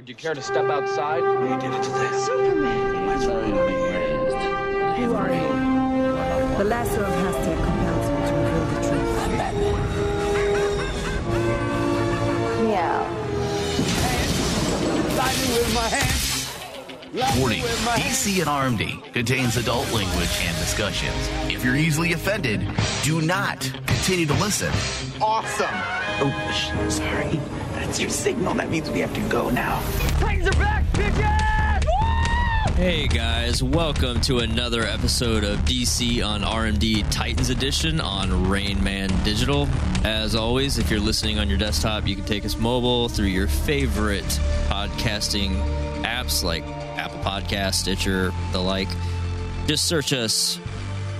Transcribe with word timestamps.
Would 0.00 0.08
you 0.08 0.14
care 0.14 0.32
to 0.34 0.40
step 0.40 0.64
outside? 0.64 1.18
You 1.18 1.60
did 1.60 1.74
it 1.74 1.82
today. 1.82 2.08
to 2.08 2.08
this. 2.08 2.24
Superman, 2.24 3.20
who 4.96 5.14
are 5.14 5.28
you? 5.28 6.56
The 6.56 6.64
Lasso 6.64 7.02
of 7.02 7.12
Hestia 7.12 7.56
compels 7.56 8.08
me 8.08 8.16
to 8.26 8.32
reveal 8.32 8.64
the 8.64 8.80
truth. 8.88 9.18
I'm 9.20 9.32
Batman. 9.36 9.76
Meow. 12.64 13.00
Lightning 15.18 15.52
with 15.52 15.70
my 15.74 15.88
hands. 15.92 17.38
Warning 17.38 17.60
with 17.62 17.84
my 17.84 17.98
hands. 17.98 18.24
DC 18.24 18.40
and 18.40 18.48
RMD 18.48 19.12
contains 19.12 19.58
adult 19.58 19.92
language 19.92 20.34
and 20.40 20.56
discussions. 20.56 21.28
If 21.52 21.62
you're 21.62 21.76
easily 21.76 22.14
offended, 22.14 22.66
do 23.02 23.20
not 23.20 23.60
continue 23.86 24.24
to 24.24 24.34
listen. 24.34 24.72
Awesome. 25.20 25.68
Oh, 26.22 26.32
sh- 26.54 26.70
sorry. 26.90 27.38
That's 27.80 27.98
your 27.98 28.10
signal. 28.10 28.52
That 28.54 28.68
means 28.68 28.90
we 28.90 29.00
have 29.00 29.14
to 29.14 29.20
go 29.30 29.48
now. 29.48 29.80
Titans 30.18 30.48
are 30.48 30.60
back, 30.60 30.84
bitches! 30.92 32.74
Hey 32.74 33.08
guys, 33.08 33.62
welcome 33.62 34.20
to 34.20 34.40
another 34.40 34.82
episode 34.82 35.44
of 35.44 35.58
DC 35.60 36.24
on 36.24 36.42
RMD 36.42 37.10
Titans 37.10 37.48
Edition 37.48 37.98
on 37.98 38.50
Rain 38.50 38.84
Man 38.84 39.08
Digital. 39.24 39.66
As 40.04 40.34
always, 40.34 40.76
if 40.76 40.90
you're 40.90 41.00
listening 41.00 41.38
on 41.38 41.48
your 41.48 41.56
desktop, 41.56 42.06
you 42.06 42.14
can 42.14 42.26
take 42.26 42.44
us 42.44 42.58
mobile 42.58 43.08
through 43.08 43.28
your 43.28 43.48
favorite 43.48 44.38
podcasting 44.68 45.54
apps 46.02 46.44
like 46.44 46.62
Apple 46.98 47.20
Podcast, 47.20 47.76
Stitcher, 47.76 48.30
the 48.52 48.60
like. 48.60 48.88
Just 49.66 49.86
search 49.86 50.12
us 50.12 50.60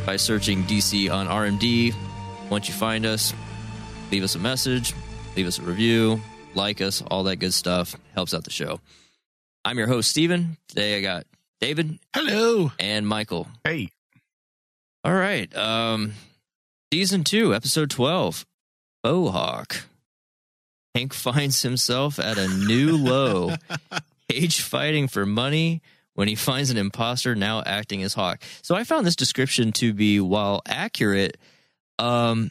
by 0.05 0.17
searching 0.17 0.63
DC 0.65 1.11
on 1.11 1.27
RMD. 1.27 1.95
Once 2.51 2.69
you 2.69 2.75
find 2.75 3.07
us, 3.07 3.33
leave 4.13 4.23
us 4.23 4.35
a 4.35 4.39
message, 4.39 4.93
leave 5.37 5.47
us 5.47 5.59
a 5.59 5.63
review, 5.63 6.21
like 6.55 6.81
us, 6.81 7.03
all 7.11 7.25
that 7.25 7.37
good 7.37 7.55
stuff. 7.55 7.97
Helps 8.15 8.35
out 8.35 8.45
the 8.45 8.51
show. 8.51 8.81
I'm 9.65 9.79
your 9.79 9.87
host, 9.87 10.11
Steven. 10.11 10.57
Today 10.69 10.99
I 10.99 11.03
got 11.03 11.27
David 11.61 11.99
Hello. 12.15 12.73
and 12.79 13.07
Michael. 13.07 13.47
Hey. 13.65 13.91
All 15.05 15.15
right. 15.15 15.55
Um 15.57 16.15
season 16.93 17.25
two, 17.25 17.55
episode 17.55 17.91
twelve. 17.91 18.47
Faux-Hawk. 19.05 19.85
Hank 20.95 21.15
finds 21.15 21.63
himself 21.63 22.19
at 22.19 22.39
a 22.39 22.49
new 22.49 22.97
low. 22.97 23.55
Cage 24.31 24.61
fighting 24.61 25.09
for 25.09 25.25
money 25.27 25.83
when 26.15 26.29
he 26.29 26.35
finds 26.35 26.71
an 26.71 26.77
imposter 26.77 27.35
now 27.35 27.63
acting 27.65 28.03
as 28.03 28.15
Hawk. 28.15 28.43
So 28.63 28.75
I 28.75 28.85
found 28.85 29.07
this 29.07 29.17
description 29.17 29.73
to 29.73 29.93
be, 29.95 30.21
while 30.21 30.61
accurate, 30.67 31.37
um, 31.99 32.51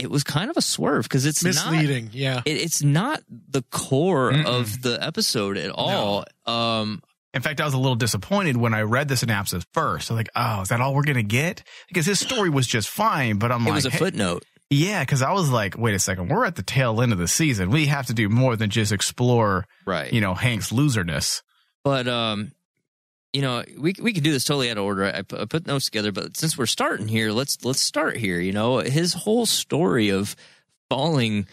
it 0.00 0.10
was 0.10 0.24
kind 0.24 0.50
of 0.50 0.56
a 0.56 0.62
swerve 0.62 1.04
because 1.04 1.26
it's 1.26 1.44
not 1.44 1.54
Misleading. 1.72 2.10
yeah. 2.12 2.42
it, 2.44 2.56
it's 2.56 2.82
not 2.82 3.22
the 3.28 3.62
core 3.70 4.32
Mm-mm. 4.32 4.44
of 4.46 4.82
the 4.82 4.98
episode 5.00 5.56
at 5.56 5.70
all. 5.70 6.24
Um, 6.46 7.02
In 7.34 7.42
fact, 7.42 7.60
I 7.60 7.64
was 7.64 7.74
a 7.74 7.78
little 7.78 7.94
disappointed 7.96 8.56
when 8.56 8.74
I 8.74 8.82
read 8.82 9.08
the 9.08 9.16
synopsis 9.16 9.64
first. 9.72 10.10
I 10.10 10.14
was 10.14 10.18
like, 10.18 10.28
oh, 10.34 10.62
is 10.62 10.68
that 10.68 10.80
all 10.80 10.94
we're 10.94 11.04
going 11.04 11.16
to 11.16 11.22
get? 11.22 11.62
Because 11.88 12.06
his 12.06 12.18
story 12.18 12.50
was 12.50 12.66
just 12.66 12.88
fine, 12.88 13.38
but 13.38 13.52
I'm 13.52 13.62
it 13.62 13.66
like, 13.70 13.74
was 13.74 13.86
a 13.86 13.90
hey- 13.90 13.98
footnote. 13.98 14.42
yeah, 14.70 15.00
because 15.02 15.22
I 15.22 15.32
was 15.32 15.50
like, 15.50 15.76
wait 15.78 15.94
a 15.94 15.98
second, 15.98 16.28
we're 16.28 16.44
at 16.44 16.56
the 16.56 16.62
tail 16.62 17.00
end 17.02 17.12
of 17.12 17.18
the 17.18 17.28
season. 17.28 17.70
We 17.70 17.86
have 17.86 18.06
to 18.06 18.14
do 18.14 18.28
more 18.28 18.56
than 18.56 18.70
just 18.70 18.92
explore, 18.92 19.66
Right. 19.86 20.12
you 20.12 20.20
know, 20.20 20.34
Hank's 20.34 20.70
loserness. 20.72 21.42
but 21.84 22.06
um 22.08 22.52
you 23.32 23.42
know 23.42 23.62
we 23.78 23.94
we 24.00 24.12
can 24.12 24.22
do 24.22 24.32
this 24.32 24.44
totally 24.44 24.70
out 24.70 24.76
of 24.78 24.84
order 24.84 25.04
I 25.04 25.22
put, 25.22 25.40
I 25.40 25.44
put 25.44 25.66
notes 25.66 25.84
together 25.86 26.12
but 26.12 26.36
since 26.36 26.58
we're 26.58 26.66
starting 26.66 27.08
here 27.08 27.30
let's 27.32 27.64
let's 27.64 27.80
start 27.82 28.16
here 28.16 28.40
you 28.40 28.52
know 28.52 28.78
his 28.78 29.12
whole 29.14 29.46
story 29.46 30.08
of 30.10 30.34
falling 30.88 31.46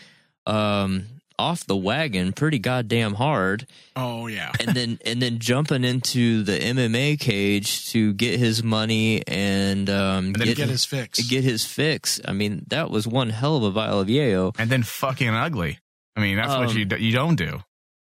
um 0.46 1.06
off 1.40 1.68
the 1.68 1.76
wagon 1.78 2.34
pretty 2.34 2.58
goddamn 2.58 3.14
hard 3.14 3.68
Oh 3.96 4.26
yeah. 4.26 4.52
and 4.60 4.76
then 4.76 4.98
and 5.06 5.22
then 5.22 5.38
jumping 5.38 5.84
into 5.84 6.42
the 6.42 6.58
MMA 6.58 7.20
cage 7.20 7.92
to 7.92 8.12
get 8.14 8.40
his 8.40 8.64
money 8.64 9.22
and 9.28 9.88
um 9.88 10.34
then 10.34 10.48
Get 10.56 10.70
his 10.70 10.84
fix. 10.84 11.20
get 11.28 11.44
his 11.44 11.64
fix 11.64 12.20
I 12.26 12.34
mean 12.34 12.66
that 12.70 12.90
was 12.90 13.06
one 13.08 13.30
hell 13.30 13.56
of 13.58 13.64
a 13.64 13.70
vial 13.72 14.00
of 14.00 14.08
yayo 14.08 14.56
And 14.58 14.70
then 14.72 14.82
fucking 14.82 15.30
ugly. 15.30 15.78
I 16.16 16.22
mean, 16.22 16.38
that's 16.38 16.50
what 16.50 16.70
Um, 16.72 16.76
you 16.78 16.88
you 16.98 17.12
don't 17.14 17.36
do. 17.36 17.60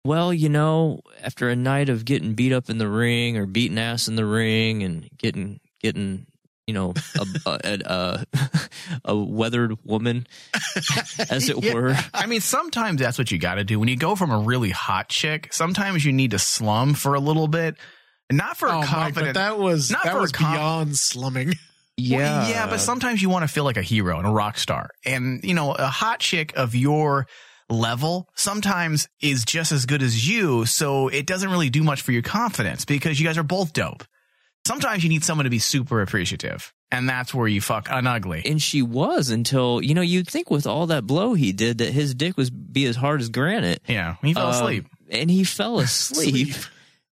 Well, 0.04 0.32
you 0.32 0.48
know, 0.48 1.00
after 1.22 1.48
a 1.48 1.56
night 1.56 1.88
of 1.88 2.04
getting 2.04 2.34
beat 2.34 2.52
up 2.52 2.70
in 2.70 2.78
the 2.78 2.88
ring 2.88 3.36
or 3.36 3.46
beating 3.46 3.78
ass 3.78 4.08
in 4.08 4.16
the 4.16 4.24
ring 4.24 4.82
and 4.82 5.08
getting 5.18 5.60
getting 5.80 6.26
you 6.66 6.74
know 6.74 6.94
a 7.16 7.26
a, 7.46 7.78
a, 7.84 8.26
a 9.04 9.16
weathered 9.16 9.76
woman, 9.84 10.26
as 11.30 11.48
it 11.48 11.62
Yeah. 11.62 11.74
were. 11.74 11.96
I 12.14 12.26
mean, 12.26 12.40
sometimes 12.40 13.00
that's 13.00 13.18
what 13.18 13.30
you 13.30 13.38
got 13.38 13.56
to 13.56 13.64
do. 13.64 13.78
When 13.78 13.88
you 13.88 13.96
go 13.96 14.14
from 14.16 14.30
a 14.30 14.38
really 14.38 14.70
hot 14.70 15.08
chick, 15.08 15.52
sometimes 15.52 16.04
you 16.04 16.12
need 16.12 16.30
to 16.32 16.38
slum 16.38 16.94
for 16.94 17.14
a 17.14 17.20
little 17.20 17.48
bit. 17.48 17.76
Not 18.30 18.56
for 18.58 18.68
oh, 18.68 18.72
a 18.72 18.80
Mike, 18.80 18.88
confident. 18.88 19.34
but 19.34 19.40
that 19.40 19.58
was 19.58 19.90
not 19.90 20.04
that 20.04 20.12
for 20.12 20.20
was 20.20 20.32
com- 20.32 20.52
beyond 20.52 20.98
slumming. 20.98 21.54
Yeah, 21.96 22.18
Well, 22.18 22.50
yeah, 22.50 22.66
but 22.68 22.78
sometimes 22.80 23.20
you 23.22 23.28
want 23.28 23.42
to 23.42 23.48
feel 23.48 23.64
like 23.64 23.76
a 23.78 23.82
hero 23.82 24.18
and 24.18 24.26
a 24.28 24.30
rock 24.30 24.56
star. 24.58 24.90
And, 25.04 25.42
you 25.42 25.52
know, 25.54 25.72
a 25.72 25.86
hot 25.88 26.20
chick 26.20 26.52
of 26.56 26.74
your 26.76 27.26
level 27.70 28.28
sometimes 28.34 29.08
is 29.20 29.44
just 29.44 29.72
as 29.72 29.84
good 29.86 30.02
as 30.02 30.28
you. 30.28 30.64
So 30.66 31.08
it 31.08 31.26
doesn't 31.26 31.50
really 31.50 31.70
do 31.70 31.82
much 31.82 32.02
for 32.02 32.12
your 32.12 32.22
confidence 32.22 32.84
because 32.84 33.20
you 33.20 33.26
guys 33.26 33.36
are 33.38 33.42
both 33.42 33.72
dope. 33.72 34.04
Sometimes 34.66 35.02
you 35.02 35.08
need 35.08 35.24
someone 35.24 35.44
to 35.44 35.50
be 35.50 35.58
super 35.58 36.00
appreciative. 36.02 36.72
And 36.90 37.06
that's 37.08 37.34
where 37.34 37.46
you 37.46 37.60
fuck 37.60 37.88
an 37.90 38.06
ugly. 38.06 38.42
and 38.46 38.60
she 38.62 38.80
was 38.80 39.28
until 39.28 39.82
you 39.82 39.94
know 39.94 40.00
you'd 40.00 40.26
think 40.26 40.50
with 40.50 40.66
all 40.66 40.86
that 40.86 41.06
blow 41.06 41.34
he 41.34 41.52
did 41.52 41.78
that 41.78 41.92
his 41.92 42.14
dick 42.14 42.36
was 42.38 42.48
be 42.48 42.86
as 42.86 42.96
hard 42.96 43.20
as 43.20 43.28
granite. 43.28 43.82
Yeah. 43.86 44.14
He 44.22 44.32
fell 44.32 44.46
Um, 44.46 44.54
asleep. 44.54 44.86
and 45.10 45.30
he 45.30 45.44
fell 45.44 45.78
asleep. 45.80 46.54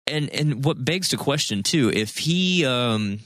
and 0.06 0.28
and 0.28 0.62
what 0.64 0.84
begs 0.84 1.08
to 1.10 1.16
question 1.16 1.62
too 1.62 1.90
if 1.90 2.18
he 2.18 2.66
um 2.66 3.20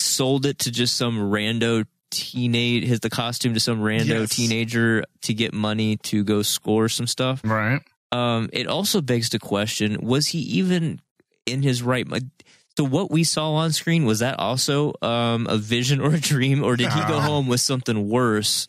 sold 0.00 0.46
it 0.46 0.60
to 0.60 0.70
just 0.70 0.96
some 0.96 1.18
rando 1.18 1.84
teenage 2.16 2.84
his 2.84 3.00
the 3.00 3.10
costume 3.10 3.54
to 3.54 3.60
some 3.60 3.80
rando 3.80 4.06
Yes. 4.20 4.30
teenager 4.30 5.04
to 5.22 5.34
get 5.34 5.52
money 5.52 5.96
to 5.98 6.24
go 6.24 6.42
score 6.42 6.88
some 6.88 7.06
stuff 7.06 7.40
Right. 7.44 7.80
um 8.12 8.48
it 8.52 8.66
also 8.66 9.00
begs 9.00 9.28
the 9.30 9.38
question 9.38 9.98
was 10.00 10.28
he 10.28 10.38
even 10.60 11.00
in 11.44 11.62
his 11.62 11.82
right 11.82 12.06
mind 12.06 12.30
so 12.76 12.84
what 12.84 13.10
we 13.10 13.24
saw 13.24 13.52
on 13.54 13.72
screen 13.72 14.04
was 14.04 14.18
that 14.20 14.38
also 14.38 14.92
um 15.02 15.46
a 15.48 15.56
vision 15.56 16.00
or 16.00 16.14
a 16.14 16.20
dream 16.20 16.62
or 16.64 16.76
did 16.76 16.92
he 16.92 17.00
go 17.06 17.20
home 17.30 17.46
with 17.48 17.60
something 17.60 18.08
worse 18.08 18.66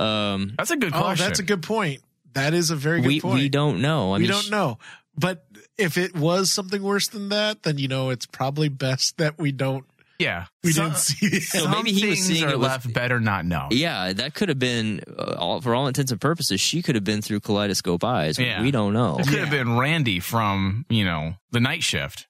um 0.00 0.54
That's 0.58 0.70
a 0.70 0.76
good 0.76 0.92
Oh, 0.94 1.14
that's 1.14 1.38
a 1.38 1.42
good 1.42 1.62
point. 1.62 2.00
That 2.34 2.54
is 2.54 2.70
a 2.70 2.76
very 2.76 3.00
good 3.00 3.08
we 3.08 3.20
point. 3.20 3.34
we 3.42 3.48
don't 3.48 3.80
know 3.82 4.12
I 4.14 4.16
we 4.16 4.22
mean, 4.22 4.30
don't 4.30 4.50
know. 4.50 4.78
But 5.16 5.44
if 5.76 5.98
it 5.98 6.16
was 6.16 6.50
something 6.50 6.82
worse 6.82 7.08
than 7.08 7.28
that, 7.28 7.62
then 7.62 7.76
you 7.78 7.88
know 7.88 8.08
it's 8.10 8.24
probably 8.26 8.68
best 8.70 9.18
that 9.18 9.38
we 9.38 9.52
don't 9.52 9.84
yeah. 10.22 10.46
we 10.64 10.72
Some- 10.72 10.86
didn't 10.90 10.98
see 10.98 11.26
it. 11.26 11.42
So 11.42 11.68
maybe 11.68 11.92
he 11.92 12.08
was 12.08 12.24
seeing 12.24 12.44
are 12.44 12.50
it 12.50 12.58
with- 12.58 12.68
left 12.68 12.92
better 12.92 13.20
not 13.20 13.44
known. 13.44 13.68
Yeah, 13.72 14.12
that 14.12 14.34
could 14.34 14.48
have 14.48 14.58
been, 14.58 15.02
uh, 15.18 15.34
all, 15.38 15.60
for 15.60 15.74
all 15.74 15.86
intents 15.86 16.12
and 16.12 16.20
purposes, 16.20 16.60
she 16.60 16.82
could 16.82 16.94
have 16.94 17.04
been 17.04 17.22
through 17.22 17.40
kaleidoscope 17.40 18.04
eyes. 18.04 18.38
Yeah. 18.38 18.62
We 18.62 18.70
don't 18.70 18.92
know. 18.92 19.18
It 19.18 19.28
could 19.28 19.38
have 19.40 19.50
been 19.50 19.76
Randy 19.78 20.20
from, 20.20 20.86
you 20.88 21.04
know, 21.04 21.34
the 21.50 21.60
night 21.60 21.82
shift. 21.82 22.26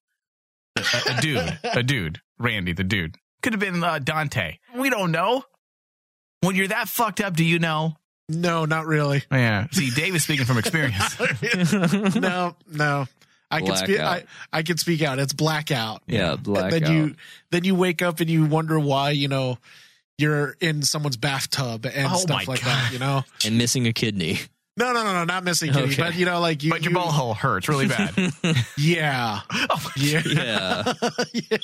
A, 0.77 0.81
a 1.17 1.21
dude. 1.21 1.59
A 1.63 1.83
dude. 1.93 2.19
Randy, 2.39 2.73
the 2.73 2.83
dude. 2.83 3.15
Could 3.41 3.53
have 3.53 3.59
been 3.59 3.83
uh, 3.83 3.99
Dante. 3.99 4.57
We 4.75 4.89
don't 4.89 5.11
know. 5.11 5.43
When 6.41 6.55
you're 6.55 6.67
that 6.69 6.89
fucked 6.89 7.21
up, 7.21 7.35
do 7.35 7.45
you 7.45 7.59
know? 7.59 7.95
No, 8.29 8.65
not 8.65 8.85
really. 8.85 9.21
Yeah. 9.31 9.67
See, 9.71 9.89
Dave 9.91 10.15
is 10.15 10.23
speaking 10.23 10.45
from 10.45 10.57
experience. 10.57 11.19
no, 12.15 12.55
no. 12.71 13.05
I 13.51 13.61
can 13.61 13.75
speak. 13.75 13.99
I, 13.99 14.23
I 14.51 14.63
can 14.63 14.77
speak 14.77 15.01
out. 15.03 15.19
It's 15.19 15.33
blackout. 15.33 16.01
Yeah, 16.07 16.33
And 16.33 16.43
blackout. 16.43 16.71
then 16.81 16.91
you 16.91 17.15
then 17.51 17.63
you 17.63 17.75
wake 17.75 18.01
up 18.01 18.19
and 18.19 18.29
you 18.29 18.45
wonder 18.45 18.79
why 18.79 19.11
you 19.11 19.27
know 19.27 19.57
you're 20.17 20.55
in 20.59 20.81
someone's 20.81 21.17
bathtub 21.17 21.85
and 21.85 22.07
Oh 22.11 22.17
stuff 22.17 22.47
like 22.47 22.61
God. 22.63 22.67
that. 22.69 22.89
You 22.93 22.99
know, 22.99 23.23
and 23.45 23.57
missing 23.57 23.85
a 23.87 23.93
kidney. 23.93 24.39
no, 24.77 24.91
no, 24.93 25.03
no, 25.03 25.13
no, 25.13 25.23
not 25.25 25.43
missing 25.43 25.71
kitty, 25.71 25.93
Okay. 25.93 26.01
but 26.01 26.15
you 26.15 26.25
know, 26.25 26.39
like 26.39 26.63
you, 26.63 26.71
but 26.71 26.81
your 26.81 26.91
you- 26.91 26.95
ball 26.97 27.11
hole 27.11 27.33
hurts 27.35 27.69
really 27.69 27.87
bad. 27.87 28.11
Yeah, 28.77 29.41
oh, 29.51 29.91
yeah, 29.97 30.21
Yeah. 30.25 30.93
yeah. 31.33 31.57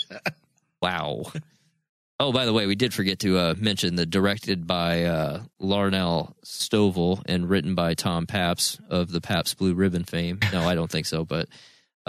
Wow. 0.81 1.23
Oh, 2.21 2.33
by 2.33 2.45
the 2.45 2.51
way, 2.53 2.65
we 2.67 2.75
did 2.75 2.93
forget 2.93 3.19
to 3.19 3.37
uh, 3.37 3.55
mention 3.57 3.95
the 3.95 4.05
directed 4.05 4.67
by 4.67 5.05
uh, 5.05 5.43
Larnell 5.61 6.33
Stovall 6.43 7.21
and 7.25 7.49
written 7.49 7.75
by 7.75 7.93
Tom 7.93 8.27
Pabst 8.27 8.79
of 8.89 9.09
the 9.11 9.21
Pabst 9.21 9.57
Blue 9.57 9.73
Ribbon 9.73 10.03
fame. 10.03 10.39
No, 10.51 10.67
I 10.67 10.75
don't 10.75 10.91
think 10.91 11.05
so, 11.05 11.23
but 11.23 11.47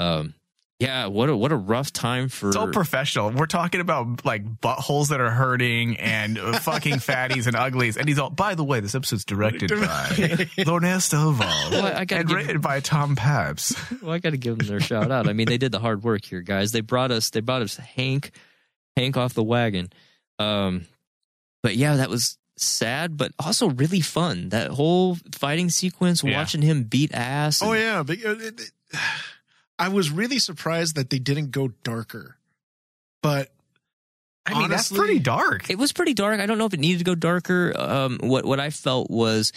um, 0.00 0.34
yeah, 0.78 1.08
what 1.08 1.28
a 1.28 1.36
what 1.36 1.52
a 1.52 1.56
rough 1.56 1.92
time 1.92 2.30
for 2.30 2.52
so 2.52 2.72
professional. 2.72 3.30
We're 3.32 3.44
talking 3.44 3.82
about 3.82 4.24
like 4.24 4.42
buttholes 4.62 5.08
that 5.10 5.20
are 5.20 5.28
hurting 5.30 5.98
and 5.98 6.38
uh, 6.38 6.58
fucking 6.60 6.94
fatties 6.94 7.46
and 7.46 7.54
uglies. 7.54 7.98
And 7.98 8.08
he's 8.08 8.18
all, 8.18 8.30
by 8.30 8.54
the 8.54 8.64
way, 8.64 8.80
this 8.80 8.94
episode's 8.94 9.26
directed 9.26 9.68
by 9.78 10.48
Lorna 10.66 10.96
Stovall 10.96 11.70
Well, 11.70 11.84
I 11.84 12.06
gotta 12.06 12.20
and 12.20 12.28
give- 12.28 12.36
written 12.38 12.60
by 12.62 12.80
Tom 12.80 13.14
Pabst. 13.14 13.76
Well, 14.00 14.12
I 14.12 14.20
got 14.20 14.30
to 14.30 14.38
give 14.38 14.56
them 14.56 14.68
their 14.68 14.80
shout 14.80 15.10
out. 15.10 15.28
I 15.28 15.34
mean, 15.34 15.48
they 15.48 15.58
did 15.58 15.70
the 15.70 15.80
hard 15.80 16.02
work 16.02 16.24
here, 16.24 16.40
guys. 16.40 16.72
They 16.72 16.80
brought 16.80 17.10
us, 17.10 17.28
they 17.28 17.40
brought 17.40 17.60
us 17.60 17.76
Hank, 17.76 18.30
Hank 18.96 19.18
off 19.18 19.34
the 19.34 19.44
wagon. 19.44 19.92
Um, 20.38 20.86
but 21.62 21.76
yeah, 21.76 21.96
that 21.96 22.08
was 22.08 22.38
sad, 22.56 23.18
but 23.18 23.32
also 23.38 23.68
really 23.68 24.00
fun. 24.00 24.48
That 24.48 24.70
whole 24.70 25.18
fighting 25.32 25.68
sequence, 25.68 26.24
Yeah. 26.24 26.38
watching 26.38 26.62
him 26.62 26.84
beat 26.84 27.12
ass. 27.12 27.60
Oh 27.62 27.74
yeah, 27.74 28.02
but 28.02 28.16
uh, 28.24 28.30
it, 28.30 28.60
it- 28.60 28.70
I 29.80 29.88
was 29.88 30.10
really 30.10 30.38
surprised 30.38 30.94
that 30.96 31.08
they 31.08 31.18
didn't 31.18 31.52
go 31.52 31.68
darker. 31.82 32.36
But 33.22 33.50
I 34.44 34.58
mean, 34.58 34.68
that's 34.68 34.92
pretty 34.92 35.18
dark. 35.18 35.70
It 35.70 35.78
was 35.78 35.92
pretty 35.92 36.12
dark. 36.12 36.38
I 36.38 36.46
don't 36.46 36.58
know 36.58 36.66
if 36.66 36.74
it 36.74 36.80
needed 36.80 36.98
to 36.98 37.04
go 37.04 37.14
darker. 37.14 37.72
Um, 37.74 38.18
what 38.22 38.44
what 38.44 38.60
I 38.60 38.70
felt 38.70 39.10
was 39.10 39.52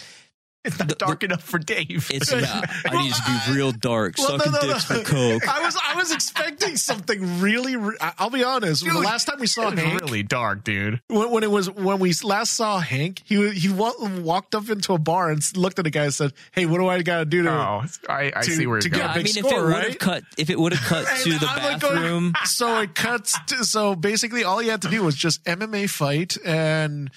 It's 0.64 0.78
not 0.78 0.96
dark 0.98 1.22
enough 1.22 1.42
for 1.42 1.58
Dave. 1.58 2.10
it's 2.12 2.32
not. 2.32 2.68
I 2.86 3.02
need 3.02 3.12
to 3.12 3.22
be 3.48 3.54
real 3.54 3.70
dark. 3.72 4.14
Well, 4.16 4.38
sucking 4.38 4.52
no, 4.52 4.58
no, 4.60 4.68
dicks 4.72 4.88
no. 4.90 4.96
for 4.96 5.04
coke. 5.04 5.48
I 5.48 5.62
was 5.62 5.76
I 5.88 5.94
was 5.94 6.10
expecting 6.12 6.76
something 6.76 7.40
really. 7.40 7.76
re- 7.76 7.96
I- 8.00 8.12
I'll 8.18 8.30
be 8.30 8.42
honest. 8.42 8.84
the 8.84 8.92
last 8.94 9.26
time 9.26 9.40
we 9.40 9.46
saw 9.46 9.68
It's 9.68 9.80
Hank, 9.80 10.00
really 10.00 10.22
dark, 10.22 10.64
dude. 10.64 11.00
when, 11.08 11.30
when 11.30 11.42
it 11.42 11.50
was 11.50 11.70
when 11.70 11.98
we 11.98 12.14
last 12.24 12.54
saw 12.54 12.78
Hank, 12.80 13.20
he 13.26 13.50
he 13.50 13.68
walked 13.70 14.54
up 14.54 14.68
into 14.70 14.94
a 14.94 14.98
bar 14.98 15.30
and 15.30 15.42
looked 15.56 15.78
at 15.78 15.86
a 15.86 15.90
guy 15.90 16.04
and 16.04 16.14
said, 16.14 16.32
"Hey, 16.52 16.64
what 16.66 16.78
do 16.78 16.88
I 16.88 17.02
got 17.02 17.18
to 17.18 17.24
do 17.26 17.42
to?" 17.42 17.50
Oh, 17.50 17.82
I, 18.08 18.32
I 18.34 18.40
To- 18.42 18.50
see 18.50 18.66
where 18.66 18.80
to 18.80 18.88
you're 18.88 18.98
going. 18.98 19.06
a 19.06 19.12
I 19.12 19.14
big 19.16 19.24
mean, 19.26 19.36
if 19.38 19.44
it 19.44 19.48
score, 19.50 19.64
would 19.66 19.84
have 19.84 19.98
cut, 19.98 20.22
if 20.38 20.48
it 20.50 20.58
would 20.58 20.72
have 20.72 20.86
cut 20.86 21.06
to 21.24 21.38
the 21.38 21.46
I'm 21.46 21.62
like 21.62 21.80
going- 21.80 21.94
bathroom, 21.96 22.32
so 22.44 22.80
it 22.80 22.94
cuts. 22.94 23.38
To, 23.48 23.64
so 23.64 23.94
basically, 23.94 24.44
all 24.44 24.58
he 24.60 24.68
had 24.68 24.80
to 24.82 24.88
do 24.88 25.02
was 25.02 25.14
just 25.14 25.44
MMA 25.44 25.90
fight 25.90 26.38
and 26.44 27.10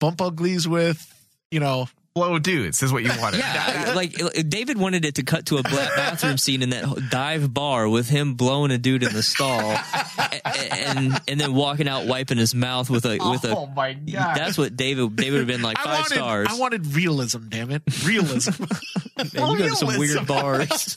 bump 0.00 0.22
uglies 0.22 0.66
with 0.66 1.12
you 1.50 1.60
know. 1.60 1.88
Blow 2.14 2.38
dudes 2.38 2.80
is 2.82 2.92
what 2.92 3.02
you 3.02 3.10
wanted. 3.20 3.38
Yeah, 3.40 3.92
like 3.96 4.14
David 4.48 4.78
wanted 4.78 5.04
it 5.04 5.16
to 5.16 5.24
cut 5.24 5.46
to 5.46 5.56
a 5.56 5.62
bathroom 5.64 6.38
scene 6.38 6.62
in 6.62 6.70
that 6.70 7.08
dive 7.10 7.52
bar 7.52 7.88
with 7.88 8.08
him 8.08 8.34
blowing 8.34 8.70
a 8.70 8.78
dude 8.78 9.02
in 9.02 9.12
the 9.12 9.22
stall, 9.22 9.72
a- 9.72 10.46
and 10.72 11.20
and 11.26 11.40
then 11.40 11.54
walking 11.54 11.88
out 11.88 12.06
wiping 12.06 12.38
his 12.38 12.54
mouth 12.54 12.88
with 12.88 13.04
a 13.04 13.18
with 13.30 13.44
a. 13.44 13.56
oh 13.56 13.66
my 13.66 13.94
god. 13.94 14.36
That's 14.36 14.56
what 14.56 14.76
David 14.76 15.16
David 15.16 15.32
would 15.32 15.38
have 15.40 15.48
been 15.48 15.62
like 15.62 15.76
I 15.80 15.82
five 15.82 15.94
wanted, 16.02 16.14
stars. 16.14 16.46
I 16.50 16.56
wanted 16.58 16.86
realism. 16.94 17.48
Damn 17.48 17.72
it, 17.72 17.82
realism. 18.06 18.62
Man, 19.34 19.50
you 19.50 19.58
got 19.68 19.76
some 19.78 19.98
weird 19.98 20.24
bars. 20.26 20.96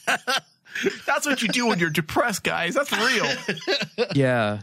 That's 1.08 1.25
what 1.25 1.42
you 1.42 1.48
do 1.48 1.66
when 1.66 1.80
you're 1.80 1.90
depressed, 1.90 2.44
guys. 2.44 2.75
That's 2.75 2.92
real. 2.92 4.08
yeah 4.13 4.60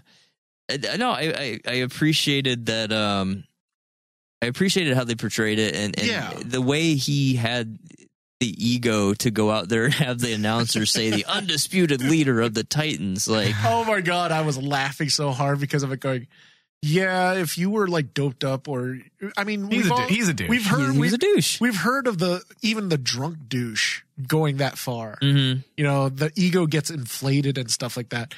Uh, 0.70 0.76
no 0.98 1.10
I, 1.10 1.22
I 1.36 1.60
i 1.66 1.72
appreciated 1.82 2.66
that 2.66 2.92
um 2.92 3.42
i 4.44 4.48
appreciated 4.48 4.94
how 4.94 5.04
they 5.04 5.14
portrayed 5.14 5.58
it 5.58 5.74
and, 5.74 5.98
and 5.98 6.06
Yeah. 6.08 6.32
the 6.44 6.60
way 6.62 6.94
he 6.94 7.34
had 7.36 7.78
the 8.40 8.54
ego 8.72 9.14
to 9.14 9.30
go 9.30 9.50
out 9.50 9.68
there 9.68 9.84
and 9.86 9.94
have 9.94 10.18
the 10.20 10.32
announcer 10.32 10.84
say 10.86 11.10
the 11.10 11.24
undisputed 11.28 12.02
leader 12.02 12.40
of 12.40 12.52
the 12.54 12.64
titans 12.64 13.26
like 13.28 13.54
oh 13.64 13.84
my 13.84 14.00
god, 14.00 14.32
I 14.32 14.42
was 14.42 14.58
laughing 14.60 15.08
so 15.08 15.30
hard 15.30 15.60
because 15.60 15.82
of 15.82 15.92
it. 15.92 16.00
Going, 16.00 16.26
yeah, 16.82 17.32
if 17.34 17.56
you 17.56 17.70
were 17.70 17.86
like 17.88 18.12
doped 18.12 18.44
up, 18.44 18.68
or 18.68 18.98
I 19.38 19.44
mean, 19.44 19.70
He's 19.70 19.88
a 19.88 19.92
all- 19.94 20.06
du- 20.06 20.12
he's 20.12 20.28
a 20.28 20.34
douche. 20.34 20.48
We've 20.50 20.66
heard 20.66 20.88
he, 20.88 20.92
he 20.94 20.98
we've, 21.00 21.12
a 21.14 21.18
douche 21.18 21.60
we've 21.60 21.76
heard 21.76 22.06
of 22.06 22.18
the 22.18 22.42
even 22.60 22.90
the 22.90 22.98
drunk 22.98 23.48
douche 23.48 24.02
going 24.26 24.58
that 24.58 24.76
far. 24.76 25.16
hmm 25.22 25.54
You 25.78 25.84
know, 25.84 26.08
the 26.10 26.30
ego 26.36 26.66
gets 26.66 26.90
inflated 26.90 27.56
and 27.56 27.70
stuff 27.70 27.96
like 27.96 28.10
that. 28.10 28.34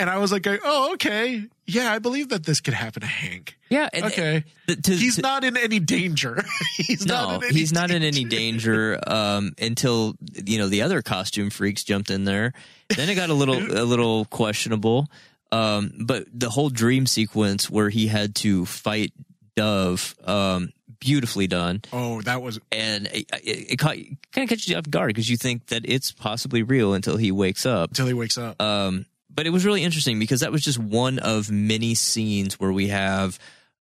And 0.00 0.08
I 0.08 0.18
was 0.18 0.30
like, 0.30 0.46
oh, 0.46 0.92
okay, 0.94 1.44
yeah, 1.66 1.92
I 1.92 1.98
believe 1.98 2.28
that 2.28 2.44
this 2.46 2.60
could 2.60 2.74
happen 2.74 3.00
to 3.00 3.06
Hank. 3.08 3.58
yeah 3.68 3.88
and, 3.92 4.04
Okay, 4.06 4.44
and 4.68 4.84
to- 4.84 4.94
he's 4.94 5.16
to- 5.16 5.22
not 5.22 5.42
in 5.42 5.56
any 5.56 5.80
danger. 5.80 6.44
he's 6.76 7.04
no, 7.04 7.14
not 7.14 7.34
in 7.42 7.48
any 7.48 7.58
he's 7.58 7.72
not 7.72 7.90
in 7.90 8.02
any 8.04 8.24
danger 8.24 8.98
um, 9.06 9.54
until 9.60 10.14
you 10.44 10.58
know 10.58 10.68
the 10.68 10.82
other 10.82 11.02
costume 11.02 11.50
freaks 11.50 11.82
jumped 11.82 12.10
in 12.10 12.24
there. 12.24 12.52
Then 12.94 13.08
it 13.08 13.16
got 13.16 13.28
a 13.30 13.34
little 13.34 13.56
a 13.78 13.82
little 13.84 14.24
questionable. 14.26 15.08
Um, 15.50 15.92
but 16.04 16.26
the 16.32 16.50
whole 16.50 16.68
dream 16.70 17.06
sequence 17.06 17.68
where 17.70 17.88
he 17.88 18.06
had 18.06 18.34
to 18.36 18.66
fight 18.66 19.12
Dove, 19.56 20.14
um, 20.24 20.70
beautifully 21.00 21.46
done, 21.48 21.82
Oh, 21.92 22.20
that 22.22 22.40
was 22.42 22.60
and 22.70 23.06
it, 23.08 23.26
it, 23.42 23.72
it 23.72 23.76
caught, 23.78 23.96
kind 23.96 24.44
of 24.44 24.48
catches 24.48 24.68
you 24.68 24.76
off 24.76 24.88
guard 24.88 25.08
because 25.08 25.28
you 25.28 25.36
think 25.36 25.66
that 25.68 25.82
it's 25.84 26.12
possibly 26.12 26.62
real 26.62 26.94
until 26.94 27.16
he 27.16 27.32
wakes 27.32 27.66
up. 27.66 27.90
until 27.90 28.06
he 28.06 28.12
wakes 28.14 28.38
up. 28.38 28.60
Um, 28.62 29.06
but 29.38 29.46
it 29.46 29.50
was 29.50 29.64
really 29.64 29.84
interesting 29.84 30.18
because 30.18 30.40
that 30.40 30.50
was 30.50 30.62
just 30.62 30.78
one 30.78 31.20
of 31.20 31.48
many 31.50 31.94
scenes 31.94 32.58
where 32.58 32.72
we 32.72 32.88
have 32.88 33.38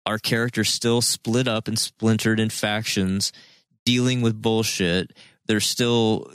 our 0.05 0.19
characters 0.19 0.69
still 0.69 1.01
split 1.01 1.47
up 1.47 1.69
and 1.69 1.79
splintered 1.79 2.41
in 2.41 2.51
factions, 2.51 3.33
dealing 3.85 4.23
with 4.23 4.43
bullshit. 4.43 5.13
They're 5.47 5.61
still. 5.61 6.29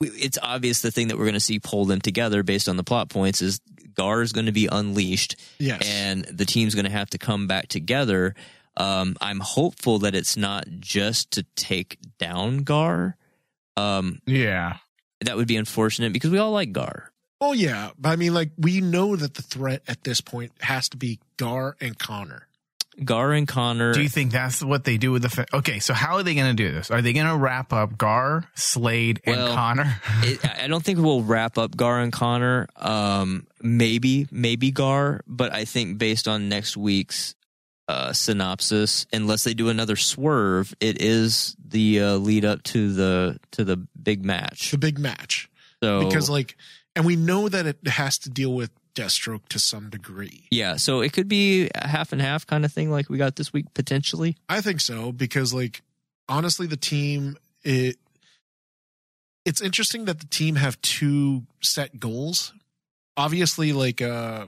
It's 0.00 0.38
obvious 0.42 0.80
the 0.80 0.90
thing 0.92 1.08
that 1.08 1.18
we're 1.18 1.24
going 1.24 1.34
to 1.34 1.40
see 1.40 1.58
pull 1.58 1.84
them 1.86 2.00
together 2.00 2.42
based 2.44 2.68
on 2.68 2.76
the 2.76 2.84
plot 2.84 3.08
points 3.10 3.42
is 3.42 3.60
Gar 3.94 4.22
is 4.22 4.32
going 4.32 4.46
to 4.46 4.52
be 4.52 4.68
unleashed, 4.70 5.34
yes, 5.58 5.82
and 5.84 6.24
the 6.24 6.44
team's 6.46 6.74
going 6.76 6.86
to 6.86 6.90
have 6.92 7.10
to 7.10 7.18
come 7.18 7.46
back 7.48 7.66
together. 7.68 8.34
Um, 8.76 9.16
I'm 9.20 9.40
hopeful 9.40 9.98
that 9.98 10.14
it's 10.14 10.36
not 10.36 10.64
just 10.78 11.32
to 11.32 11.42
take 11.56 11.98
down 12.18 12.58
Gar. 12.58 13.16
Um, 13.76 14.20
Yeah. 14.26 14.76
that 15.22 15.36
would 15.36 15.48
be 15.48 15.56
unfortunate 15.56 16.12
because 16.12 16.30
we 16.30 16.38
all 16.38 16.52
like 16.52 16.72
Gar. 16.72 17.09
Oh 17.40 17.52
yeah, 17.52 17.90
but 17.98 18.10
I 18.10 18.16
mean, 18.16 18.34
like 18.34 18.50
we 18.58 18.80
know 18.80 19.16
that 19.16 19.34
the 19.34 19.42
threat 19.42 19.82
at 19.88 20.04
this 20.04 20.20
point 20.20 20.52
has 20.60 20.88
to 20.90 20.96
be 20.96 21.20
Gar 21.36 21.76
and 21.80 21.98
Connor. 21.98 22.46
Gar 23.02 23.32
and 23.32 23.48
Connor. 23.48 23.94
Do 23.94 24.02
you 24.02 24.08
think 24.10 24.30
that's 24.30 24.62
what 24.62 24.84
they 24.84 24.98
do 24.98 25.10
with 25.12 25.22
the? 25.22 25.30
Fa- 25.30 25.46
okay, 25.54 25.78
so 25.78 25.94
how 25.94 26.16
are 26.16 26.22
they 26.22 26.34
going 26.34 26.54
to 26.54 26.62
do 26.62 26.70
this? 26.70 26.90
Are 26.90 27.00
they 27.00 27.14
going 27.14 27.26
to 27.28 27.36
wrap 27.36 27.72
up 27.72 27.96
Gar, 27.96 28.44
Slade, 28.54 29.22
and 29.24 29.36
Well, 29.36 29.54
Connor? 29.54 30.00
it, 30.22 30.40
I 30.62 30.66
don't 30.66 30.84
think 30.84 30.98
we'll 30.98 31.22
wrap 31.22 31.56
up 31.56 31.74
Gar 31.76 32.00
and 32.00 32.12
Connor. 32.12 32.68
Um, 32.76 33.46
maybe, 33.62 34.26
maybe 34.30 34.70
Gar, 34.70 35.22
but 35.26 35.54
I 35.54 35.64
think 35.64 35.96
based 35.96 36.28
on 36.28 36.50
next 36.50 36.76
week's 36.76 37.34
uh, 37.88 38.12
synopsis, 38.12 39.06
unless 39.12 39.44
they 39.44 39.54
do 39.54 39.68
another 39.70 39.96
swerve, 39.96 40.74
it 40.78 41.00
is 41.00 41.56
the 41.64 42.00
uh, 42.00 42.14
lead 42.16 42.44
up 42.44 42.62
to 42.64 42.92
the 42.92 43.38
to 43.52 43.64
the 43.64 43.76
big 43.76 44.24
match. 44.26 44.72
The 44.72 44.78
big 44.78 44.98
match, 44.98 45.48
So 45.82 46.06
because 46.06 46.28
like, 46.28 46.56
and 46.96 47.04
we 47.04 47.16
know 47.16 47.48
that 47.48 47.66
it 47.66 47.86
has 47.86 48.18
to 48.18 48.30
deal 48.30 48.52
with 48.52 48.70
Deathstroke 48.94 49.48
to 49.50 49.58
some 49.58 49.88
degree. 49.88 50.48
yeah, 50.50 50.76
so 50.76 51.00
it 51.00 51.12
could 51.12 51.28
be 51.28 51.70
a 51.74 51.86
half 51.86 52.12
and 52.12 52.20
half 52.20 52.46
kind 52.46 52.64
of 52.64 52.72
thing, 52.72 52.90
like 52.90 53.08
we 53.08 53.18
got 53.18 53.36
this 53.36 53.52
week 53.52 53.72
potentially. 53.74 54.36
I 54.48 54.60
think 54.60 54.80
so 54.80 55.12
because 55.12 55.54
like 55.54 55.82
honestly 56.28 56.66
the 56.66 56.76
team 56.76 57.36
it 57.62 57.96
it's 59.44 59.60
interesting 59.60 60.04
that 60.06 60.20
the 60.20 60.26
team 60.26 60.56
have 60.56 60.80
two 60.82 61.44
set 61.62 61.98
goals. 61.98 62.52
Obviously 63.16 63.72
like 63.72 64.02
uh 64.02 64.46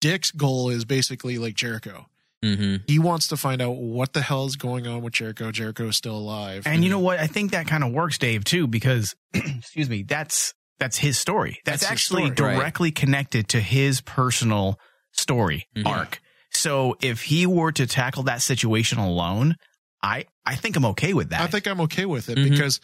Dick's 0.00 0.30
goal 0.32 0.68
is 0.70 0.84
basically 0.84 1.38
like 1.38 1.54
Jericho. 1.54 2.06
hmm 2.42 2.76
He 2.86 2.98
wants 2.98 3.28
to 3.28 3.36
find 3.36 3.62
out 3.62 3.76
what 3.76 4.12
the 4.12 4.20
hell 4.22 4.44
is 4.46 4.56
going 4.56 4.86
on 4.86 5.02
with 5.02 5.14
Jericho. 5.14 5.50
Jericho 5.50 5.86
is 5.88 5.96
still 5.96 6.16
alive. 6.16 6.64
And 6.66 6.84
you 6.84 6.90
know 6.90 6.98
what? 6.98 7.18
I 7.18 7.26
think 7.26 7.52
that 7.52 7.66
kind 7.66 7.82
of 7.84 7.92
works, 7.92 8.18
Dave, 8.18 8.44
too, 8.44 8.66
because 8.66 9.14
excuse 9.34 9.88
me, 9.88 10.02
that's 10.02 10.52
that's 10.84 10.98
his 10.98 11.18
story. 11.18 11.60
That's, 11.64 11.80
That's 11.80 11.90
actually 11.92 12.32
story. 12.34 12.50
Right. 12.50 12.58
directly 12.58 12.90
connected 12.92 13.48
to 13.50 13.60
his 13.60 14.00
personal 14.00 14.78
story 15.12 15.66
Mhm. 15.76 15.86
arc. 15.86 16.20
So 16.50 16.96
if 17.00 17.22
he 17.22 17.46
were 17.46 17.72
to 17.72 17.86
tackle 17.86 18.24
that 18.24 18.42
situation 18.42 18.98
alone, 18.98 19.56
I 20.02 20.26
I 20.46 20.56
think 20.56 20.76
I'm 20.76 20.84
okay 20.86 21.14
with 21.14 21.30
that. 21.30 21.40
I 21.40 21.46
think 21.46 21.66
I'm 21.66 21.80
okay 21.82 22.04
with 22.04 22.28
it 22.28 22.36
Mhm. 22.38 22.50
because 22.50 22.80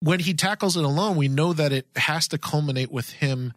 when 0.00 0.20
he 0.20 0.34
tackles 0.34 0.76
it 0.76 0.84
alone, 0.84 1.16
we 1.16 1.28
know 1.28 1.52
that 1.52 1.72
it 1.72 1.86
has 1.96 2.28
to 2.28 2.38
culminate 2.38 2.90
with 2.90 3.10
him 3.10 3.52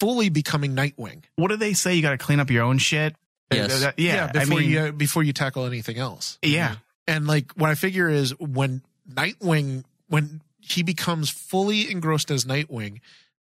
fully 0.00 0.28
becoming 0.28 0.74
Nightwing. 0.76 1.24
what 1.36 1.48
do 1.48 1.56
they 1.56 1.72
say? 1.74 1.94
You 1.96 2.02
got 2.02 2.10
to 2.10 2.18
clean 2.18 2.40
up 2.40 2.50
your 2.50 2.62
own 2.62 2.78
shit. 2.78 3.16
Yes. 3.52 3.82
Uh, 3.82 3.92
yeah. 3.96 4.30
I 4.34 4.44
mean, 4.44 4.70
you 4.70 4.92
before 4.92 5.22
you 5.24 5.32
tackle 5.32 5.66
anything 5.66 5.98
else. 5.98 6.38
yeah. 6.42 6.76
And 7.06 7.26
like 7.26 7.52
what 7.52 7.70
I 7.70 7.74
figure 7.74 8.08
is 8.08 8.30
when 8.38 8.82
Nightwing 9.10 9.84
when 10.08 10.40
he 10.72 10.82
becomes 10.82 11.30
fully 11.30 11.90
engrossed 11.90 12.30
as 12.30 12.44
Nightwing, 12.44 13.00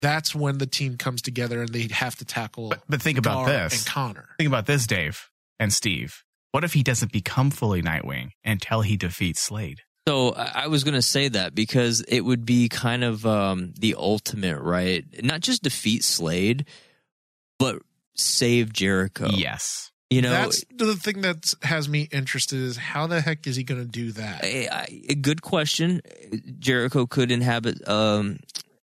that's 0.03 0.35
when 0.35 0.59
the 0.59 0.67
team 0.67 0.97
comes 0.97 1.23
together 1.23 1.61
and 1.63 1.71
they 1.71 1.89
have 1.91 2.17
to 2.17 2.25
tackle 2.25 2.69
But, 2.71 2.83
but 2.89 3.03
think 3.03 3.19
about 3.19 3.47
this. 3.47 3.79
and 3.79 3.87
Connor. 3.87 4.29
Think 4.39 4.49
about 4.49 4.67
this, 4.67 4.87
Dave 4.87 5.31
and 5.59 5.73
Steve. 5.73 6.23
What 6.53 6.65
if 6.65 6.73
he 6.73 6.83
doesn't 6.83 7.13
become 7.13 7.51
fully 7.51 7.83
Nightwing 7.83 8.31
until 8.45 8.81
he 8.83 8.97
defeats 8.97 9.41
Slade? 9.41 9.83
So 10.09 10.33
I 10.35 10.53
I 10.55 10.67
was 10.69 10.85
going 10.85 10.95
to 10.95 11.03
say 11.03 11.29
that 11.29 11.55
because 11.55 12.01
it 12.03 12.21
would 12.21 12.45
be 12.47 12.69
kind 12.69 13.03
of 13.05 13.27
um, 13.27 13.75
the 13.79 13.95
ultimate, 13.99 14.61
right? 14.61 15.05
Not 15.23 15.41
just 15.41 15.63
defeat 15.63 16.05
Slade, 16.05 16.67
but 17.59 17.83
save 18.15 18.73
Jericho. 18.73 19.29
Yes. 19.29 19.91
You 20.11 20.23
know, 20.23 20.31
that's 20.31 20.65
the 20.75 20.95
thing 20.95 21.23
that 21.23 21.53
has 21.63 21.89
me 21.89 22.09
interested 22.13 22.61
is 22.61 22.77
how 22.77 23.07
the 23.07 23.21
heck 23.21 23.47
is 23.47 23.57
he 23.57 23.65
going 23.65 23.81
to 23.81 23.89
do 23.89 24.13
that? 24.13 24.45
a, 24.45 24.87
a- 25.09 25.15
good 25.15 25.43
question. 25.43 26.01
Jericho 26.59 27.07
could 27.07 27.33
inhabit 27.33 27.87
um, 27.89 28.39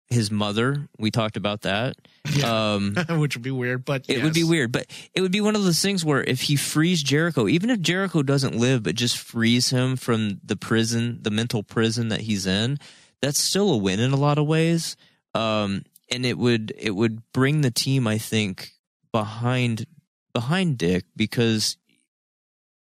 his 0.09 0.31
mother. 0.31 0.89
We 0.99 1.11
talked 1.11 1.37
about 1.37 1.63
that. 1.63 1.97
Um, 2.45 2.97
Which 3.09 3.37
would 3.37 3.43
be 3.43 3.51
weird, 3.51 3.85
but 3.85 4.05
It 4.09 4.23
would 4.23 4.35
be 4.35 4.45
weird, 4.45 4.73
but 4.73 4.87
it 5.15 5.21
would 5.21 5.33
be 5.33 5.41
one 5.41 5.55
of 5.55 5.63
those 5.63 5.81
things 5.81 6.05
where 6.05 6.23
if 6.23 6.43
he 6.43 6.57
frees 6.57 7.03
Jericho, 7.03 7.47
even 7.47 7.71
if 7.71 7.81
Jericho 7.81 8.23
doesn't 8.23 8.57
live, 8.57 8.83
but 8.83 8.95
just 8.97 9.17
frees 9.19 9.71
him 9.71 9.97
from 9.97 10.41
the 10.45 10.57
prison, 10.57 11.21
the 11.23 11.31
mental 11.31 11.63
prison 11.63 12.09
that 12.09 12.23
he's 12.23 12.47
in, 12.47 12.79
that's 13.21 13.41
still 13.41 13.73
a 13.73 13.77
win 13.77 14.01
in 14.01 14.13
a 14.13 14.17
lot 14.17 14.39
of 14.39 14.47
ways. 14.47 14.97
Um, 15.35 15.85
and 16.11 16.27
it 16.27 16.37
would 16.37 16.75
it 16.77 16.91
would 16.91 17.23
bring 17.33 17.61
the 17.63 17.71
team, 17.71 18.07
I 18.07 18.19
think, 18.19 18.73
behind 19.13 19.87
behind 20.35 20.79
Dick 20.79 21.05
because 21.17 21.77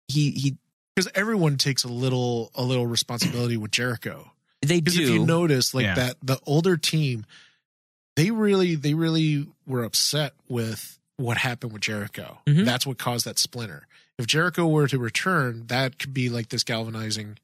he 0.08 0.32
he 0.32 0.58
because 0.96 1.10
everyone 1.16 1.58
takes 1.58 1.84
a 1.84 1.88
little 1.88 2.52
a 2.56 2.64
little 2.64 2.88
responsibility 2.88 3.58
with 3.58 3.72
Jericho. 3.72 4.30
They 4.64 4.80
Because 4.80 4.98
if 4.98 5.08
do. 5.08 5.14
you 5.16 5.26
notice, 5.26 5.74
like 5.74 5.84
Yeah. 5.84 5.96
that, 5.96 6.16
the 6.24 6.40
older 6.46 6.78
team, 6.78 7.26
they 8.16 8.32
really 8.32 8.76
they 8.76 8.94
really 8.94 9.46
were 9.66 9.84
upset 9.84 10.34
with 10.48 11.00
what 11.18 11.36
happened 11.38 11.74
with 11.74 11.82
Jericho. 11.82 12.40
Mhm. 12.48 12.64
That's 12.64 12.88
what 12.88 12.98
caused 12.98 13.26
that 13.26 13.38
splinter. 13.38 13.88
If 14.18 14.26
Jericho 14.26 14.66
were 14.68 14.88
to 14.88 14.98
return, 14.98 15.68
that 15.68 16.00
could 16.00 16.14
be 16.14 16.30
like 16.30 16.48
this 16.48 16.64
galvanizing 16.64 17.40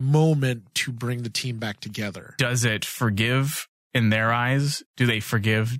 moment 0.00 0.74
to 0.74 0.90
bring 0.92 1.22
the 1.22 1.30
team 1.30 1.58
back 1.58 1.78
together. 1.80 2.34
Does 2.38 2.64
it 2.64 2.84
forgive 2.84 3.68
in 3.94 4.08
their 4.10 4.32
eyes? 4.32 4.82
Do 4.96 5.06
they 5.06 5.20
forgive 5.20 5.78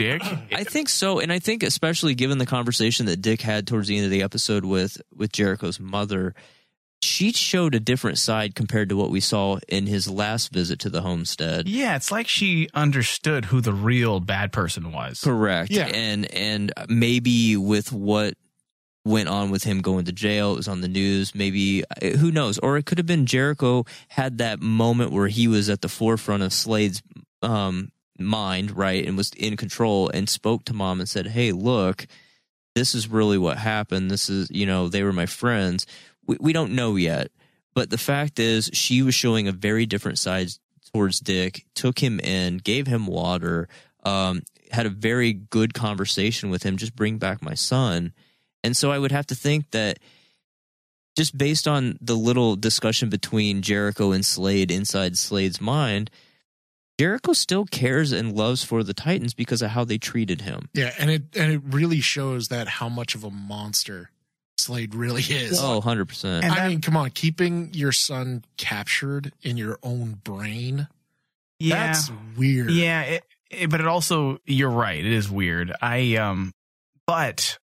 Dick? 0.00 0.22
I 0.52 0.64
think 0.64 0.88
so, 0.88 1.18
and 1.20 1.32
I 1.32 1.38
think 1.38 1.62
especially 1.62 2.14
given 2.14 2.38
the 2.38 2.46
conversation 2.46 3.06
that 3.06 3.20
Dick 3.20 3.42
had 3.42 3.66
towards 3.66 3.88
the 3.88 3.96
end 3.96 4.06
of 4.06 4.10
the 4.10 4.22
episode 4.22 4.64
with 4.64 5.00
with 5.14 5.30
Jericho's 5.32 5.78
mother, 5.78 6.34
she 7.02 7.32
showed 7.32 7.74
a 7.74 7.80
different 7.80 8.18
side 8.18 8.54
compared 8.54 8.88
to 8.88 8.96
what 8.96 9.10
we 9.10 9.20
saw 9.20 9.58
in 9.68 9.86
his 9.86 10.08
last 10.08 10.52
visit 10.52 10.78
to 10.80 10.90
the 10.90 11.02
homestead. 11.02 11.68
yeah, 11.68 11.96
it's 11.96 12.10
like 12.10 12.28
she 12.28 12.68
understood 12.74 13.46
who 13.46 13.60
the 13.60 13.72
real 13.72 14.20
bad 14.20 14.52
person 14.52 14.92
was. 14.92 15.20
Correct. 15.20 15.70
Yeah. 15.70 15.86
And 15.86 16.32
and 16.34 16.72
maybe 16.88 17.56
with 17.56 17.92
what 17.92 18.34
went 19.04 19.28
on 19.28 19.50
with 19.50 19.64
him 19.64 19.80
going 19.80 20.04
to 20.04 20.12
jail, 20.12 20.52
it 20.52 20.56
was 20.56 20.68
on 20.68 20.82
the 20.82 20.88
news. 20.88 21.34
Maybe 21.34 21.84
who 22.02 22.30
knows? 22.30 22.58
Or 22.58 22.76
it 22.76 22.86
could 22.86 22.98
have 22.98 23.06
been 23.06 23.26
Jericho 23.26 23.84
had 24.08 24.38
that 24.38 24.60
moment 24.60 25.12
where 25.12 25.28
he 25.28 25.48
was 25.48 25.70
at 25.70 25.80
the 25.80 25.88
forefront 25.88 26.42
of 26.42 26.52
Slade's 26.52 27.02
um, 27.42 27.90
mind, 28.20 28.76
right, 28.76 29.06
and 29.06 29.16
was 29.16 29.30
in 29.36 29.56
control, 29.56 30.08
and 30.08 30.28
spoke 30.28 30.64
to 30.64 30.74
mom 30.74 31.00
and 31.00 31.08
said, 31.08 31.28
"Hey, 31.28 31.52
look, 31.52 32.06
this 32.74 32.94
is 32.94 33.08
really 33.08 33.38
what 33.38 33.58
happened. 33.58 34.10
This 34.10 34.28
is 34.28 34.50
you 34.50 34.66
know 34.66 34.88
they 34.88 35.02
were 35.02 35.12
my 35.12 35.26
friends. 35.26 35.86
We 36.26 36.36
we 36.40 36.52
don't 36.52 36.72
know 36.72 36.96
yet." 36.96 37.30
But 37.74 37.90
the 37.90 37.98
fact 37.98 38.38
is, 38.38 38.70
she 38.72 39.02
was 39.02 39.14
showing 39.14 39.46
a 39.46 39.52
very 39.52 39.86
different 39.86 40.18
side 40.18 40.50
towards 40.92 41.20
Dick, 41.20 41.66
took 41.74 42.00
him 42.00 42.18
in, 42.20 42.58
gave 42.58 42.86
him 42.86 43.06
water, 43.06 43.68
um, 44.04 44.42
had 44.70 44.86
a 44.86 44.90
very 44.90 45.32
good 45.32 45.74
conversation 45.74 46.50
with 46.50 46.62
him, 46.62 46.76
just 46.76 46.96
bring 46.96 47.18
back 47.18 47.42
my 47.42 47.54
son. 47.54 48.12
And 48.64 48.76
so 48.76 48.90
I 48.90 48.98
would 48.98 49.12
have 49.12 49.26
to 49.28 49.34
think 49.34 49.70
that 49.70 49.98
just 51.16 51.36
based 51.36 51.66
on 51.66 51.98
the 52.00 52.16
little 52.16 52.56
discussion 52.56 53.08
between 53.08 53.62
Jericho 53.62 54.12
and 54.12 54.24
Slade 54.24 54.70
inside 54.70 55.16
Slade's 55.16 55.60
mind, 55.60 56.10
Jericho 57.00 57.32
still 57.32 57.64
cares 57.64 58.12
and 58.12 58.36
loves 58.36 58.62
for 58.62 58.84
the 58.84 58.92
Titans 58.92 59.32
because 59.32 59.62
of 59.62 59.70
how 59.70 59.84
they 59.84 59.96
treated 59.96 60.42
him. 60.42 60.68
Yeah, 60.74 60.92
and 60.98 61.10
it 61.10 61.22
and 61.34 61.50
it 61.50 61.62
really 61.64 62.02
shows 62.02 62.48
that 62.48 62.68
how 62.68 62.90
much 62.90 63.14
of 63.14 63.24
a 63.24 63.30
monster 63.30 64.10
Slade 64.58 64.94
really 64.94 65.22
is. 65.22 65.58
Oh, 65.62 65.80
100%. 65.80 66.42
And 66.42 66.52
I 66.52 66.68
mean, 66.68 66.82
come 66.82 66.98
on, 66.98 67.08
keeping 67.12 67.70
your 67.72 67.92
son 67.92 68.44
captured 68.58 69.32
in 69.40 69.56
your 69.56 69.78
own 69.82 70.20
brain. 70.22 70.88
Yeah, 71.58 71.86
That's 71.86 72.10
weird. 72.36 72.70
yeah, 72.70 73.00
it, 73.04 73.24
it- 73.50 73.70
but 73.70 73.80
it 73.80 73.86
also 73.86 74.36
you're 74.44 74.68
right. 74.68 75.02
It 75.02 75.10
is 75.10 75.30
weird. 75.30 75.72
I 75.80 76.16
um, 76.16 76.52
but 77.06 77.58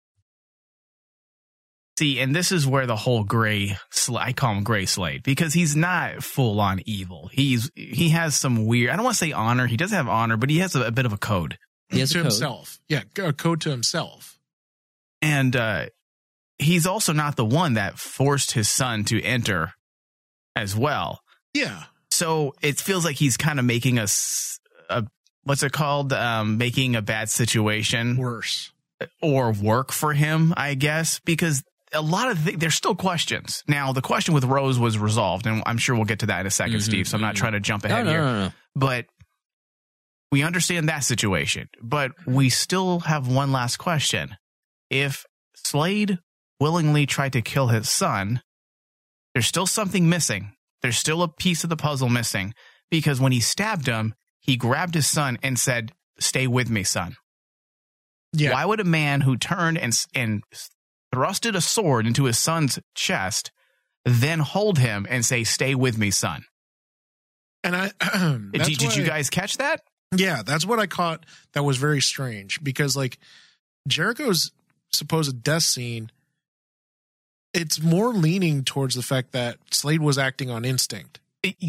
see, 1.99 2.21
and 2.21 2.35
this 2.35 2.53
is 2.53 2.67
where 2.67 2.87
the 2.87 2.97
whole 2.97 3.25
gray, 3.25 3.76
I 4.15 4.33
call 4.33 4.55
him 4.55 4.65
Gray 4.65 4.87
Slade 4.87 5.23
because 5.23 5.55
he's 5.55 5.75
not 5.76 6.23
full 6.23 6.61
on 6.61 6.81
evil. 6.87 7.29
He's 7.33 7.71
he 7.75 8.11
has 8.11 8.35
some 8.37 8.67
weird. 8.67 8.91
I 8.91 8.97
don't 8.97 9.05
want 9.05 9.15
to 9.17 9.25
say 9.25 9.33
honor. 9.33 9.67
He 9.67 9.76
does 9.76 9.91
have 9.93 10.09
honor, 10.09 10.37
but 10.37 10.50
he 10.50 10.59
has 10.59 10.75
a, 10.75 10.83
a 10.83 10.91
bit 10.91 11.07
of 11.07 11.12
a 11.12 11.19
code. 11.19 11.59
He 11.88 12.00
has 12.00 12.11
to 12.11 12.19
a 12.19 12.23
code. 12.23 12.33
himself. 12.33 12.79
Yeah, 12.88 13.03
a 13.19 13.33
code 13.33 13.61
to 13.62 13.71
himself. 13.71 14.38
and 15.23 15.55
uh, 15.55 15.87
he's 16.59 16.87
also 16.87 17.12
not 17.12 17.37
the 17.37 17.45
one 17.45 17.75
that 17.75 17.99
forced 17.99 18.53
his 18.53 18.69
son 18.69 19.05
to 19.05 19.23
enter 19.23 19.73
as 20.55 20.75
well. 20.75 21.21
Yeah. 21.55 21.85
So 22.11 22.55
it 22.62 22.79
feels 22.79 23.05
like 23.05 23.17
he's 23.17 23.37
kind 23.37 23.59
of 23.59 23.65
making 23.65 23.99
us 23.99 24.59
a 24.88 25.05
what's 25.45 25.62
it 25.62 25.73
called? 25.73 26.12
Um, 26.12 26.59
making 26.59 26.97
a 26.97 27.03
bad 27.03 27.29
situation 27.31 28.17
Worse. 28.17 28.73
or 29.23 29.53
work 29.53 29.93
for 29.93 30.12
him, 30.12 30.53
I 30.57 30.75
guess, 30.75 31.21
because 31.21 31.62
a 31.97 32.03
lot 32.03 32.31
of 32.31 32.45
th- 32.45 32.59
there's 32.59 32.75
still 32.75 32.95
questions. 32.95 33.62
Now 33.67 33.93
the 33.93 34.03
question 34.03 34.35
with 34.35 34.45
Rose 34.45 34.79
was 34.79 34.99
resolved, 34.99 35.47
and 35.47 35.62
I'm 35.67 35.79
sure 35.79 35.95
we'll 35.97 36.05
get 36.05 36.21
to 36.21 36.26
that 36.26 36.41
in 36.41 36.47
a 36.47 36.50
2nd 36.50 36.76
Mhm, 36.76 36.83
Steve. 36.83 37.09
So 37.09 37.17
I'm 37.17 37.21
not 37.21 37.35
mhm. 37.35 37.38
trying 37.38 37.53
to 37.53 37.61
jump 37.61 37.85
ahead 37.85 38.05
no, 38.05 38.11
here, 38.11 38.21
no, 38.23 38.45
no. 38.47 38.53
but 38.75 39.07
we 40.33 40.43
understand 40.43 40.88
that 40.88 41.05
situation. 41.05 41.69
But 41.83 42.12
we 42.26 42.50
still 42.50 43.00
have 43.00 43.29
one 43.29 43.53
last 43.53 43.76
question: 43.79 44.37
If 44.91 45.25
Slade 45.57 46.19
willingly 46.61 47.07
tried 47.07 47.33
to 47.35 47.43
kill 47.43 47.69
his 47.69 47.88
son, 47.91 48.43
there's 49.35 49.47
still 49.47 49.67
something 49.67 50.09
missing. 50.09 50.53
There's 50.83 50.99
still 50.99 51.23
a 51.23 51.29
piece 51.29 51.65
of 51.65 51.71
the 51.71 51.76
puzzle 51.76 52.09
missing 52.09 52.55
because 52.91 53.21
when 53.21 53.33
he 53.33 53.41
stabbed 53.41 53.87
him, 53.87 54.15
he 54.41 54.57
grabbed 54.57 54.95
his 54.95 55.07
son 55.09 55.38
and 55.43 55.59
said, 55.59 55.93
"Stay 56.21 56.47
with 56.47 56.71
me, 56.71 56.85
son." 56.85 57.17
Yeah. 58.33 58.53
Why 58.53 58.65
would 58.65 58.81
a 58.81 58.85
man 58.85 59.23
who 59.23 59.37
turned 59.37 59.79
and 59.79 59.99
and 60.15 60.43
thrusted 61.16 61.54
a 61.54 61.61
sword 61.61 62.06
into 62.06 62.25
his 62.25 62.38
son's 62.38 62.78
chest 62.94 63.50
then 64.04 64.38
hold 64.38 64.78
him 64.78 65.06
and 65.11 65.25
say, 65.25 65.42
"Stay 65.42 65.75
with 65.75 65.99
me, 65.99 66.11
son"? 66.12 66.44
And 67.64 67.75
I 67.75 67.90
that's 68.52 68.68
Did, 68.68 68.78
did 68.78 68.96
you 68.96 69.04
guys 69.04 69.30
catch 69.30 69.56
that? 69.56 69.80
Yeah, 70.14 70.42
that's 70.46 70.64
what 70.64 70.78
I 70.78 70.87
caught. 70.87 71.26
That 71.54 71.64
was 71.64 71.76
very 71.76 72.00
strange 72.00 72.62
because 72.62 72.96
like 72.96 73.18
Jericho's 73.88 74.52
supposed 74.92 75.42
death 75.42 75.64
scene, 75.64 76.12
it's 77.52 77.82
more 77.82 78.11
leaning 78.11 78.62
towards 78.62 78.94
the 78.94 79.02
fact 79.02 79.32
that 79.32 79.58
Slade 79.73 80.00
was 80.00 80.18
acting 80.18 80.50
on 80.50 80.64
instinct, 80.64 81.18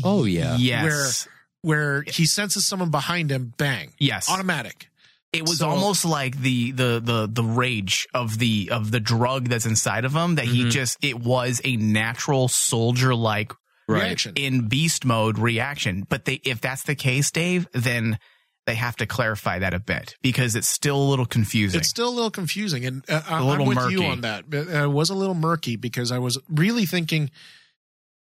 Oh, 0.04 0.26
yeah. 0.26 0.58
Yes. 0.58 1.28
Where, 1.62 1.76
where 1.76 2.04
he 2.04 2.26
senses 2.26 2.66
someone 2.66 2.92
behind 2.92 3.32
him, 3.32 3.54
bang, 3.58 3.94
yes. 4.00 4.30
automatic. 4.30 4.90
It 5.38 5.48
was 5.48 5.60
So- 5.60 5.70
almost 5.70 6.04
like 6.06 6.40
the 6.42 6.72
the 6.72 7.00
the 7.04 7.30
the 7.32 7.44
rage 7.44 8.08
of 8.14 8.38
the 8.40 8.70
of 8.72 8.92
the 8.92 9.00
drug 9.00 9.50
that's 9.50 9.66
inside 9.66 10.04
of 10.06 10.14
him 10.16 10.36
that 10.36 10.46
he 10.46 10.66
Mhm. 10.66 10.72
just 10.72 10.98
it 11.02 11.20
was 11.20 11.62
a 11.64 11.76
natural 11.78 12.48
soldier 12.48 13.14
like 13.16 13.54
Reaction. 13.88 14.34
in 14.36 14.68
beast 14.68 15.06
mode 15.06 15.38
reaction. 15.40 16.06
But 16.10 16.26
they 16.26 16.36
if 16.44 16.60
that's 16.62 16.84
the 16.84 16.96
case, 16.96 17.32
Dave, 17.32 17.68
then 17.74 18.20
they 18.66 18.76
have 18.76 18.98
to 18.98 19.06
clarify 19.06 19.60
that 19.60 19.74
a 19.74 19.80
bit 19.80 20.18
because 20.22 20.54
it's 20.56 20.68
still 20.68 20.98
a 20.98 21.08
little 21.10 21.26
confusing. 21.26 21.80
It's 21.80 21.88
still 21.88 22.10
a 22.10 22.16
little 22.16 22.32
confusing, 22.32 22.86
and 22.86 23.02
uh, 23.10 23.22
I- 23.26 23.40
A 23.40 23.44
little 23.46 23.62
I'm 23.64 23.68
with 23.70 23.78
murky. 23.78 23.94
you 23.94 24.04
on 24.04 24.22
that. 24.22 24.50
But 24.50 24.68
it 24.68 24.92
was 24.92 25.10
a 25.10 25.16
little 25.16 25.36
murky 25.36 25.78
because 25.78 26.12
I 26.12 26.20
was 26.20 26.38
really 26.50 26.86
thinking 26.86 27.32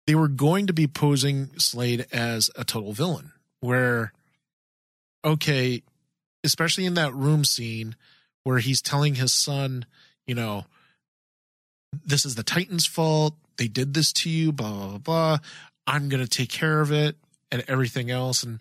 they 0.08 0.16
were 0.16 0.28
going 0.28 0.66
to 0.68 0.74
be 0.74 0.88
posing 0.88 1.52
Slade 1.60 2.08
as 2.12 2.50
a 2.56 2.64
total 2.66 2.94
villain. 2.94 3.32
Where, 3.60 4.12
okay, 5.24 5.84
especially 6.44 6.86
in 6.86 6.94
that 6.96 7.14
room 7.14 7.46
scene 7.46 7.96
where 8.44 8.60
he's 8.60 8.82
telling 8.82 9.16
his 9.16 9.32
son, 9.34 9.86
you 10.28 10.36
know, 10.36 10.66
this 12.06 12.26
is 12.26 12.36
the 12.36 12.44
Titans' 12.44 12.86
fault. 12.86 13.36
They 13.58 13.68
did 13.68 13.94
this 13.94 14.12
to 14.14 14.30
you. 14.30 14.52
Blah 14.52 14.72
blah 14.72 14.88
blah. 14.88 14.98
blah. 14.98 15.38
I'm 15.86 16.10
gonna 16.10 16.28
take 16.28 16.50
care 16.50 16.82
of 16.82 16.92
it 16.92 17.16
and 17.52 17.64
everything 17.68 18.10
else, 18.10 18.42
and 18.44 18.60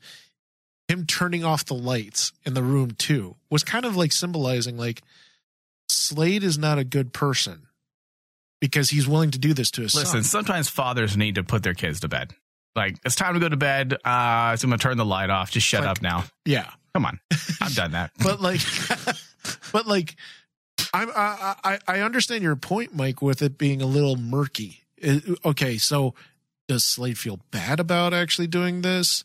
him 0.88 1.06
turning 1.06 1.44
off 1.44 1.64
the 1.64 1.74
lights 1.74 2.32
in 2.44 2.54
the 2.54 2.62
room 2.62 2.90
too 2.90 3.36
was 3.48 3.64
kind 3.64 3.84
of 3.84 3.96
like 3.96 4.12
symbolizing 4.12 4.76
like 4.76 5.02
Slade 5.88 6.42
is 6.42 6.58
not 6.58 6.78
a 6.78 6.84
good 6.84 7.12
person 7.12 7.66
because 8.60 8.90
he's 8.90 9.08
willing 9.08 9.30
to 9.30 9.38
do 9.38 9.54
this 9.54 9.70
to 9.72 9.82
his 9.82 9.94
Listen, 9.94 10.22
son. 10.22 10.44
sometimes 10.44 10.68
fathers 10.68 11.16
need 11.16 11.36
to 11.36 11.44
put 11.44 11.62
their 11.62 11.74
kids 11.74 12.00
to 12.00 12.08
bed. 12.08 12.34
Like 12.76 12.96
it's 13.04 13.14
time 13.16 13.34
to 13.34 13.40
go 13.40 13.48
to 13.48 13.56
bed. 13.56 13.94
Uh, 14.04 14.56
so 14.56 14.66
I'm 14.66 14.70
gonna 14.70 14.78
turn 14.78 14.96
the 14.98 15.04
light 15.04 15.30
off. 15.30 15.50
Just 15.50 15.66
shut 15.66 15.82
Like- 15.82 15.90
up 15.90 16.02
now. 16.02 16.24
Yeah, 16.44 16.68
Come 16.94 17.06
on, 17.06 17.20
I've 17.60 17.74
done 17.74 17.92
that. 17.92 18.10
but 18.22 18.40
like, 18.40 18.60
but 19.72 19.86
like, 19.86 20.16
I'm 20.92 21.10
I, 21.14 21.54
I 21.64 21.78
I 21.88 22.00
understand 22.00 22.42
your 22.42 22.56
point, 22.56 22.94
Mike, 22.94 23.22
with 23.22 23.42
it 23.42 23.56
being 23.58 23.80
a 23.80 23.86
little 23.86 24.16
murky. 24.16 24.82
It- 24.96 25.38
okay, 25.44 25.78
so 25.78 26.14
does 26.68 26.84
Slade 26.84 27.18
feel 27.18 27.40
bad 27.50 27.80
about 27.80 28.12
actually 28.14 28.46
doing 28.46 28.82
this? 28.82 29.24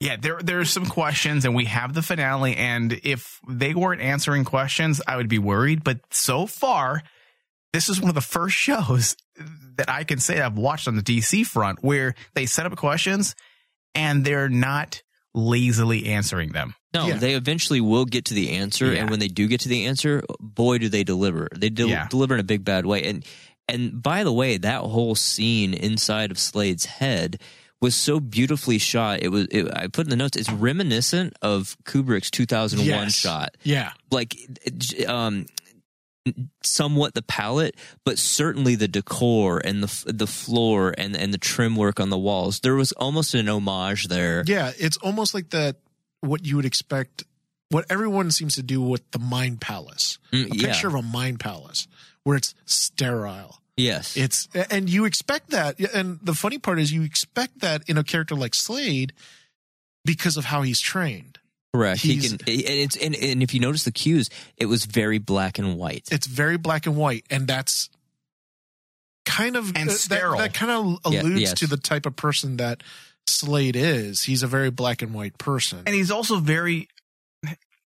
Yeah, 0.00 0.16
there 0.16 0.40
there's 0.42 0.70
some 0.70 0.86
questions, 0.86 1.44
and 1.44 1.54
we 1.54 1.64
have 1.66 1.94
the 1.94 2.02
finale. 2.02 2.54
And 2.56 3.00
if 3.02 3.40
they 3.48 3.72
weren't 3.72 4.02
answering 4.02 4.44
questions, 4.44 5.00
I 5.06 5.16
would 5.16 5.28
be 5.28 5.38
worried. 5.38 5.84
But 5.84 6.00
so 6.10 6.46
far, 6.46 7.02
this 7.72 7.88
is 7.88 8.00
one 8.00 8.10
of 8.10 8.14
the 8.14 8.20
first 8.20 8.56
shows 8.56 9.16
that 9.76 9.88
I 9.88 10.04
can 10.04 10.18
say 10.18 10.40
I've 10.40 10.58
watched 10.58 10.88
on 10.88 10.96
the 10.96 11.02
DC 11.02 11.46
front 11.46 11.82
where 11.82 12.14
they 12.34 12.46
set 12.46 12.66
up 12.66 12.76
questions 12.76 13.34
and 13.94 14.24
they're 14.24 14.48
not 14.48 15.02
lazily 15.36 16.06
answering 16.06 16.50
them. 16.52 16.74
No, 16.94 17.06
Yeah. 17.06 17.18
they 17.18 17.34
eventually 17.34 17.80
will 17.80 18.06
get 18.06 18.24
to 18.26 18.34
the 18.34 18.50
answer, 18.52 18.92
Yeah. 18.92 19.02
and 19.02 19.10
when 19.10 19.20
they 19.20 19.28
do 19.28 19.46
get 19.46 19.60
to 19.60 19.68
the 19.68 19.84
answer, 19.84 20.22
boy, 20.40 20.78
do 20.78 20.88
they 20.88 21.04
deliver! 21.04 21.48
They 21.54 21.68
del- 21.68 21.88
Yeah. 21.90 22.08
deliver 22.08 22.34
in 22.34 22.40
a 22.40 22.44
big 22.44 22.64
bad 22.64 22.86
way. 22.86 23.04
And 23.04 23.24
and 23.68 24.00
by 24.02 24.22
the 24.24 24.32
way, 24.32 24.56
that 24.58 24.80
whole 24.82 25.14
scene 25.16 25.74
inside 25.74 26.30
of 26.30 26.38
Slade's 26.38 26.84
head 26.84 27.40
was 27.80 27.94
so 27.96 28.20
beautifully 28.20 28.78
shot. 28.78 29.22
It 29.22 29.28
was. 29.28 29.46
It, 29.50 29.68
I 29.74 29.88
put 29.88 30.06
in 30.06 30.10
the 30.10 30.16
notes. 30.16 30.36
It's 30.36 30.50
reminiscent 30.50 31.34
of 31.42 31.76
Kubrick's 31.84 32.30
2001 32.30 32.86
Yes. 32.86 33.14
shot. 33.14 33.56
Yeah, 33.64 33.90
Like, 34.10 34.36
um, 35.06 35.46
somewhat 36.62 37.14
the 37.14 37.22
palette, 37.22 37.74
but 38.04 38.18
certainly 38.18 38.74
the 38.74 38.88
decor 38.88 39.58
and 39.64 39.82
the 39.82 40.12
the 40.12 40.26
floor 40.26 40.94
and 40.96 41.16
and 41.16 41.32
the 41.32 41.38
trim 41.38 41.76
work 41.76 42.00
on 42.00 42.10
the 42.10 42.18
walls. 42.18 42.60
There 42.60 42.74
was 42.74 42.92
almost 42.92 43.34
an 43.34 43.48
homage 43.48 44.08
there. 44.08 44.44
Yeah, 44.46 44.72
it's 44.78 44.96
almost 44.98 45.34
like 45.34 45.50
that. 45.50 45.76
What 46.20 46.44
you 46.44 46.56
would 46.56 46.64
expect, 46.64 47.24
what 47.70 47.84
everyone 47.90 48.30
seems 48.30 48.54
to 48.54 48.62
do 48.62 48.80
with 48.80 49.08
the 49.12 49.18
mind 49.18 49.60
palace, 49.60 50.18
Mm, 50.32 50.52
a 50.52 50.56
yeah. 50.56 50.66
picture 50.68 50.88
of 50.88 50.94
a 50.94 51.02
mind 51.02 51.40
palace 51.40 51.86
where 52.24 52.36
it's 52.36 52.54
sterile. 52.64 53.60
Yes. 53.76 54.16
It's 54.16 54.48
and 54.70 54.88
you 54.88 55.04
expect 55.04 55.50
that, 55.50 55.78
and 55.94 56.18
the 56.22 56.32
funny 56.34 56.58
part 56.58 56.78
is 56.78 56.90
you 56.92 57.02
expect 57.02 57.60
that 57.60 57.82
in 57.86 57.98
a 57.98 58.02
character 58.04 58.34
like 58.34 58.54
Slade 58.54 59.12
because 60.04 60.36
of 60.36 60.46
how 60.46 60.62
he's 60.62 60.80
trained. 60.80 61.38
Correct. 61.76 62.00
He 62.00 62.18
can, 62.20 62.32
and 62.32 62.40
it's 62.48 62.96
and, 62.96 63.14
and 63.14 63.42
if 63.42 63.52
you 63.54 63.60
notice 63.60 63.84
the 63.84 63.92
cues, 63.92 64.30
it 64.56 64.66
was 64.66 64.84
very 64.86 65.18
black 65.18 65.58
and 65.58 65.76
white. 65.76 66.08
It's 66.10 66.26
very 66.26 66.56
black 66.56 66.86
and 66.86 66.96
white, 66.96 67.24
and 67.30 67.46
that's 67.46 67.90
kind 69.24 69.56
of 69.56 69.68
And 69.76 69.88
uh, 69.88 69.92
that- 69.92 69.98
sterile. 69.98 70.38
That, 70.38 70.54
kind 70.54 70.70
of 70.72 71.12
Yeah, 71.12 71.20
alludes 71.22 71.40
yes. 71.40 71.54
to 71.60 71.66
the 71.66 71.76
type 71.76 72.06
of 72.06 72.16
person 72.16 72.56
that 72.58 72.82
Slade 73.26 73.76
is. 73.76 74.22
He's 74.22 74.42
a 74.42 74.46
very 74.46 74.70
black 74.70 75.02
and 75.02 75.12
white 75.12 75.36
person. 75.38 75.80
and 75.84 75.94
he's 75.94 76.10
also 76.10 76.36
very 76.38 76.88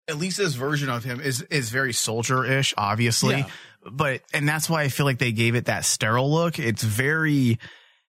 at 0.08 0.16
least 0.16 0.38
this 0.38 0.54
version 0.54 0.88
of 0.88 1.04
him 1.04 1.20
is 1.20 1.42
is 1.42 1.68
very 1.68 1.92
soldier-ish 1.92 2.72
obviously 2.78 3.36
Yeah. 3.40 3.48
but 3.92 4.22
and 4.32 4.48
that's 4.48 4.68
why 4.70 4.82
i 4.82 4.88
feel 4.88 5.04
like 5.04 5.18
they 5.18 5.32
gave 5.32 5.54
it 5.54 5.66
that 5.66 5.84
sterile 5.84 6.32
look 6.32 6.58
it's 6.58 6.82
very 6.82 7.58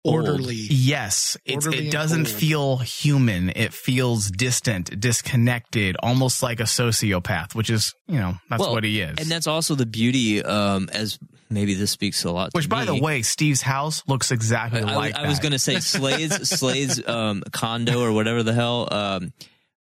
Orderly. 0.04 0.54
yes 0.70 1.36
it's, 1.44 1.66
Orderly 1.66 1.88
it 1.88 1.90
doesn't 1.90 2.24
cold. 2.26 2.36
feel 2.36 2.76
human 2.78 3.50
it 3.50 3.72
feels 3.74 4.30
distant 4.30 4.98
disconnected 5.00 5.96
almost 6.02 6.42
like 6.42 6.60
a 6.60 6.64
sociopath 6.64 7.54
which 7.54 7.68
is 7.68 7.94
you 8.06 8.18
know 8.18 8.34
that's 8.48 8.60
Well, 8.60 8.72
what 8.72 8.84
he 8.84 9.00
is 9.00 9.18
And 9.18 9.28
that's 9.28 9.46
also 9.46 9.74
the 9.74 9.86
beauty, 9.86 10.42
um, 10.42 10.88
as 10.92 11.18
maybe 11.50 11.74
this 11.74 11.90
speaks 11.90 12.24
a 12.24 12.30
lot. 12.30 12.50
which 12.54 12.64
to 12.64 12.68
by 12.70 12.84
the 12.84 12.94
way 12.94 13.22
steve's 13.22 13.60
house 13.62 14.02
looks 14.06 14.30
exactly 14.30 14.80
I, 14.82 14.94
like 14.94 15.14
I 15.16 15.26
was 15.28 15.40
going 15.40 15.52
to 15.52 15.58
say 15.58 15.80
Slade's 15.80 16.48
Slade's 16.48 17.06
um, 17.06 17.42
condo 17.52 18.00
or 18.00 18.12
whatever 18.12 18.42
the 18.42 18.54
hell. 18.54 18.88
Um, 18.90 19.32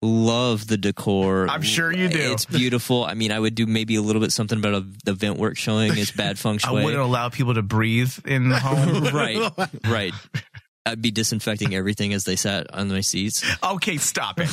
love 0.01 0.67
the 0.67 0.77
decor. 0.77 1.47
I'm 1.47 1.61
sure 1.61 1.91
you 1.91 2.09
do. 2.09 2.33
It's 2.33 2.45
beautiful. 2.45 3.05
I 3.05 3.13
mean, 3.13 3.31
I 3.31 3.39
would 3.39 3.55
do 3.55 3.67
maybe 3.67 3.95
a 3.95 4.01
little 4.01 4.21
bit 4.21 4.31
something 4.31 4.57
about 4.57 4.73
a, 4.73 4.85
the 5.05 5.13
vent 5.13 5.37
work 5.37 5.57
showing 5.57 5.97
it's 5.97 6.11
bad 6.11 6.39
feng 6.39 6.59
i 6.63 6.71
wouldn't 6.71 6.95
allow 6.95 7.29
people 7.29 7.53
to 7.53 7.61
breathe 7.61 8.13
in 8.25 8.49
the 8.49 8.59
home 8.59 9.03
right, 9.13 9.51
right. 9.87 10.13
I'd 10.85 11.01
be 11.01 11.11
disinfecting 11.11 11.75
everything 11.75 12.11
as 12.13 12.23
they 12.23 12.35
sat 12.35 12.73
on 12.73 12.89
my 12.89 13.01
seats. 13.01 13.43
okay 13.63 13.97
stop 13.97 14.39
it 14.39 14.49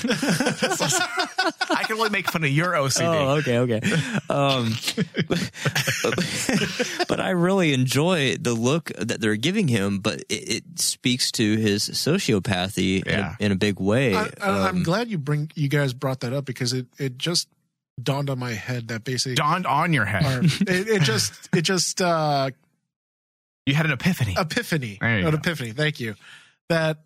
i 1.70 1.84
can 1.84 1.96
only 1.96 2.10
make 2.10 2.30
fun 2.30 2.44
of 2.44 2.50
your 2.50 2.72
ocd 2.72 3.00
Oh, 3.02 3.36
okay, 3.38 3.58
okay. 3.58 3.80
Um, 4.28 4.74
but 7.08 7.20
I 7.20 7.30
really 7.30 7.72
enjoy 7.72 8.36
the 8.36 8.52
look 8.52 8.92
that 8.98 9.20
they're 9.20 9.36
giving 9.36 9.68
him, 9.68 10.00
but 10.00 10.20
it, 10.28 10.64
it 10.68 10.78
speaks 10.78 11.30
to 11.32 11.56
his 11.56 11.88
sociopathy 11.88 13.04
Yeah. 13.06 13.12
in, 13.12 13.20
a, 13.20 13.36
in 13.46 13.52
a 13.52 13.56
big 13.56 13.80
way. 13.80 14.14
I, 14.14 14.24
I, 14.40 14.68
I'm 14.68 14.76
Um, 14.78 14.82
glad 14.82 15.08
you 15.08 15.18
bring 15.18 15.50
you 15.54 15.68
guys 15.68 15.92
brought 15.94 16.20
that 16.20 16.32
up 16.32 16.44
because 16.44 16.72
it 16.72 16.86
it 16.98 17.16
just 17.18 17.48
dawned 18.02 18.30
on 18.30 18.38
my 18.38 18.52
head 18.52 18.88
that 18.88 19.02
basically 19.04 19.34
dawned 19.34 19.66
on 19.66 19.92
your 19.92 20.04
head 20.04 20.24
or 20.24 20.44
it, 20.44 20.88
it 20.88 21.02
just 21.02 21.32
it 21.54 21.62
just 21.62 22.00
uh 22.02 22.50
you 23.68 23.74
had 23.74 23.86
an 23.86 23.92
epiphany 23.92 24.34
epiphany 24.38 24.98
an 25.00 25.22
go. 25.22 25.28
epiphany 25.28 25.72
thank 25.72 26.00
you 26.00 26.14
that 26.68 26.98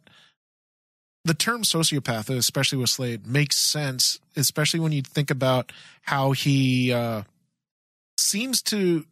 the 1.24 1.34
term 1.34 1.62
sociopath 1.62 2.30
especially 2.36 2.78
with 2.78 2.90
slade 2.90 3.26
makes 3.26 3.56
sense 3.56 4.20
especially 4.36 4.80
when 4.80 4.92
you 4.92 5.02
think 5.02 5.30
about 5.30 5.72
how 6.02 6.32
he 6.32 6.92
uh 6.92 7.22
seems 8.18 8.62
to 8.62 9.04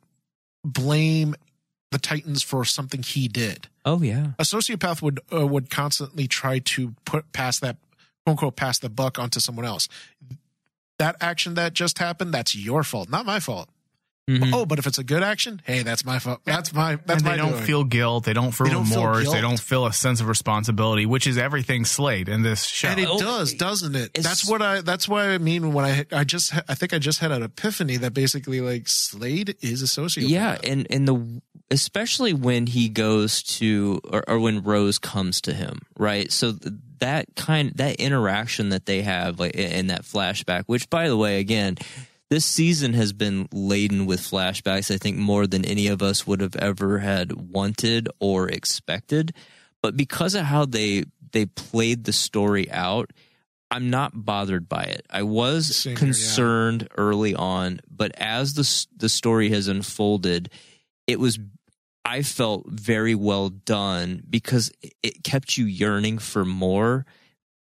blame 0.64 1.34
the 1.90 1.98
titans 1.98 2.42
for 2.42 2.64
something 2.64 3.02
he 3.02 3.26
did 3.26 3.68
oh 3.84 4.02
yeah, 4.02 4.28
a 4.38 4.42
sociopath 4.42 5.02
would 5.02 5.20
uh, 5.32 5.46
would 5.46 5.70
constantly 5.70 6.26
try 6.26 6.58
to 6.60 6.94
put 7.04 7.32
pass 7.32 7.58
that 7.60 7.76
quote 8.24 8.32
unquote 8.32 8.56
pass 8.56 8.78
the 8.78 8.88
buck 8.88 9.18
onto 9.18 9.40
someone 9.40 9.64
else. 9.64 9.88
That 10.98 11.16
action 11.20 11.54
that 11.54 11.72
just 11.72 11.98
happened, 11.98 12.34
that's 12.34 12.54
your 12.54 12.82
fault, 12.82 13.08
not 13.08 13.24
my 13.24 13.40
fault. 13.40 13.68
Mhm. 14.38 14.50
Oh, 14.54 14.66
but 14.66 14.78
if 14.78 14.86
it's 14.86 14.98
a 14.98 15.04
good 15.04 15.22
action, 15.22 15.60
hey, 15.64 15.82
that's 15.82 16.04
my 16.04 16.18
fault. 16.18 16.40
That's 16.44 16.72
my 16.72 16.96
that's 16.96 17.18
and 17.18 17.24
my 17.24 17.30
they 17.32 17.36
don't 17.36 17.52
doing. 17.52 17.62
feel 17.64 17.84
guilt 17.84 18.24
they 18.24 18.32
don't 18.32 18.52
feel 18.52 18.66
They 18.66 18.72
don't 18.72 18.84
feel 18.86 18.96
remorse 19.06 19.32
they 19.32 19.40
don't 19.40 19.58
feel 19.60 19.86
a 19.86 19.92
sense 19.92 20.20
of 20.20 20.28
responsibility 20.28 21.06
which 21.06 21.26
is 21.26 21.36
everything 21.38 21.84
slade 21.84 22.28
in 22.28 22.42
this 22.42 22.64
show 22.64 22.88
and 22.88 23.00
it 23.00 23.08
Oh, 23.10 23.18
does, 23.18 23.54
doesn't 23.54 23.96
it? 23.96 24.10
it's- 24.14 24.24
That's 24.24 24.48
what 24.48 24.62
I. 24.62 24.80
That's 24.82 25.08
what 25.08 25.24
I 25.26 25.38
mean 25.38 25.72
when 25.72 25.84
I. 25.84 26.04
I 26.12 26.24
just. 26.24 26.54
I 26.68 26.74
think 26.74 26.92
I 26.94 26.98
just 26.98 27.18
had 27.18 27.32
an 27.32 27.42
epiphany 27.42 27.96
that 27.98 28.14
basically 28.14 28.60
like 28.60 28.88
Slade 28.88 29.56
is 29.60 29.82
a 29.82 29.86
sociopath. 29.86 30.28
yeah, 30.28 30.58
and 30.62 30.86
and 30.90 31.08
the 31.08 31.40
especially 31.72 32.32
when 32.32 32.66
he 32.66 32.88
goes 32.88 33.42
to 33.44 34.00
or, 34.10 34.24
or 34.28 34.38
when 34.40 34.62
Rose 34.62 34.98
comes 34.98 35.40
to 35.42 35.52
him, 35.52 35.80
right? 35.98 36.30
So 36.32 36.52
that 36.98 37.26
kind 37.36 37.72
that 37.76 37.96
interaction 37.96 38.68
that 38.70 38.86
they 38.86 39.02
have 39.02 39.38
like 39.40 39.54
in 39.54 39.86
that 39.88 40.02
flashback, 40.02 40.64
which 40.66 40.88
by 40.90 41.08
the 41.08 41.16
way, 41.16 41.38
again. 41.40 41.76
This 42.30 42.44
season 42.44 42.94
has 42.94 43.12
been 43.12 43.48
laden 43.52 44.06
with 44.06 44.20
flashbacks, 44.20 44.94
I 44.94 44.98
think 44.98 45.16
more 45.16 45.48
than 45.48 45.64
any 45.64 45.88
of 45.88 46.00
us 46.00 46.28
would 46.28 46.40
have 46.40 46.54
ever 46.54 47.00
had 47.00 47.32
wanted 47.32 48.08
or 48.20 48.48
expected. 48.48 49.34
But 49.82 49.96
because 49.96 50.36
of 50.36 50.44
how 50.44 50.64
they 50.64 51.04
they 51.32 51.46
played 51.46 52.04
the 52.04 52.12
story 52.12 52.70
out, 52.70 53.12
I'm 53.70 53.90
not 53.90 54.24
bothered 54.24 54.68
by 54.68 54.82
it. 54.82 55.06
I 55.10 55.22
was 55.24 55.74
Same 55.74 55.90
here, 55.90 55.94
yeah. 55.94 55.98
concerned 55.98 56.88
early 56.96 57.34
on, 57.34 57.80
but 57.90 58.12
as 58.16 58.54
the 58.54 58.86
the 58.96 59.08
story 59.08 59.50
has 59.50 59.66
unfolded, 59.66 60.50
it 61.08 61.18
was 61.18 61.40
I 62.04 62.22
felt 62.22 62.66
very 62.68 63.16
well 63.16 63.48
done 63.48 64.22
because 64.28 64.70
it 65.02 65.24
kept 65.24 65.58
you 65.58 65.64
yearning 65.64 66.18
for 66.18 66.44
more 66.44 67.06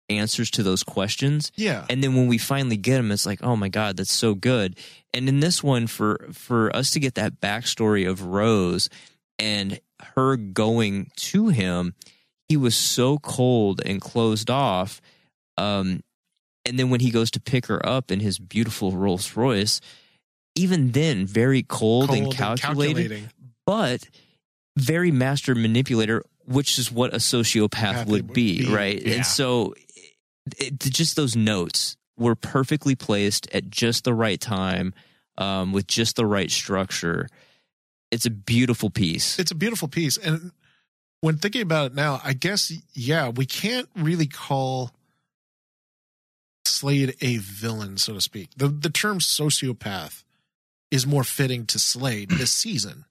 answers 0.10 0.52
to 0.52 0.63
those 0.63 0.84
questions. 0.84 1.52
yeah. 1.56 1.86
And 1.89 2.04
then 2.04 2.16
when 2.16 2.28
we 2.28 2.38
finally 2.38 2.78
get 2.78 2.98
them, 2.98 3.12
it's 3.12 3.26
like, 3.26 3.44
oh 3.44 3.56
my 3.56 3.70
god, 3.70 3.98
that's 3.98 4.12
so 4.13 4.34
good. 4.36 4.78
And 5.13 5.30
in 5.30 5.39
this 5.39 5.63
one, 5.63 5.88
for 5.88 6.28
for 6.34 6.76
us 6.76 6.92
to 6.92 7.00
get 7.00 7.16
that 7.16 7.39
backstory 7.39 8.10
of 8.10 8.24
Rose 8.26 8.89
and 9.39 9.80
her 10.16 10.36
going 10.36 11.12
to 11.16 11.48
him, 11.50 11.94
he 12.50 12.58
was 12.58 12.76
so 12.76 13.18
cold 13.20 13.82
and 13.86 14.02
closed 14.02 14.50
off. 14.50 15.02
Um, 15.58 16.02
and 16.66 16.78
then 16.80 16.89
when 16.89 17.00
he 17.00 17.12
goes 17.12 17.32
to 17.32 17.39
pick 17.39 17.68
her 17.68 17.84
up 17.86 18.12
in 18.12 18.20
his 18.20 18.39
beautiful 18.39 18.92
Rolls 18.92 19.36
Royce, 19.36 19.82
even 20.56 20.92
then, 20.92 21.26
very 21.26 21.63
cold, 21.63 22.08
Cold 22.10 22.18
and 22.18 22.28
and 22.28 22.36
calculated, 22.36 23.10
calculating. 23.10 23.30
but 23.66 24.08
very 24.78 25.12
master 25.12 25.56
manipulator, 25.56 26.24
which 26.46 26.78
is 26.78 26.92
what 26.92 27.13
a 27.13 27.18
sociopath 27.18 27.72
Path 27.72 28.08
would 28.08 28.28
would 28.28 28.34
be, 28.34 28.66
be, 28.66 28.74
right? 28.74 29.02
yeah. 29.02 29.16
And 29.16 29.26
so, 29.26 29.74
it, 30.58 30.79
just 30.79 31.15
those 31.15 31.36
notes 31.36 31.95
were 32.17 32.36
perfectly 32.36 32.95
placed 32.95 33.47
at 33.53 33.69
just 33.69 34.03
the 34.03 34.13
right 34.13 34.39
time, 34.39 34.93
um, 35.38 35.73
with 35.73 35.88
just 35.88 36.15
the 36.15 36.25
right 36.25 36.51
structure. 36.51 37.27
It's 38.12 38.25
a 38.25 38.29
beautiful 38.29 38.89
piece. 38.91 39.39
it's 39.39 39.51
a 39.51 39.56
beautiful 39.56 39.88
piece 39.88 40.17
and 40.17 40.51
when 41.21 41.38
thinking 41.38 41.62
about 41.63 41.88
it 41.88 41.95
now 41.95 42.21
i 42.23 42.34
guess 42.34 42.71
yeah 42.93 43.29
we 43.29 43.45
can't 43.45 43.89
really 43.95 44.27
call 44.27 44.91
slade 46.65 47.15
a 47.21 47.38
villain 47.38 47.97
so 47.97 48.13
to 48.13 48.21
speak 48.21 48.49
the 48.56 48.67
the 48.67 48.89
term 48.89 49.19
sociopath 49.19 50.23
is 50.91 51.06
more 51.08 51.23
fitting 51.23 51.65
to 51.65 51.79
slade 51.79 52.29
this 52.29 52.51
season 52.63 53.06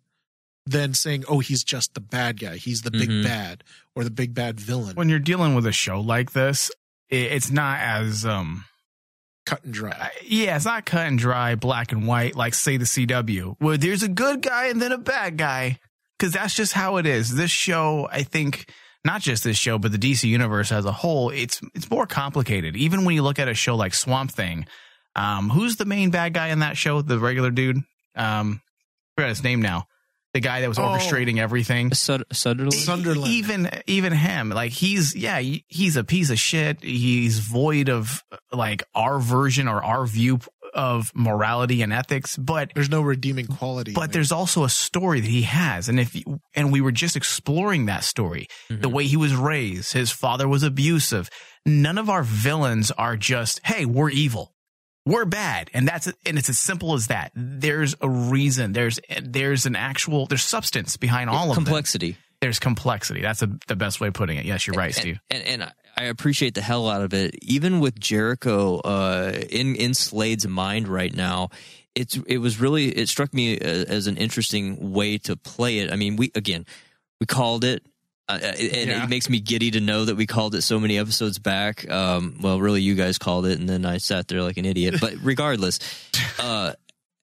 than 0.66 0.94
saying 0.94 1.24
oh 1.28 1.40
he's 1.40 1.64
just 1.64 1.94
the 1.94 2.00
bad 2.00 2.38
guy 2.40 2.56
he's 2.56 2.82
the 2.82 2.90
big 2.90 3.08
Mhm. 3.10 3.24
bad 3.24 3.64
or 3.96 4.04
the 4.04 4.10
big 4.10 4.34
bad 4.34 4.60
villain 4.60 4.94
when 4.94 5.08
you're 5.08 5.18
dealing 5.18 5.54
with 5.54 5.66
a 5.66 5.72
show 5.72 6.00
like 6.00 6.32
this 6.32 6.70
i- 6.70 6.74
it's 7.12 7.50
not 7.50 7.78
as 7.80 8.24
um 8.24 8.64
cut 9.46 9.62
and 9.64 9.74
dry. 9.74 10.10
Yeah 10.24 10.56
it's 10.56 10.64
not 10.64 10.86
cut 10.86 11.06
and 11.06 11.18
dry 11.18 11.54
black 11.54 11.92
and 11.92 12.06
white 12.06 12.34
like 12.34 12.54
say 12.54 12.76
the 12.76 12.84
cw 12.84 13.54
where 13.58 13.76
there's 13.76 14.02
a 14.02 14.08
good 14.08 14.42
guy 14.42 14.66
and 14.66 14.80
then 14.80 14.92
a 14.92 14.98
bad 14.98 15.36
guy. 15.36 15.78
Because 16.18 16.34
that's 16.34 16.54
just 16.54 16.72
how 16.72 16.96
it 16.98 17.06
is. 17.06 17.34
This 17.34 17.50
show 17.50 18.08
i 18.10 18.22
think 18.22 18.70
not 19.04 19.20
just 19.20 19.44
this 19.44 19.56
show 19.58 19.78
but 19.78 19.92
the 19.92 19.98
dc 19.98 20.22
universe 20.24 20.70
as 20.72 20.84
a 20.84 20.92
whole 20.92 21.30
it's 21.30 21.60
it's 21.74 21.90
more 21.90 22.06
complicated. 22.06 22.76
Even 22.76 23.04
when 23.04 23.14
you 23.14 23.22
look 23.22 23.38
at 23.38 23.48
a 23.48 23.54
show 23.54 23.76
like 23.76 23.94
swamp 23.94 24.30
thing 24.30 24.66
um 25.14 25.50
who's 25.50 25.76
the 25.76 25.84
main 25.84 26.10
bad 26.10 26.32
guy 26.32 26.48
in 26.48 26.60
that 26.60 26.76
show? 26.76 27.02
The 27.02 27.18
regular 27.18 27.50
dude? 27.50 27.78
Um 28.16 28.62
I 29.16 29.20
forgot 29.20 29.28
his 29.28 29.44
name 29.44 29.60
now 29.60 29.86
the 30.34 30.40
guy 30.40 30.60
that 30.60 30.68
was 30.68 30.78
Oh. 30.78 30.82
orchestrating 30.82 31.38
everything. 31.38 31.92
Sud- 31.94 32.24
Sutherland? 32.32 32.74
Sunderland. 32.74 33.32
even 33.32 33.70
even 33.86 34.12
him 34.12 34.48
like 34.50 34.72
he's 34.72 35.14
yeah 35.14 35.40
he's 35.40 35.96
a 35.96 36.04
piece 36.04 36.30
of 36.30 36.38
shit. 36.38 36.82
He's 36.82 37.38
void 37.38 37.88
of 37.88 38.24
like 38.52 38.82
our 38.94 39.18
version 39.18 39.68
or 39.68 39.82
our 39.82 40.06
view 40.06 40.40
of 40.74 41.12
morality 41.14 41.82
and 41.82 41.92
ethics 41.92 42.34
but 42.34 42.70
there's 42.74 42.88
no 42.88 43.02
redeeming 43.02 43.46
quality 43.46 43.92
but 43.92 44.10
there's 44.10 44.32
also 44.32 44.64
a 44.64 44.70
story 44.70 45.20
that 45.20 45.28
he 45.28 45.42
has. 45.42 45.90
And 45.90 46.00
if 46.00 46.14
you, 46.14 46.40
and 46.54 46.72
we 46.72 46.80
were 46.80 46.92
just 46.92 47.14
exploring 47.14 47.86
that 47.86 48.04
story 48.04 48.48
the 48.68 48.76
mm-hmm. 48.76 48.90
way 48.90 49.04
he 49.04 49.18
was 49.18 49.34
raised 49.34 49.92
his 49.92 50.10
father 50.10 50.48
was 50.48 50.62
abusive. 50.62 51.28
None 51.66 51.98
of 51.98 52.08
our 52.08 52.22
villains 52.22 52.90
are 52.90 53.18
just 53.18 53.60
hey 53.64 53.84
we're 53.84 54.08
evil 54.08 54.54
we're 55.04 55.24
bad 55.24 55.70
and 55.74 55.86
that's 55.86 56.06
and 56.26 56.38
it's 56.38 56.48
as 56.48 56.58
simple 56.60 56.94
as 56.94 57.08
that 57.08 57.32
there's 57.34 57.94
a 58.00 58.08
reason 58.08 58.72
there's 58.72 59.00
there's 59.22 59.66
an 59.66 59.74
actual 59.76 60.26
there's 60.26 60.44
substance 60.44 60.96
behind 60.96 61.28
all 61.28 61.50
of 61.50 61.56
them. 61.56 61.64
complexity. 61.64 62.16
there's 62.40 62.58
complexity 62.60 63.20
that's 63.20 63.42
a, 63.42 63.48
the 63.66 63.74
best 63.76 64.00
way 64.00 64.08
of 64.08 64.14
putting 64.14 64.38
it 64.38 64.44
yes 64.44 64.66
you're 64.66 64.74
right 64.76 64.94
steve 64.94 65.18
And, 65.30 65.42
and, 65.42 65.62
and 65.62 65.72
I 65.94 66.04
appreciate 66.04 66.54
the 66.54 66.62
hell 66.62 66.88
out 66.88 67.02
of 67.02 67.12
it. 67.12 67.34
Even 67.42 67.78
with 67.78 68.00
Jericho 68.00 68.78
uh, 68.78 69.32
in 69.50 69.76
in 69.76 69.92
Slade's 69.92 70.48
mind 70.48 70.88
right 70.88 71.14
now, 71.14 71.50
it's 71.94 72.16
it 72.26 72.38
was 72.38 72.58
really 72.58 72.86
it 72.88 73.10
struck 73.10 73.34
me 73.34 73.58
a- 73.58 73.84
as 73.84 74.06
an 74.06 74.16
interesting 74.16 74.92
way 74.92 75.18
to 75.18 75.36
play 75.36 75.80
it. 75.80 75.92
I 75.92 75.96
mean, 75.96 76.16
we 76.16 76.32
again 76.34 76.64
we 77.20 77.26
called 77.26 77.62
it. 77.62 77.84
Uh, 78.28 78.38
and 78.42 78.60
Yeah. 78.88 79.04
it 79.04 79.08
makes 79.10 79.28
me 79.28 79.40
giddy 79.40 79.70
to 79.72 79.80
know 79.80 80.04
that 80.04 80.14
we 80.14 80.26
called 80.26 80.54
it 80.54 80.62
so 80.62 80.78
many 80.78 80.96
episodes 80.98 81.38
back. 81.38 81.88
Um, 81.90 82.38
well, 82.40 82.60
really, 82.60 82.80
you 82.80 82.94
guys 82.94 83.18
called 83.18 83.46
it, 83.46 83.58
and 83.58 83.68
then 83.68 83.84
I 83.84 83.98
sat 83.98 84.28
there 84.28 84.42
like 84.42 84.56
an 84.56 84.64
idiot. 84.64 84.96
But 85.00 85.14
regardless, 85.22 85.78
uh, 86.38 86.72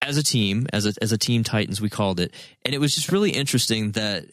as 0.01 0.17
a 0.17 0.23
team, 0.23 0.67
as 0.73 0.85
a 0.85 0.93
as 1.01 1.11
a 1.11 1.17
team 1.17 1.43
Titans, 1.43 1.79
we 1.81 1.89
called 1.89 2.19
it, 2.19 2.33
and 2.63 2.75
it 2.75 2.79
was 2.79 2.93
just 2.93 3.11
really 3.11 3.31
interesting 3.31 3.91
that 3.93 4.25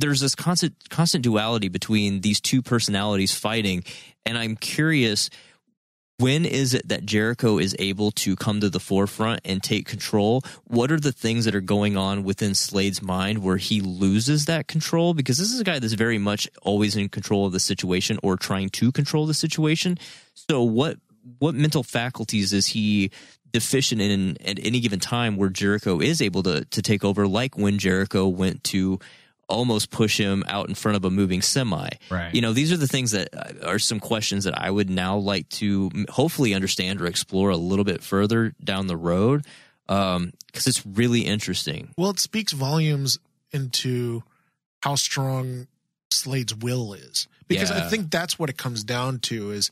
there's 0.00 0.20
this 0.20 0.34
constant 0.34 0.74
constant 0.90 1.22
duality 1.24 1.68
between 1.68 2.20
these 2.20 2.40
two 2.40 2.60
personalities 2.62 3.32
fighting 3.32 3.84
and 4.26 4.36
i'm 4.36 4.56
curious 4.56 5.30
when 6.18 6.44
is 6.44 6.74
it 6.74 6.88
that 6.88 7.04
jericho 7.04 7.58
is 7.58 7.74
able 7.78 8.10
to 8.12 8.36
come 8.36 8.60
to 8.60 8.70
the 8.70 8.80
forefront 8.80 9.40
and 9.44 9.62
take 9.62 9.86
control? 9.86 10.42
What 10.64 10.92
are 10.92 11.00
the 11.00 11.12
things 11.12 11.44
that 11.44 11.54
are 11.54 11.60
going 11.60 11.96
on 11.96 12.22
within 12.22 12.54
slade's 12.54 13.02
mind 13.02 13.42
where 13.42 13.56
he 13.56 13.80
loses 13.80 14.44
that 14.44 14.68
control? 14.68 15.14
Because 15.14 15.38
this 15.38 15.52
is 15.52 15.60
a 15.60 15.64
guy 15.64 15.78
that's 15.78 15.94
very 15.94 16.18
much 16.18 16.48
always 16.62 16.96
in 16.96 17.08
control 17.08 17.46
of 17.46 17.52
the 17.52 17.60
situation 17.60 18.18
or 18.22 18.36
trying 18.36 18.68
to 18.70 18.92
control 18.92 19.26
the 19.26 19.34
situation. 19.34 19.98
So 20.34 20.62
what 20.62 20.98
what 21.38 21.54
mental 21.54 21.82
faculties 21.82 22.52
is 22.52 22.68
he 22.68 23.10
deficient 23.52 24.00
in 24.00 24.36
at 24.46 24.58
any 24.64 24.80
given 24.80 25.00
time 25.00 25.36
where 25.36 25.48
Jericho 25.48 26.00
is 26.00 26.20
able 26.20 26.42
to 26.44 26.64
to 26.66 26.82
take 26.82 27.04
over 27.04 27.26
like 27.26 27.56
when 27.56 27.78
Jericho 27.78 28.28
went 28.28 28.62
to 28.64 28.98
almost 29.48 29.90
push 29.90 30.18
him 30.18 30.44
out 30.46 30.68
in 30.68 30.74
front 30.74 30.96
of 30.96 31.04
a 31.04 31.10
moving 31.10 31.42
semi. 31.42 31.88
Right. 32.10 32.34
You 32.34 32.40
know, 32.40 32.52
these 32.52 32.72
are 32.72 32.76
the 32.76 32.88
things 32.88 33.12
that 33.12 33.28
uh, 33.34 33.66
are 33.66 33.78
some 33.78 34.00
questions 34.00 34.44
that 34.44 34.58
I 34.58 34.70
would 34.70 34.90
now 34.90 35.16
like 35.16 35.48
to 35.50 35.90
hopefully 36.08 36.54
understand 36.54 37.00
or 37.00 37.06
explore 37.06 37.50
a 37.50 37.56
little 37.56 37.84
bit 37.84 38.02
further 38.02 38.54
down 38.62 38.86
the 38.86 38.96
road 38.96 39.44
um 39.86 40.32
cuz 40.54 40.66
it's 40.66 40.84
really 40.86 41.26
interesting. 41.26 41.92
Well, 41.98 42.10
it 42.10 42.18
speaks 42.18 42.52
volumes 42.52 43.18
into 43.52 44.22
how 44.82 44.94
strong 44.94 45.66
Slade's 46.10 46.54
will 46.54 46.94
is. 46.94 47.28
Because 47.46 47.70
I 47.70 47.88
think 47.88 48.10
that's 48.10 48.38
what 48.38 48.48
it 48.48 48.56
comes 48.56 48.82
down 48.84 49.18
to 49.20 49.50
is 49.50 49.70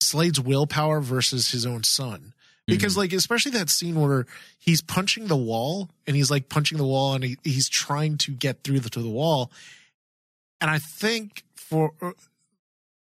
Slade's 0.00 0.40
willpower 0.40 1.00
versus 1.00 1.50
his 1.50 1.64
own 1.64 1.84
son. 1.84 2.34
Because 2.66 2.96
like 2.96 3.12
especially 3.12 3.52
that 3.52 3.70
scene 3.70 4.00
where 4.00 4.26
he's 4.58 4.80
punching 4.80 5.26
the 5.26 5.36
wall 5.36 5.90
and 6.06 6.14
he's 6.14 6.30
like 6.30 6.48
punching 6.48 6.78
the 6.78 6.86
wall 6.86 7.14
and 7.14 7.24
he, 7.24 7.36
he's 7.42 7.68
trying 7.68 8.16
to 8.18 8.30
get 8.30 8.62
through 8.62 8.80
the, 8.80 8.90
to 8.90 9.00
the 9.00 9.10
wall. 9.10 9.50
And 10.60 10.70
I 10.70 10.78
think 10.78 11.42
for 11.56 11.92
uh, 12.00 12.12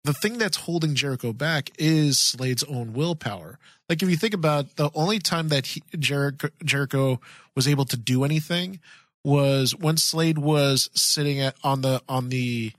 the 0.04 0.12
thing 0.12 0.38
that's 0.38 0.56
holding 0.56 0.94
Jericho 0.94 1.32
back 1.32 1.70
is 1.78 2.18
Slade's 2.18 2.62
own 2.64 2.92
willpower. 2.92 3.58
Like 3.88 4.02
if 4.02 4.08
you 4.08 4.16
think 4.16 4.34
about 4.34 4.76
the 4.76 4.90
only 4.94 5.18
time 5.18 5.48
that 5.48 5.66
he, 5.66 5.82
Jericho, 5.98 6.48
Jericho 6.64 7.20
was 7.56 7.66
able 7.66 7.84
to 7.86 7.96
do 7.96 8.24
anything 8.24 8.78
was 9.24 9.74
when 9.74 9.96
Slade 9.96 10.38
was 10.38 10.90
sitting 10.94 11.40
at 11.40 11.56
on 11.62 11.82
the 11.82 12.00
on 12.08 12.28
the 12.28 12.72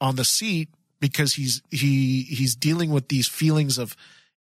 on 0.00 0.16
the 0.16 0.24
seat 0.24 0.68
because 1.00 1.34
he's 1.34 1.62
he 1.70 2.22
he's 2.22 2.54
dealing 2.54 2.90
with 2.90 3.08
these 3.08 3.28
feelings 3.28 3.78
of 3.78 3.96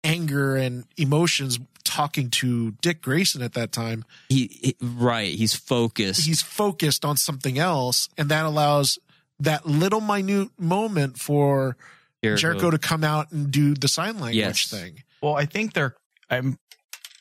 anger 0.03 0.55
and 0.55 0.85
emotions 0.97 1.59
talking 1.83 2.29
to 2.29 2.71
Dick 2.81 3.01
Grayson 3.01 3.41
at 3.41 3.53
that 3.53 3.71
time 3.71 4.05
He, 4.29 4.47
he 4.61 4.75
right, 4.81 5.33
he's 5.33 5.55
focused. 5.55 6.25
he's 6.25 6.41
focused 6.41 7.03
on 7.03 7.17
something 7.17 7.57
else 7.57 8.09
and 8.17 8.29
that 8.29 8.45
allows 8.45 8.99
that 9.39 9.65
little 9.65 10.01
minute 10.01 10.49
moment 10.59 11.17
for 11.19 11.75
Jericho, 12.21 12.69
to 12.69 12.77
come 12.77 13.03
out 13.03 13.31
and 13.31 13.49
do 13.49 13.73
the 13.73 13.87
sign 13.87 14.15
language 14.19 14.35
Yes. 14.35 14.67
thing. 14.67 15.03
Well, 15.21 15.35
I 15.35 15.45
think 15.45 15.73
they're. 15.73 15.95
I'm. 16.29 16.57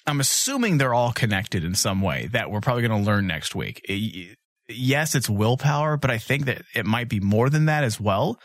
I'm 0.06 0.20
assuming 0.20 0.78
they're 0.78 0.94
all 0.94 1.12
connected 1.12 1.62
in 1.64 1.74
some 1.76 2.00
way 2.02 2.28
that 2.32 2.50
we're 2.50 2.60
probably 2.60 2.86
going 2.88 3.02
to 3.04 3.06
learn 3.06 3.26
next 3.26 3.54
week. 3.54 3.84
Y- 3.88 4.34
Yes, 4.70 5.14
it's 5.14 5.30
willpower, 5.30 5.96
but 5.96 6.10
I 6.10 6.18
think 6.18 6.44
that 6.46 6.62
it 6.74 6.84
might 6.84 7.08
be 7.08 7.20
more 7.20 7.48
than 7.48 7.66
that 7.66 7.84
as 7.84 7.98
well 8.00 8.38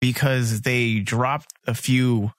because 0.00 0.62
they 0.62 1.00
dropped 1.00 1.52
a 1.66 1.74
few 1.74 2.30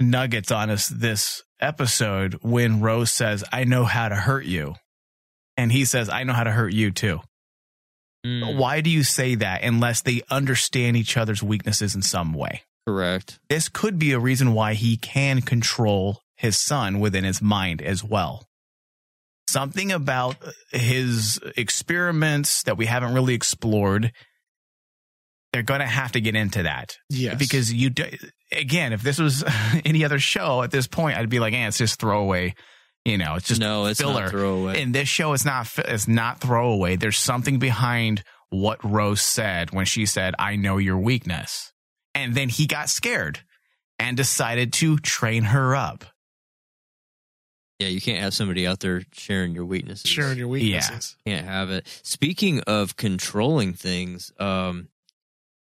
nuggets 0.00 0.50
on 0.50 0.70
us 0.70 0.88
this 0.88 1.42
episode 1.60 2.34
when 2.42 2.80
Rose 2.80 3.10
says, 3.10 3.44
"I 3.52 3.64
know 3.64 3.84
how 3.84 4.08
to 4.08 4.14
hurt 4.14 4.44
you," 4.46 4.74
and 5.56 5.72
he 5.72 5.84
says, 5.84 6.08
"I 6.08 6.24
know 6.24 6.32
how 6.32 6.44
to 6.44 6.52
hurt 6.52 6.72
you 6.72 6.90
too." 6.90 7.20
Mm, 8.26 8.56
Why 8.56 8.80
do 8.80 8.90
you 8.90 9.04
say 9.04 9.36
that 9.36 9.62
unless 9.62 10.02
they 10.02 10.22
understand 10.30 10.96
each 10.96 11.16
other's 11.16 11.42
weaknesses 11.42 11.94
in 11.94 12.02
some 12.02 12.32
way? 12.34 12.62
correct. 12.86 13.38
this 13.50 13.68
could 13.68 13.98
be 13.98 14.12
a 14.12 14.18
reason 14.18 14.54
why 14.54 14.72
he 14.72 14.96
can 14.96 15.42
control 15.42 16.22
his 16.36 16.58
son 16.58 17.00
within 17.00 17.22
his 17.22 17.42
mind 17.42 17.82
as 17.82 18.02
well. 18.02 18.48
Something 19.46 19.92
about 19.92 20.36
his 20.72 21.38
experiments 21.56 22.62
that 22.62 22.78
we 22.78 22.86
haven't 22.86 23.12
really 23.12 23.34
explored. 23.34 24.10
They're 25.52 25.62
going 25.62 25.80
to 25.80 25.86
have 25.86 26.12
to 26.12 26.20
get 26.22 26.34
into 26.34 26.62
that 26.62 26.96
Yes. 27.10 27.38
because 27.38 27.70
you, 27.72 27.90
do, 27.90 28.04
again, 28.52 28.92
if 28.92 29.02
this 29.02 29.18
was 29.18 29.44
any 29.84 30.04
other 30.04 30.18
show 30.18 30.62
at 30.62 30.70
this 30.70 30.86
point, 30.86 31.18
I'd 31.18 31.28
be 31.28 31.40
like, 31.40 31.54
eh, 31.54 31.66
it's 31.68 31.78
just 31.78 32.00
throwaway. 32.00 32.54
You 33.04 33.16
know, 33.16 33.36
it's 33.36 33.48
just 33.48 33.60
no, 33.60 33.86
it's 33.86 34.00
filler. 34.00 34.22
not 34.22 34.30
throwaway. 34.30 34.82
In 34.82 34.92
this 34.92 35.08
show, 35.08 35.32
it's 35.32 35.44
not 35.44 35.66
fi- 35.66 35.82
it's 35.86 36.08
not 36.08 36.40
throwaway. 36.40 36.96
There's 36.96 37.18
something 37.18 37.58
behind 37.58 38.22
what 38.50 38.82
Rose 38.84 39.22
said 39.22 39.70
when 39.70 39.86
she 39.86 40.04
said, 40.04 40.34
"I 40.38 40.56
know 40.56 40.76
your 40.78 40.98
weakness," 40.98 41.72
and 42.14 42.34
then 42.34 42.48
he 42.50 42.66
got 42.66 42.90
scared 42.90 43.40
and 43.98 44.16
decided 44.16 44.72
to 44.74 44.98
train 44.98 45.44
her 45.44 45.74
up. 45.74 46.04
yeah, 47.78 47.88
you 47.88 48.00
can't 48.00 48.20
have 48.20 48.34
somebody 48.34 48.66
out 48.66 48.80
there 48.80 49.02
sharing 49.12 49.54
your 49.54 49.64
weaknesses. 49.64 50.10
sharing 50.10 50.36
your 50.36 50.48
weaknesses. 50.48 51.16
Can't 51.24 51.46
have 51.46 51.70
it. 51.70 51.86
Speaking 52.02 52.60
of 52.62 52.96
controlling 52.96 53.72
things, 53.72 54.32
um, 54.38 54.88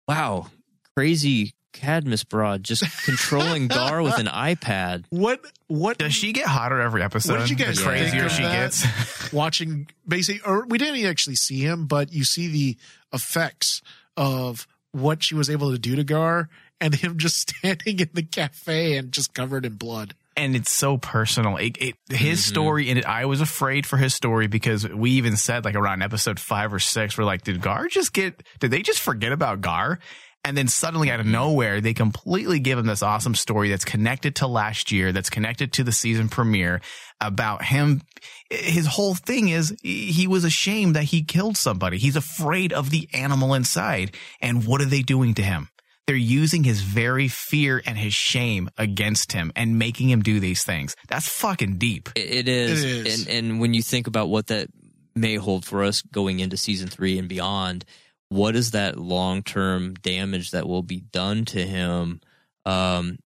wow, 0.09 0.49
crazy 0.97 1.55
Cadmus 1.73 2.23
broad 2.25 2.63
just 2.65 2.83
controlling 3.05 3.67
Gar 3.69 4.03
with 4.03 4.19
an 4.19 4.27
iPad. 4.27 5.05
What 5.11 5.41
what 5.69 5.97
Does 5.99 6.15
she 6.15 6.33
get 6.33 6.47
hotter 6.47 6.81
every 6.81 7.03
episode? 7.03 7.33
What 7.33 7.41
did 7.41 7.51
you 7.51 7.57
guys 7.57 7.77
the 7.77 7.85
think 7.85 7.89
crazier 7.89 8.27
of 8.27 8.33
she 8.33 8.43
that? 8.43 8.53
gets? 8.53 9.33
watching 9.33 9.89
basically 10.07 10.43
or 10.45 10.67
we 10.67 10.77
didn't 10.79 11.05
actually 11.07 11.37
see 11.37 11.61
him, 11.61 11.87
but 11.87 12.13
you 12.13 12.25
see 12.25 12.49
the 12.49 12.77
effects 13.13 13.81
of 14.17 14.67
what 14.93 15.23
she 15.23 15.35
was 15.35 15.49
able 15.49 15.71
to 15.73 15.79
do 15.79 15.97
to 15.97 16.05
Gar 16.05 16.51
and 16.81 16.95
him 16.95 17.17
just 17.17 17.49
standing 17.59 17.99
in 18.01 18.11
the 18.13 18.23
cafe 18.23 18.97
and 18.99 19.11
just 19.11 19.33
covered 19.33 19.65
in 19.65 19.75
blood. 19.75 20.15
and 20.37 20.55
it's 20.55 20.71
so 20.71 20.99
personal. 20.99 21.57
It, 21.57 21.77
it, 21.81 21.95
his 22.11 22.41
Mhm. 22.41 22.49
story, 22.49 22.89
and 22.91 22.99
it, 22.99 23.07
I 23.07 23.25
was 23.27 23.41
afraid 23.41 23.87
for 23.87 23.97
his 23.97 24.15
story 24.15 24.47
because 24.47 24.87
we 24.89 25.13
even 25.13 25.37
said 25.37 25.65
like 25.65 25.75
around 25.75 26.03
episode 26.03 26.39
five 26.39 26.73
or 26.75 26.79
six, 26.79 27.17
we're 27.17 27.25
like, 27.25 27.43
did 27.45 27.63
Gar 27.63 27.89
just 27.89 28.13
get? 28.13 28.43
Did 28.61 28.71
they 28.71 28.83
just 28.83 29.01
forget 29.01 29.33
about 29.33 29.63
Gar? 29.63 29.99
And 30.45 30.57
then 30.57 30.67
suddenly 30.67 31.11
out 31.11 31.21
of 31.21 31.27
mm-hmm. 31.27 31.35
nowhere, 31.35 31.81
they 31.81 31.95
completely 31.95 32.59
give 32.59 32.79
him 32.79 32.87
this 32.87 33.03
awesome 33.03 33.35
story 33.35 33.71
that's 33.71 33.85
connected 33.85 34.37
to 34.37 34.47
last 34.47 34.91
year, 34.91 35.13
that's 35.13 35.31
connected 35.31 35.73
to 35.75 35.85
the 35.85 35.93
season 35.93 36.29
premiere 36.29 36.81
about 37.21 37.65
him. 37.65 38.03
His 38.51 38.87
whole 38.87 39.15
thing 39.15 39.49
is 39.49 39.75
he 39.83 40.27
was 40.27 40.45
ashamed 40.45 40.97
that 40.97 41.05
he 41.05 41.23
killed 41.23 41.57
somebody. 41.57 41.99
He's 41.99 42.17
afraid 42.17 42.73
of 42.73 42.91
the 42.91 43.09
animal 43.13 43.55
inside. 43.55 44.17
And 44.41 44.67
what 44.67 44.81
are 44.81 44.87
they 44.87 45.03
doing 45.03 45.35
to 45.35 45.43
him? 45.43 45.69
They're 46.09 46.17
using 46.17 46.65
his 46.65 46.81
very 46.81 47.29
fear 47.29 47.81
and 47.87 47.97
his 47.97 48.13
shame 48.13 48.69
against 48.77 49.33
him 49.33 49.53
and 49.55 49.79
making 49.79 50.11
him 50.11 50.23
do 50.23 50.41
these 50.41 50.65
things. 50.65 50.97
That's 51.09 51.29
fucking 51.29 51.79
deep. 51.79 52.09
It, 52.17 52.31
it 52.31 52.49
is. 52.49 52.83
It 52.83 53.07
is. 53.07 53.27
And 53.27 53.37
and 53.37 53.61
when 53.61 53.73
you 53.73 53.83
think 53.83 54.09
about 54.09 54.29
what 54.29 54.49
that 54.49 54.69
may 55.15 55.37
hold 55.37 55.65
for 55.65 55.85
us 55.85 56.03
going 56.03 56.41
into 56.41 56.57
season 56.57 56.89
three 56.89 57.19
and 57.19 57.29
beyond, 57.29 57.85
what 58.33 58.57
is 58.57 58.71
that 58.71 58.99
long 58.99 59.43
term 59.43 59.95
damage 59.95 60.53
that 60.53 60.67
will 60.67 60.83
be 60.83 61.01
done 61.01 61.45
to 61.47 61.65
him 61.65 62.21
um, 62.65 63.19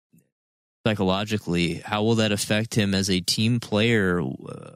psychologically? 0.87 1.75
How 1.75 2.03
will 2.03 2.17
that 2.17 2.33
affect 2.33 2.75
him 2.75 2.95
as 2.95 3.11
a 3.11 3.21
team 3.21 3.61
player 3.61 4.21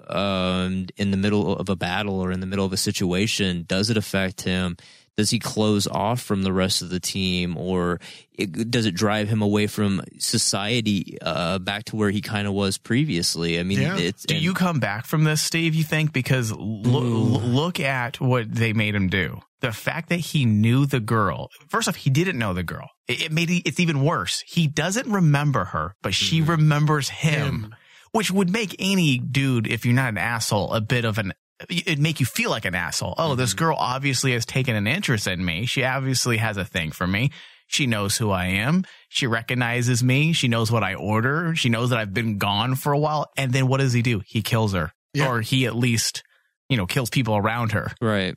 um, 0.09 0.87
in 0.97 1.11
the 1.11 1.17
middle 1.17 1.57
of 1.57 1.69
a 1.69 1.77
battle 1.77 2.21
or 2.21 2.31
in 2.31 2.41
the 2.41 2.47
middle 2.47 2.67
of 2.67 2.73
a 2.73 2.77
situation? 2.77 3.65
Does 3.67 3.91
it 3.91 3.97
affect 3.97 4.43
him? 4.43 4.77
Does 5.19 5.31
he 5.31 5.39
close 5.41 5.89
off 5.89 6.23
from 6.23 6.45
the 6.45 6.53
rest 6.53 6.81
of 6.81 6.91
the 6.91 7.01
team 7.01 7.57
or 7.59 7.99
it, 8.33 8.71
does 8.71 8.87
it 8.87 8.95
drive 8.95 9.29
him 9.29 9.43
away 9.43 9.67
from 9.67 10.01
society 10.19 11.19
uh, 11.21 11.59
back 11.59 11.85
to 11.87 11.97
where 11.97 12.11
he 12.11 12.21
kind 12.21 12.47
of 12.47 12.55
was 12.55 12.79
previously? 12.79 13.59
I 13.59 13.65
mean, 13.65 13.81
Yeah. 13.81 13.99
it's 13.99 14.23
Do 14.25 14.35
and- 14.37 14.43
you 14.45 14.55
come 14.55 14.79
back 14.79 15.07
from 15.07 15.25
this, 15.25 15.43
Steve? 15.43 15.75
You 15.75 15.83
think 15.85 16.13
because 16.13 16.53
lo- 16.53 17.01
lo- 17.01 17.41
look 17.41 17.81
at 17.81 18.21
what 18.21 18.55
they 18.55 18.73
made 18.73 18.95
him 18.95 19.09
do. 19.09 19.41
The 19.61 19.73
fact 19.73 20.09
that 20.11 20.21
he 20.21 20.45
knew 20.45 20.87
the 20.87 21.01
girl. 21.01 21.49
First 21.69 21.89
off, 21.89 21.97
he 21.97 22.11
didn't 22.11 22.39
know 22.39 22.55
the 22.55 22.63
girl. 22.63 22.89
It, 23.09 23.23
it 23.25 23.33
made 23.33 23.51
it, 23.51 23.63
it's 23.67 23.81
even 23.81 24.05
worse. 24.05 24.45
He 24.47 24.69
doesn't 24.69 25.11
remember 25.11 25.65
her, 25.67 25.97
but 26.01 26.15
she 26.15 26.41
remembers 26.41 27.09
him, 27.09 27.65
Him. 27.65 27.75
which 28.13 28.31
would 28.31 28.51
make 28.51 28.77
any 28.79 29.19
dude, 29.19 29.67
if 29.67 29.85
you're 29.85 29.95
not 29.97 30.11
an 30.11 30.19
asshole, 30.19 30.73
a 30.73 30.81
bit 30.81 31.05
of 31.05 31.19
an. 31.19 31.33
It'd 31.69 31.99
make 31.99 32.21
you 32.21 32.27
feel 32.27 32.51
like 32.51 32.65
an 32.65 32.75
asshole. 32.75 33.15
Oh, 33.19 33.35
this 33.35 33.51
mm-hmm. 33.51 33.59
girl 33.59 33.77
obviously 33.79 34.33
has 34.33 34.47
taken 34.47 34.77
an 34.77 34.87
interest 34.87 35.27
in 35.27 35.45
me. 35.45 35.67
She 35.67 35.85
obviously 35.85 36.37
has 36.37 36.57
a 36.57 36.65
thing 36.65 36.93
for 36.93 37.07
me. 37.07 37.31
She 37.67 37.87
knows 37.87 38.17
who 38.17 38.31
I 38.31 38.47
am. 38.47 38.85
She 39.09 39.27
recognizes 39.27 40.03
me. 40.03 40.33
She 40.33 40.49
knows 40.49 40.73
what 40.73 40.83
I 40.83 40.95
order. 40.95 41.55
She 41.55 41.69
knows 41.69 41.91
that 41.91 41.99
I've 41.99 42.15
been 42.15 42.39
gone 42.39 42.77
for 42.77 42.93
a 42.93 42.99
while. 42.99 43.31
And 43.37 43.53
then 43.53 43.69
what 43.69 43.79
does 43.79 43.93
he 43.93 44.03
do? 44.03 44.23
He 44.27 44.41
kills 44.43 44.73
her. 44.73 44.93
Yeah. 45.13 45.29
Or 45.29 45.41
he 45.41 45.67
at 45.67 45.77
least, 45.77 46.23
you 46.69 46.77
know, 46.77 46.87
kills 46.87 47.11
people 47.11 47.37
around 47.37 47.73
her. 47.73 47.93
right? 48.01 48.37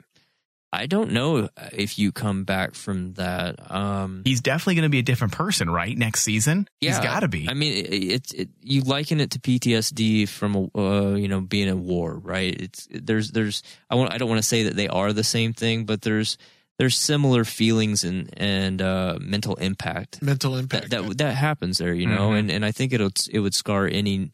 I 0.73 0.85
don't 0.85 1.11
know 1.11 1.49
if 1.73 1.99
you 1.99 2.13
come 2.13 2.45
back 2.45 2.75
from 2.75 3.13
that. 3.15 3.69
Um, 3.69 4.21
He's 4.23 4.39
definitely 4.39 4.75
going 4.75 4.83
to 4.83 4.89
be 4.89 4.99
a 4.99 5.03
different 5.03 5.33
person, 5.33 5.69
right? 5.69 5.97
Next 5.97 6.21
season. 6.23 6.67
he's 6.79 6.97
got 6.99 7.19
to 7.21 7.27
be. 7.27 7.47
I 7.49 7.53
mean, 7.53 7.85
it's 7.89 8.31
it, 8.33 8.49
you 8.61 8.81
liken 8.81 9.19
it 9.19 9.31
to 9.31 9.39
PTSD 9.39 10.29
from 10.29 10.69
uh, 10.73 11.15
you 11.15 11.27
know 11.27 11.41
being 11.41 11.67
in 11.67 11.83
war, 11.83 12.17
right? 12.17 12.55
It's 12.57 12.87
there's 12.89 13.31
there's 13.31 13.63
I 13.89 13.95
want 13.95 14.13
I 14.13 14.17
don't 14.17 14.29
want 14.29 14.39
to 14.41 14.47
say 14.47 14.63
that 14.63 14.75
they 14.77 14.87
are 14.87 15.11
the 15.11 15.25
same 15.25 15.51
thing, 15.53 15.83
but 15.85 16.03
there's 16.03 16.37
there's 16.79 16.97
similar 16.97 17.43
feelings 17.43 18.05
and 18.05 18.29
and 18.39 18.81
uh, 18.81 19.17
mental 19.19 19.55
impact 19.55 20.21
Mental 20.21 20.53
that 20.53 20.59
impact. 20.59 20.89
that 20.91 21.17
that 21.17 21.35
happens 21.35 21.79
there, 21.79 21.93
you 21.93 22.07
know, 22.07 22.29
Mhm. 22.29 22.39
and 22.39 22.51
and 22.51 22.65
I 22.65 22.71
think 22.71 22.93
it'll 22.93 23.11
it 23.29 23.39
would 23.39 23.53
scar 23.53 23.87
any 23.87 24.31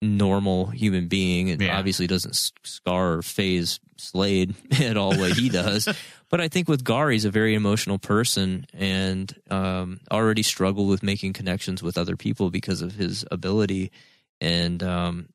normal 0.00 0.66
human 0.68 1.08
being. 1.08 1.48
It 1.48 1.60
Yeah. 1.60 1.76
obviously 1.78 2.06
doesn't 2.06 2.34
scar 2.64 3.14
or 3.14 3.22
phase 3.22 3.80
Slade 3.98 4.54
at 4.80 4.96
all 4.96 5.16
what 5.16 5.32
he 5.32 5.48
does. 5.48 5.88
But 6.30 6.40
I 6.40 6.48
think 6.48 6.68
with 6.68 6.84
Gar, 6.84 7.10
he's 7.10 7.24
a 7.24 7.30
very 7.30 7.54
emotional 7.54 7.98
person 7.98 8.66
and 8.72 9.34
um, 9.50 10.00
already 10.10 10.42
struggled 10.42 10.88
with 10.88 11.02
making 11.02 11.32
connections 11.32 11.82
with 11.82 11.98
other 11.98 12.16
people 12.16 12.50
because 12.50 12.82
of 12.82 12.94
his 12.94 13.24
ability. 13.30 13.90
And 14.40 14.82
um, 14.82 15.28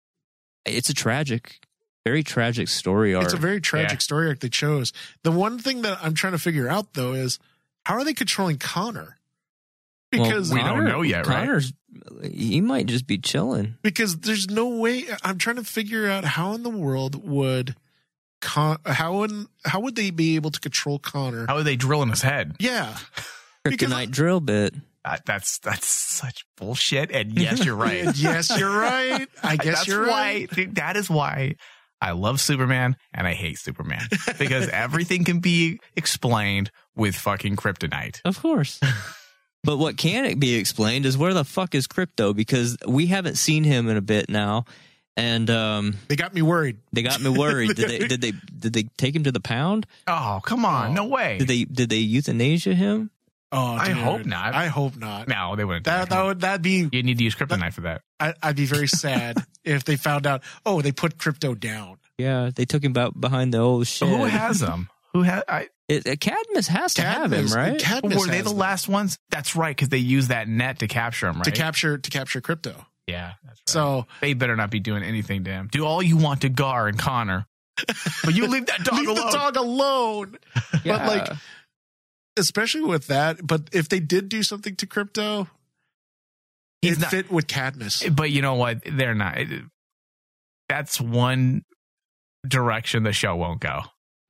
it's 0.65 0.89
a 0.89 0.93
tragic, 0.93 1.59
very 2.05 2.23
tragic 2.23 2.67
story 2.69 3.13
arc. 3.15 3.25
it's 3.25 3.33
a 3.33 3.37
very 3.37 3.59
tragic 3.61 3.91
Yeah. 3.93 3.97
story 3.99 4.27
arc 4.27 4.39
they 4.39 4.49
chose. 4.49 4.93
The 5.23 5.31
one 5.31 5.59
thing 5.59 5.81
that 5.81 5.97
I'm 6.01 6.13
trying 6.13 6.33
to 6.33 6.39
figure 6.39 6.69
out 6.69 6.93
though 6.93 7.13
is 7.13 7.39
how 7.85 7.95
are 7.95 8.05
they 8.05 8.13
controlling 8.13 8.57
Connor? 8.59 9.17
Well, 10.13 10.23
Because 10.25 10.53
we 10.53 10.59
don't 10.63 10.85
know 10.85 11.01
yet, 11.01 11.25
right? 11.27 11.39
Connor's, 11.47 11.73
he 12.23 12.61
might 12.61 12.85
just 12.85 13.07
be 13.07 13.17
chilling. 13.17 13.75
because 13.81 14.19
there's 14.19 14.47
no 14.49 14.67
way 14.69 15.05
I'm 15.23 15.37
trying 15.39 15.55
to 15.57 15.63
figure 15.63 16.07
out 16.07 16.23
how 16.23 16.53
in 16.53 16.61
the 16.63 16.69
world 16.69 17.27
would 17.27 17.75
Con 18.43 18.77
how 18.85 19.23
in 19.23 19.47
how 19.65 19.79
would 19.79 19.95
they 19.95 20.11
be 20.11 20.35
able 20.35 20.51
to 20.51 20.59
control 20.59 20.99
Connor? 20.99 21.45
How 21.47 21.55
would 21.55 21.65
they 21.65 21.75
drill 21.77 22.03
in 22.03 22.09
his 22.09 22.21
head? 22.21 22.55
yeah. 22.59 22.95
Because- 23.63 23.89
Kryptonite 23.93 24.11
drill 24.11 24.41
bit. 24.41 24.73
That, 25.05 25.25
that's 25.25 25.57
that's 25.59 25.85
such 25.87 26.45
bullshit. 26.57 27.11
And 27.11 27.31
yes, 27.39 27.63
you're 27.65 27.75
right. 27.89 28.05
yes, 28.17 28.57
you're 28.57 28.69
right. 28.77 29.27
I 29.41 29.55
guess 29.57 29.65
That's 29.79 29.87
you're 29.87 30.05
why, 30.07 30.33
right. 30.33 30.49
dude, 30.49 30.75
That 30.75 30.97
is 30.97 31.09
why 31.09 31.55
I 32.01 32.11
love 32.11 32.41
Superman 32.41 32.97
and 33.13 33.25
I 33.25 33.33
hate 33.33 33.57
Superman 33.59 34.01
because 34.37 34.67
everything 34.69 35.23
can 35.23 35.39
be 35.39 35.79
explained 35.95 36.71
with 36.95 37.15
fucking 37.15 37.55
kryptonite. 37.55 38.19
Of 38.25 38.41
course. 38.41 38.79
but 39.63 39.77
what 39.77 39.95
can 39.97 40.25
it 40.25 40.39
be 40.41 40.55
explained 40.55 41.05
is 41.05 41.17
where 41.17 41.33
the 41.33 41.45
fuck 41.45 41.73
is 41.75 41.87
Krypto? 41.87 42.35
Because 42.35 42.75
we 42.85 43.07
haven't 43.07 43.37
seen 43.37 43.63
him 43.63 43.87
in 43.89 43.95
a 43.95 44.01
bit 44.01 44.29
now, 44.29 44.65
and 45.15 45.49
um, 45.49 45.95
They 46.07 46.15
got 46.15 46.33
me 46.33 46.41
worried. 46.41 46.77
they 46.91 47.01
got 47.03 47.21
me 47.21 47.29
worried. 47.29 47.75
did 47.75 47.89
they? 47.89 47.99
Did 48.07 48.21
they? 48.21 48.31
Did 48.31 48.73
they 48.73 48.83
take 48.97 49.15
him 49.15 49.23
to 49.25 49.31
the 49.31 49.39
pound? 49.39 49.85
Oh, 50.07 50.41
come 50.43 50.65
on. 50.65 50.91
Oh. 50.91 50.93
No 50.93 51.05
way. 51.07 51.37
Did 51.39 51.47
they? 51.47 51.63
Did 51.65 51.89
they 51.89 51.97
euthanasia 51.97 52.73
him? 52.73 53.09
Oh, 53.55 53.73
I 53.75 53.91
hope 53.91 54.25
not. 54.25 54.55
I 54.55 54.65
hope 54.65 54.97
not. 54.97 55.27
no, 55.27 55.55
they 55.55 55.63
wouldn't. 55.63 55.85
That 55.85 56.09
that 56.09 56.23
would 56.23 56.39
that'd 56.41 56.63
be 56.63 56.89
you 56.91 57.03
need 57.03 57.19
to 57.19 57.23
use 57.23 57.35
kryptonite 57.35 57.73
for 57.73 57.81
that. 57.81 58.01
I, 58.19 58.33
I'd 58.41 58.55
be 58.55 58.65
very 58.65 58.87
sad 58.87 59.37
if 59.63 59.83
they 59.83 59.95
found 59.95 60.25
out. 60.25 60.41
Oh, 60.65 60.81
they 60.81 60.91
put 60.91 61.17
Krypto 61.19 61.59
down. 61.59 61.97
Yeah, 62.17 62.49
they 62.55 62.65
took 62.65 62.83
him 62.83 62.97
out 62.97 63.19
behind 63.19 63.53
the 63.53 63.59
old 63.59 63.85
shit. 63.85 64.07
Who 64.07 64.23
has 64.23 64.59
them? 64.61 64.89
Who 65.13 65.21
has? 65.21 65.43
I, 65.47 65.67
it? 65.87 66.07
uh, 66.07 66.15
Cadmus 66.15 66.67
has 66.67 66.95
to 66.95 67.03
have 67.03 67.31
him, 67.31 67.45
right? 67.49 67.79
Cadmus 67.79 68.17
were 68.17 68.25
they 68.25 68.41
the 68.41 68.49
them 68.49 68.57
last 68.57 68.87
ones? 68.89 69.19
That's 69.29 69.55
right, 69.55 69.75
because 69.75 69.89
they 69.89 69.99
used 69.99 70.29
that 70.29 70.47
net 70.47 70.79
to 70.79 70.87
capture 70.87 71.27
him, 71.27 71.35
right? 71.35 71.43
to 71.45 71.51
capture 71.51 71.99
to 71.99 72.09
capture 72.09 72.41
Krypto. 72.41 72.73
Yeah, 73.07 73.33
that's 73.43 73.59
right. 73.59 73.69
So 73.69 74.05
they 74.21 74.33
better 74.33 74.55
not 74.55 74.71
be 74.71 74.79
doing 74.79 75.03
anything 75.03 75.43
to 75.43 75.51
him. 75.51 75.69
Do 75.71 75.85
all 75.85 76.01
you 76.01 76.17
want 76.17 76.41
to 76.41 76.49
Gar 76.49 76.87
and 76.87 76.97
Connor, 76.97 77.45
but 78.23 78.33
you 78.33 78.47
leave 78.47 78.65
that 78.67 78.83
dog 78.83 78.99
leave 78.99 79.09
alone. 79.09 79.25
the 79.25 79.31
dog 79.37 79.55
alone. 79.57 80.37
Yeah. 80.83 80.97
But 80.99 81.07
like, 81.07 81.37
especially 82.37 82.83
with 82.83 83.07
that. 83.07 83.45
But 83.45 83.69
if 83.73 83.89
they 83.89 83.99
did 83.99 84.29
do 84.29 84.41
something 84.43 84.75
to 84.77 84.87
Krypto, 84.87 85.49
He's 86.81 86.97
it 86.97 87.01
not- 87.01 87.11
fit 87.11 87.31
with 87.31 87.47
Cadmus. 87.47 88.07
But 88.09 88.31
you 88.31 88.41
know 88.41 88.55
what? 88.55 88.79
They're 88.89 89.15
not. 89.15 89.37
That's 90.69 90.99
one 91.01 91.63
direction 92.47 93.03
the 93.03 93.13
show 93.13 93.35
won't 93.35 93.59
go. 93.59 93.81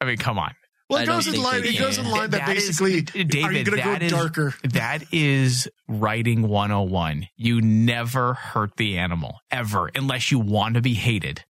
I 0.02 0.06
mean, 0.06 0.18
come 0.18 0.38
on. 0.40 0.54
Well, 0.94 1.04
it 1.04 1.06
goes 1.08 1.28
in 1.28 1.42
line. 1.42 1.64
It 1.64 1.78
goes 1.78 1.98
in 1.98 2.10
line 2.10 2.30
that, 2.32 2.46
That 2.48 2.58
is- 2.58 2.68
basically, 2.80 3.02
David, 3.02 3.36
are 3.46 3.52
you 3.52 3.64
going 3.66 3.78
to 4.00 4.00
go 4.00 4.06
is- 4.06 4.12
darker? 4.12 4.54
That 4.64 5.04
is 5.12 5.68
writing 5.88 6.48
101. 6.48 7.28
You 7.36 7.62
never 7.62 8.34
hurt 8.34 8.78
the 8.78 8.98
animal 8.98 9.40
ever 9.52 9.90
unless 9.96 10.32
you 10.32 10.40
want 10.40 10.76
to 10.76 10.82
be 10.82 10.94
hated. 10.94 11.44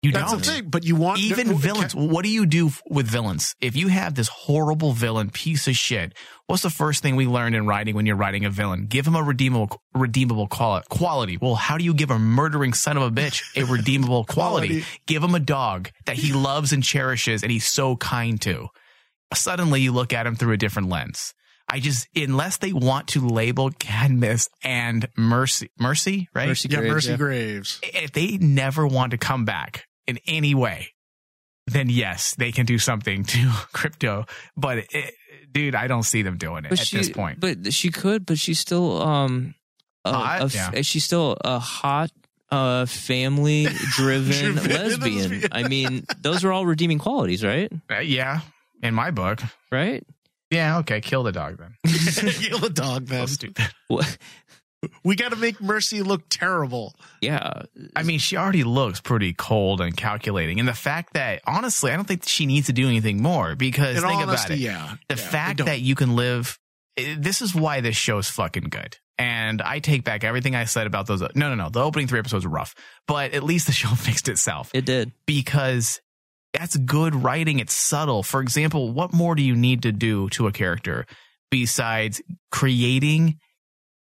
You 0.00 0.12
That's 0.12 0.30
don't. 0.30 0.44
the 0.44 0.52
thing. 0.52 0.70
But 0.70 0.84
you 0.84 0.94
want 0.94 1.18
Even 1.18 1.48
well, 1.48 1.56
villains. 1.58 1.92
Ca- 1.92 2.00
What 2.00 2.22
do 2.24 2.30
you 2.30 2.46
do 2.46 2.70
with 2.88 3.08
villains? 3.08 3.56
If 3.60 3.74
you 3.74 3.88
have 3.88 4.14
this 4.14 4.28
horrible 4.28 4.92
villain, 4.92 5.28
piece 5.28 5.66
of 5.66 5.74
shit, 5.74 6.14
what's 6.46 6.62
the 6.62 6.70
first 6.70 7.02
thing 7.02 7.16
we 7.16 7.26
learned 7.26 7.56
in 7.56 7.66
writing 7.66 7.96
when 7.96 8.06
you're 8.06 8.14
writing 8.14 8.44
a 8.44 8.50
villain? 8.50 8.86
Give 8.86 9.04
him 9.04 9.16
a 9.16 9.24
redeemable, 9.24 9.76
redeemable 9.94 10.46
quality. 10.46 11.36
Well, 11.36 11.56
how 11.56 11.78
do 11.78 11.84
you 11.84 11.94
give 11.94 12.12
a 12.12 12.18
murdering 12.18 12.74
son 12.74 12.96
of 12.96 13.02
a 13.02 13.10
bitch 13.10 13.42
a 13.56 13.64
redeemable 13.64 14.22
quality? 14.28 14.68
Quality. 14.68 14.86
Give 15.08 15.20
him 15.24 15.34
a 15.34 15.40
dog 15.40 15.90
that 16.06 16.14
he 16.14 16.32
loves 16.32 16.72
and 16.72 16.84
cherishes 16.84 17.42
and 17.42 17.50
he's 17.50 17.66
so 17.66 17.96
kind 17.96 18.40
to. 18.42 18.68
Suddenly 19.34 19.80
you 19.82 19.92
look 19.92 20.12
at 20.12 20.26
him 20.26 20.36
through 20.36 20.52
a 20.52 20.56
different 20.56 20.88
lens. 20.88 21.34
I 21.70 21.80
just, 21.80 22.08
unless 22.16 22.56
they 22.56 22.72
want 22.72 23.08
to 23.08 23.26
label 23.28 23.70
Cadmus 23.70 24.48
and 24.64 25.06
Mercy, 25.18 25.70
Mercy, 25.78 26.28
right? 26.34 26.48
Mercy 26.48 26.68
yeah, 26.70 26.78
Graves, 26.78 26.94
Mercy 26.94 27.10
yeah. 27.10 27.16
Graves. 27.18 27.80
if 27.82 28.12
they 28.12 28.38
never 28.38 28.86
want 28.86 29.10
to 29.10 29.18
come 29.18 29.44
back 29.44 29.84
in 30.06 30.18
any 30.26 30.54
way, 30.54 30.88
then 31.66 31.90
yes, 31.90 32.34
they 32.36 32.52
can 32.52 32.64
do 32.64 32.78
something 32.78 33.22
to 33.24 33.38
Krypto. 33.74 34.26
But 34.56 34.78
it, 34.90 35.12
dude, 35.52 35.74
I 35.74 35.88
don't 35.88 36.04
see 36.04 36.22
them 36.22 36.38
doing 36.38 36.64
it 36.64 36.70
But 36.70 36.80
at 36.80 36.86
she, 36.86 36.96
this 36.96 37.10
point. 37.10 37.38
But 37.38 37.74
she 37.74 37.90
could, 37.90 38.24
but 38.24 38.38
she's 38.38 38.58
still 38.58 39.02
um 39.02 39.54
a, 40.06 40.12
Hot? 40.14 40.40
a 40.40 40.44
f- 40.44 40.54
Yeah. 40.54 40.80
she's 40.80 41.04
still 41.04 41.36
a 41.44 41.58
hot 41.58 42.10
uh 42.50 42.86
family 42.86 43.66
driven 43.90 44.54
Driven 44.54 44.70
lesbian. 44.70 45.18
lesbian. 45.30 45.48
I 45.52 45.68
mean, 45.68 46.06
those 46.22 46.44
are 46.44 46.52
all 46.52 46.64
redeeming 46.64 46.98
qualities, 46.98 47.44
right? 47.44 47.70
Uh, 47.90 47.98
yeah, 47.98 48.40
in 48.82 48.94
my 48.94 49.10
book. 49.10 49.40
Right? 49.72 50.04
Yeah, 50.50 50.78
okay, 50.78 51.00
kill 51.00 51.22
the 51.24 51.32
dog 51.32 51.58
then. 51.58 51.74
Kill 51.84 52.58
the 52.58 52.70
dog, 52.70 53.06
then. 53.06 53.26
So 53.26 53.34
stupid. 53.34 53.66
What? 53.88 54.16
We 55.04 55.16
got 55.16 55.30
to 55.30 55.36
make 55.36 55.60
Mercy 55.60 56.02
look 56.02 56.22
terrible. 56.30 56.94
Yeah. 57.20 57.62
I 57.96 58.02
mean, 58.04 58.18
she 58.20 58.36
already 58.36 58.62
looks 58.64 59.00
pretty 59.00 59.32
cold 59.34 59.80
and 59.80 59.94
calculating, 59.96 60.58
and 60.60 60.68
the 60.68 60.72
fact 60.72 61.14
that 61.14 61.42
honestly, 61.46 61.90
I 61.90 61.96
don't 61.96 62.06
think 62.08 62.26
she 62.26 62.46
needs 62.46 62.68
to 62.68 62.72
do 62.72 62.86
anything 62.88 63.20
more 63.20 63.56
because 63.56 63.96
In 63.96 64.02
think 64.04 64.14
all 64.14 64.22
about 64.22 64.50
it. 64.50 64.58
yeah. 64.58 64.94
the 65.08 65.16
Yeah, 65.16 65.28
fact 65.28 65.64
that 65.64 65.80
you 65.80 65.94
can 65.96 66.14
live 66.16 66.58
eh, 66.96 67.16
this 67.18 67.42
is 67.42 67.54
why 67.54 67.80
this 67.80 67.96
show's 67.96 68.28
fucking 68.30 68.68
good 68.70 68.96
and 69.20 69.60
i 69.62 69.80
take 69.80 70.04
back 70.04 70.22
everything 70.22 70.54
i 70.54 70.64
said 70.64 70.86
about 70.86 71.06
those 71.08 71.20
no 71.20 71.28
no 71.34 71.54
no 71.56 71.68
the 71.70 71.82
opening 71.82 72.06
three 72.06 72.20
episodes 72.20 72.44
were 72.44 72.52
rough 72.52 72.74
but 73.08 73.34
at 73.34 73.42
least 73.42 73.66
the 73.66 73.72
show 73.82 73.88
fixed 73.88 74.28
itself 74.28 74.70
It 74.72 74.84
did. 74.86 75.10
because 75.26 76.00
that's 76.52 76.76
good 76.76 77.14
writing. 77.14 77.58
It's 77.58 77.74
subtle. 77.74 78.22
For 78.22 78.40
example 78.40 78.92
what 78.92 79.12
more 79.12 79.34
do 79.34 79.42
you 79.42 79.54
need 79.56 79.82
to 79.82 79.92
do 79.92 80.28
to 80.30 80.46
a 80.46 80.52
character 80.52 81.06
besides 81.50 82.20
creating 82.50 83.38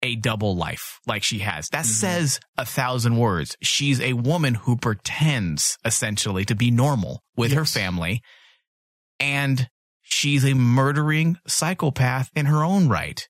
a 0.02 0.16
double 0.16 0.56
life 0.56 1.00
like 1.08 1.24
she 1.24 1.40
has? 1.40 1.70
That 1.70 1.86
says 1.86 2.40
a 2.58 2.66
thousand 2.66 3.18
words. 3.18 3.56
She's 3.62 4.00
a 4.02 4.14
woman 4.14 4.54
who 4.56 4.76
pretends 4.78 5.78
essentially 5.86 6.46
to 6.46 6.56
be 6.56 6.72
normal 6.72 7.24
with 7.38 7.54
her 7.54 7.66
family 7.66 8.22
and 9.20 9.70
she's 10.02 10.44
a 10.44 10.54
murdering 10.54 11.38
psychopath 11.48 12.30
in 12.36 12.46
her 12.48 12.64
own 12.64 12.90
right. 12.90 13.28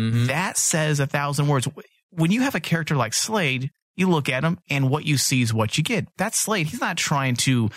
Mhm. 0.00 0.26
that 0.28 0.56
says 0.56 1.00
a 1.00 1.06
thousand 1.06 1.48
words. 1.48 1.68
When 2.10 2.30
you 2.30 2.40
have 2.42 2.54
a 2.54 2.60
character 2.60 2.96
like 2.96 3.12
slade 3.12 3.70
You 3.96 4.08
look 4.08 4.28
at 4.28 4.42
him, 4.44 4.58
and 4.70 4.88
what 4.88 5.04
you 5.04 5.18
see 5.18 5.42
is 5.42 5.52
what 5.52 5.76
you 5.76 5.84
get. 5.84 6.06
That's 6.16 6.38
Slade. 6.38 6.66
He's 6.68 6.80
not 6.80 6.96
trying 6.96 7.36
to 7.36 7.68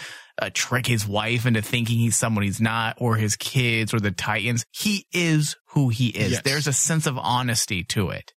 uh, 0.42 0.50
trick 0.54 0.88
his 0.88 1.06
wife 1.08 1.46
into 1.46 1.62
thinking 1.62 1.98
he's 1.98 2.16
someone 2.16 2.44
he's 2.44 2.62
not, 2.62 2.96
or 3.00 3.16
his 3.18 3.36
kids, 3.36 3.94
or 3.94 4.00
the 4.00 4.12
Titans. 4.12 4.66
He 4.72 5.06
is 5.12 5.58
who 5.72 5.90
he 5.90 6.08
is. 6.08 6.32
Yes. 6.34 6.42
There's 6.44 6.68
a 6.68 6.74
sense 6.74 7.06
of 7.06 7.18
honesty 7.18 7.84
to 7.86 8.12
it. 8.12 8.34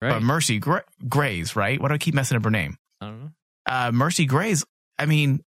Right. 0.00 0.10
But 0.10 0.22
Mercy 0.22 0.58
Gra- 0.58 0.84
Grays, 1.08 1.54
right? 1.54 1.80
Why 1.80 1.88
do 1.88 1.94
I 1.94 1.98
keep 1.98 2.14
messing 2.14 2.36
up 2.36 2.44
her 2.44 2.50
name? 2.50 2.76
I 3.00 3.06
don't 3.06 3.20
know. 3.20 3.30
Uh, 3.66 3.92
Mercy 3.92 4.24
Grays. 4.24 4.64
I 4.98 5.04
mean, 5.06 5.40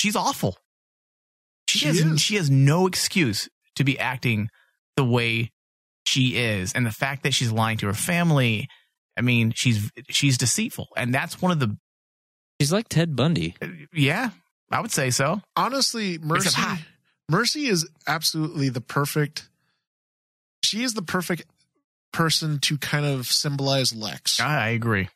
she's 0.00 0.16
awful. 0.16 0.56
She, 1.68 1.78
She 1.80 1.86
has 1.86 1.98
is. 2.00 2.20
she 2.20 2.34
has 2.36 2.50
no 2.50 2.86
excuse 2.86 3.48
to 3.76 3.84
be 3.84 3.98
acting 3.98 4.48
the 4.96 5.04
way 5.04 5.52
she 6.04 6.36
is, 6.36 6.72
and 6.72 6.84
the 6.84 6.90
fact 6.90 7.22
that 7.22 7.32
she's 7.32 7.52
lying 7.52 7.78
to 7.78 7.86
her 7.86 7.94
family. 7.94 8.68
I 9.16 9.20
mean, 9.20 9.52
she's 9.54 9.90
she's 10.08 10.38
deceitful, 10.38 10.88
and 10.96 11.14
that's 11.14 11.40
one 11.40 11.52
of 11.52 11.60
the 11.60 11.76
She's 12.62 12.72
like 12.72 12.88
Ted 12.88 13.16
Bundy. 13.16 13.56
Uh, 13.60 13.66
yeah, 13.92 14.30
I 14.70 14.80
would 14.80 14.92
say 14.92 15.10
so. 15.10 15.40
honestly, 15.56 16.18
Mercy 16.18 16.48
Except. 16.48 16.82
Mercy 17.28 17.66
is 17.66 17.88
absolutely 18.06 18.68
the 18.68 18.80
perfect. 18.80 19.48
She 20.62 20.84
is 20.84 20.94
the 20.94 21.02
perfect 21.02 21.42
person 22.12 22.60
to 22.60 22.78
kind 22.78 23.04
of 23.04 23.26
symbolize 23.26 23.92
Lex. 23.92 24.40
I, 24.40 24.66
I 24.66 24.68
agree. 24.68 25.08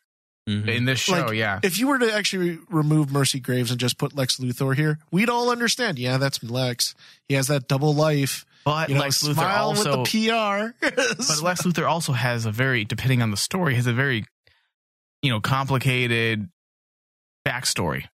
Mhm. 0.47 0.67
In 0.67 0.85
this 0.85 0.99
show, 0.99 1.25
Like, 1.25 1.33
yeah, 1.33 1.59
If 1.61 1.77
you 1.77 1.87
were 1.87 1.99
to 1.99 2.13
actually 2.13 2.57
remove 2.69 3.11
Mercy 3.11 3.39
Graves 3.39 3.69
and 3.69 3.79
just 3.79 3.97
put 3.97 4.15
Lex 4.15 4.37
Luthor 4.37 4.75
here, 4.75 4.97
we'd 5.11 5.29
all 5.29 5.49
understand. 5.49 5.99
Yeah, 5.99 6.17
that's 6.17 6.41
Lex. 6.41 6.95
He 7.27 7.35
has 7.35 7.47
that 7.47 7.67
double 7.67 7.93
life. 7.93 8.45
but 8.63 8.87
You 8.87 8.95
know, 8.95 9.01
Lex 9.01 9.23
Luthor 9.23 9.57
also, 9.57 10.01
with 10.01 10.11
the 10.11 10.27
PR. 10.29 10.73
but 10.81 11.41
Lex 11.41 11.63
Luthor 11.63 11.87
also 11.89 12.13
has 12.13 12.45
a 12.45 12.51
very, 12.51 12.85
depending 12.85 13.21
on 13.21 13.31
the 13.31 13.37
story, 13.37 13.75
has 13.75 13.87
a 13.87 13.93
very, 13.93 14.23
you 15.21 15.29
know, 15.31 15.41
complicated 15.41 16.47
backstory. 17.45 18.05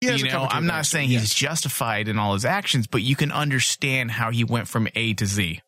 He 0.00 0.10
you 0.10 0.24
know, 0.28 0.46
I'm 0.48 0.66
not 0.66 0.82
backstory, 0.82 0.86
saying 0.86 1.08
he's 1.08 1.22
yes. 1.22 1.34
justified 1.34 2.08
in 2.08 2.18
all 2.18 2.34
his 2.34 2.44
actions, 2.44 2.86
but 2.86 3.02
you 3.02 3.14
can 3.16 3.30
understand 3.32 4.10
how 4.12 4.30
he 4.30 4.44
went 4.44 4.68
from 4.68 4.88
A 4.94 5.14
to 5.14 5.26
Z. 5.26 5.60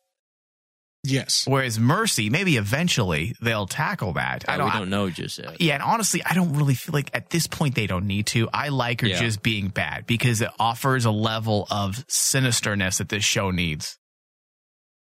yes. 1.05 1.45
Whereas 1.47 1.79
Mercy, 1.79 2.29
maybe 2.29 2.57
eventually 2.57 3.33
they'll 3.41 3.67
tackle 3.67 4.13
that. 4.13 4.45
I 4.47 4.53
Uh, 4.55 4.57
don't, 4.57 4.65
we 4.73 4.79
don't 4.79 4.89
know 4.89 5.09
just 5.09 5.37
yet. 5.39 5.59
yeah, 5.61 5.75
and 5.75 5.83
honestly, 5.83 6.21
I 6.25 6.33
don't 6.33 6.53
really 6.53 6.75
feel 6.75 6.93
like 6.93 7.09
at 7.13 7.29
this 7.29 7.47
point 7.47 7.75
they 7.75 7.87
don't 7.87 8.07
need 8.07 8.25
to. 8.27 8.49
I 8.53 8.69
like 8.69 9.01
her 9.01 9.07
Yeah. 9.07 9.19
just 9.19 9.41
being 9.43 9.67
bad 9.69 10.05
because 10.07 10.41
it 10.41 10.49
offers 10.59 11.05
a 11.05 11.11
level 11.11 11.67
of 11.71 12.05
sinisterness 12.07 12.97
that 12.97 13.09
this 13.09 13.23
show 13.23 13.51
needs. 13.51 13.97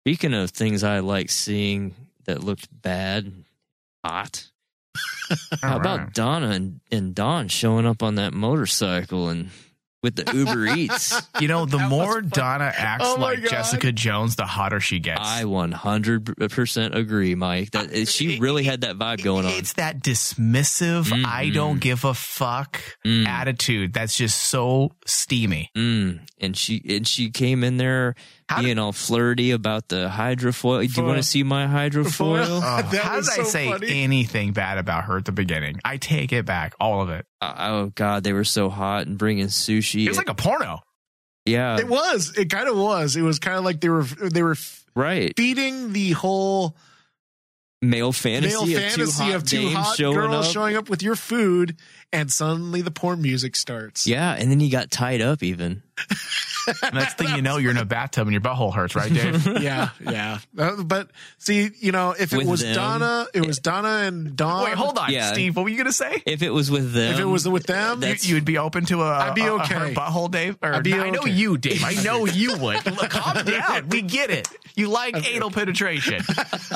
Speaking 0.03 0.33
of 0.33 0.51
things 0.51 0.83
I 0.83 0.99
like 0.99 1.29
seeing 1.29 1.93
that 2.25 2.43
looked 2.43 2.67
bad, 2.81 3.31
hot. 4.05 4.47
How 5.61 5.77
about 5.77 5.99
right. 5.99 6.13
Donna 6.13 6.49
and, 6.51 6.79
and 6.91 7.13
Dawn 7.13 7.49
showing 7.49 7.85
up 7.85 8.01
on 8.01 8.15
that 8.15 8.33
motorcycle 8.33 9.29
and 9.29 9.49
with 10.03 10.15
the 10.15 10.31
Uber 10.35 10.67
Eats? 10.75 11.21
You 11.39 11.47
know, 11.47 11.65
the 11.65 11.77
more. 11.79 12.21
Donna 12.21 12.73
acts 12.75 13.03
Oh 13.07 13.15
like 13.19 13.41
God. 13.43 13.49
Jessica 13.49 13.91
Jones, 13.91 14.35
the 14.37 14.45
hotter 14.45 14.79
she 14.79 14.99
gets. 14.99 15.21
I 15.21 15.43
100% 15.43 16.95
agree, 16.95 17.35
Mike. 17.35 17.71
That 17.71 18.07
she 18.07 18.39
really 18.39 18.63
had 18.63 18.81
that 18.81 18.97
vibe 18.97 19.23
going 19.23 19.45
on. 19.45 19.51
It's 19.51 19.73
that 19.73 20.01
dismissive, 20.03 21.11
I 21.25 21.45
Mhm. 21.47 21.53
don't 21.53 21.79
give 21.79 22.05
a 22.05 22.13
fuck 22.13 22.81
Mm. 23.05 23.27
attitude 23.27 23.93
that's 23.93 24.17
just 24.17 24.39
so 24.39 24.91
steamy. 25.05 25.69
Mm. 25.77 26.21
And 26.39 26.57
she 26.57 26.81
and 26.89 27.07
she 27.07 27.29
came 27.29 27.63
in 27.63 27.77
there 27.77 28.15
How 28.49 28.61
being 28.61 28.79
all 28.79 28.93
flirty 28.93 29.51
about 29.51 29.89
the 29.89 30.07
hydrofoil. 30.07 30.87
Do 30.87 31.01
you 31.01 31.05
want 31.05 31.17
to 31.17 31.23
see 31.23 31.43
my 31.43 31.65
hydrofoil? 31.67 32.11
Foil. 32.13 32.45
Oh, 32.45 32.59
how 32.61 32.81
did 32.81 33.01
was 33.17 33.29
I 33.29 33.43
say 33.43 33.69
funny. 33.69 34.03
anything 34.03 34.53
bad 34.53 34.77
about 34.77 35.03
her 35.05 35.17
at 35.17 35.25
the 35.25 35.33
beginning? 35.33 35.79
I 35.83 35.97
take 35.97 36.31
it 36.31 36.45
back, 36.45 36.73
all 36.79 37.01
of 37.01 37.09
it. 37.09 37.25
Uh, 37.41 37.53
oh 37.57 37.91
God, 37.93 38.23
they 38.23 38.31
were 38.31 38.45
so 38.45 38.69
hot 38.69 39.05
and 39.05 39.17
bringing 39.17 39.47
sushi. 39.47 40.05
It 40.05 40.09
was 40.09 40.17
like 40.17 40.29
a 40.29 40.33
porno. 40.33 40.79
yeah, 41.45 41.77
It 41.77 41.89
was. 41.89 42.37
It 42.37 42.49
kind 42.49 42.69
of 42.69 42.77
was. 42.77 43.17
It 43.17 43.21
was 43.21 43.37
kind 43.39 43.57
of 43.57 43.65
like 43.65 43.81
they 43.81 43.89
were 43.89 44.03
they 44.03 44.43
were 44.43 44.55
right. 44.95 45.33
feeding 45.35 45.91
the 45.91 46.11
whole 46.11 46.77
Male 47.79 48.11
fantasy, 48.11 48.73
male 48.73 48.85
of, 48.87 48.93
two 48.95 49.11
hot 49.11 49.35
of 49.35 49.43
two 49.43 49.69
hot 49.69 49.95
showing 49.97 50.15
girls 50.17 50.47
up. 50.47 50.51
showing 50.51 50.75
up 50.75 50.89
with 50.89 51.03
your 51.03 51.15
food, 51.15 51.77
and 52.13 52.31
suddenly 52.31 52.81
the 52.81 52.91
porn 52.91 53.21
music 53.21 53.55
starts. 53.55 54.07
Yeah, 54.07 54.33
and 54.33 54.49
then 54.51 54.59
he 54.59 54.69
got 54.69 54.91
tied 54.91 55.21
up 55.21 55.43
even. 55.43 55.83
Next 56.93 57.17
thing 57.17 57.35
you 57.35 57.41
know, 57.41 57.57
you're 57.57 57.71
in 57.71 57.77
a 57.77 57.85
bathtub 57.85 58.27
and 58.27 58.31
your 58.33 58.41
butthole 58.41 58.73
hurts, 58.73 58.93
right, 58.95 59.11
Dave? 59.11 59.47
yeah, 59.61 59.89
yeah. 60.01 60.39
Uh, 60.57 60.83
but 60.83 61.09
see, 61.37 61.69
you 61.79 61.91
know, 61.91 62.13
if 62.17 62.33
it 62.33 62.37
With 62.37 62.47
was 62.47 62.61
them? 62.61 62.75
Donna, 62.75 63.25
it 63.33 63.45
was 63.45 63.59
Donna 63.59 64.03
and 64.05 64.35
Dawn. 64.35 64.65
Wait, 64.65 64.73
hold 64.73 64.97
on, 64.97 65.11
Yeah. 65.11 65.31
Steve. 65.31 65.55
What 65.55 65.63
were 65.63 65.69
you 65.69 65.77
gonna 65.77 65.91
say? 65.93 66.21
If 66.25 66.43
it 66.43 66.49
was 66.51 66.69
with 66.69 66.91
them, 66.93 67.13
If 67.13 67.19
it 67.19 67.25
was 67.25 67.47
with 67.47 67.65
them, 67.67 67.95
You, 67.95 68.01
that's- 68.01 68.27
you 68.27 68.35
would 68.35 68.45
be 68.45 68.57
open 68.57 68.85
to 68.87 69.01
a, 69.01 69.09
I'd 69.11 69.33
be 69.35 69.41
a- 69.41 69.53
a 69.53 69.61
okay. 69.63 69.73
her 69.75 69.89
butthole, 69.91 70.29
Dave. 70.29 70.57
Or, 70.61 70.73
I'd 70.75 70.83
be 70.83 70.93
I 70.93 71.09
know 71.09 71.21
okay. 71.21 71.31
you, 71.31 71.57
Dave. 71.57 71.83
I 71.83 71.93
know 72.03 72.25
you 72.25 72.57
would. 72.57 72.85
Look, 72.85 73.09
calm 73.09 73.43
down. 73.45 73.87
We 73.89 74.01
get 74.01 74.29
it. 74.29 74.47
You 74.75 74.89
like 74.89 75.15
anal 75.33 75.49
penetration, 75.49 76.21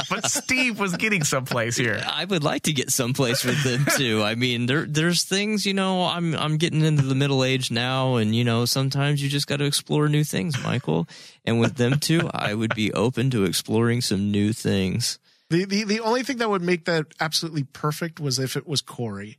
but 0.09 0.25
Steve 0.31 0.79
was 0.79 0.95
getting 0.95 1.23
someplace 1.23 1.75
here. 1.77 2.01
I 2.07 2.25
would 2.25 2.43
like 2.43 2.63
to 2.63 2.73
get 2.73 2.89
someplace 2.89 3.43
with 3.43 3.61
them 3.63 3.85
too. 3.97 4.23
I 4.23 4.33
mean, 4.35 4.65
there 4.65 4.85
there's 4.85 5.20
things, 5.23 5.65
you 5.65 5.73
know, 5.73 6.03
I'm 6.05 6.35
I'm 6.35 6.57
getting 6.57 6.81
into 6.81 7.03
the 7.03 7.15
middle 7.15 7.43
age 7.43 7.71
now 7.71 8.15
and 8.15 8.35
you 8.35 8.43
know, 8.43 8.65
sometimes 8.65 9.21
you 9.23 9.29
just 9.29 9.47
got 9.47 9.57
to 9.57 9.65
explore 9.65 10.07
new 10.09 10.23
things, 10.23 10.61
Michael. 10.63 11.07
And 11.45 11.59
with 11.59 11.75
them 11.75 11.99
too, 11.99 12.29
I 12.33 12.53
would 12.53 12.75
be 12.75 12.91
open 12.93 13.29
to 13.31 13.45
exploring 13.45 14.01
some 14.01 14.31
new 14.31 14.53
things. 14.53 15.19
the, 15.49 15.65
the 15.65 15.83
the 15.83 15.99
only 15.99 16.23
thing 16.23 16.37
that 16.37 16.49
would 16.49 16.61
make 16.61 16.85
that 16.85 17.05
absolutely 17.19 17.63
perfect 17.63 18.19
was 18.19 18.39
if 18.39 18.55
it 18.55 18.67
was 18.67 18.81
Kory. 18.81 19.37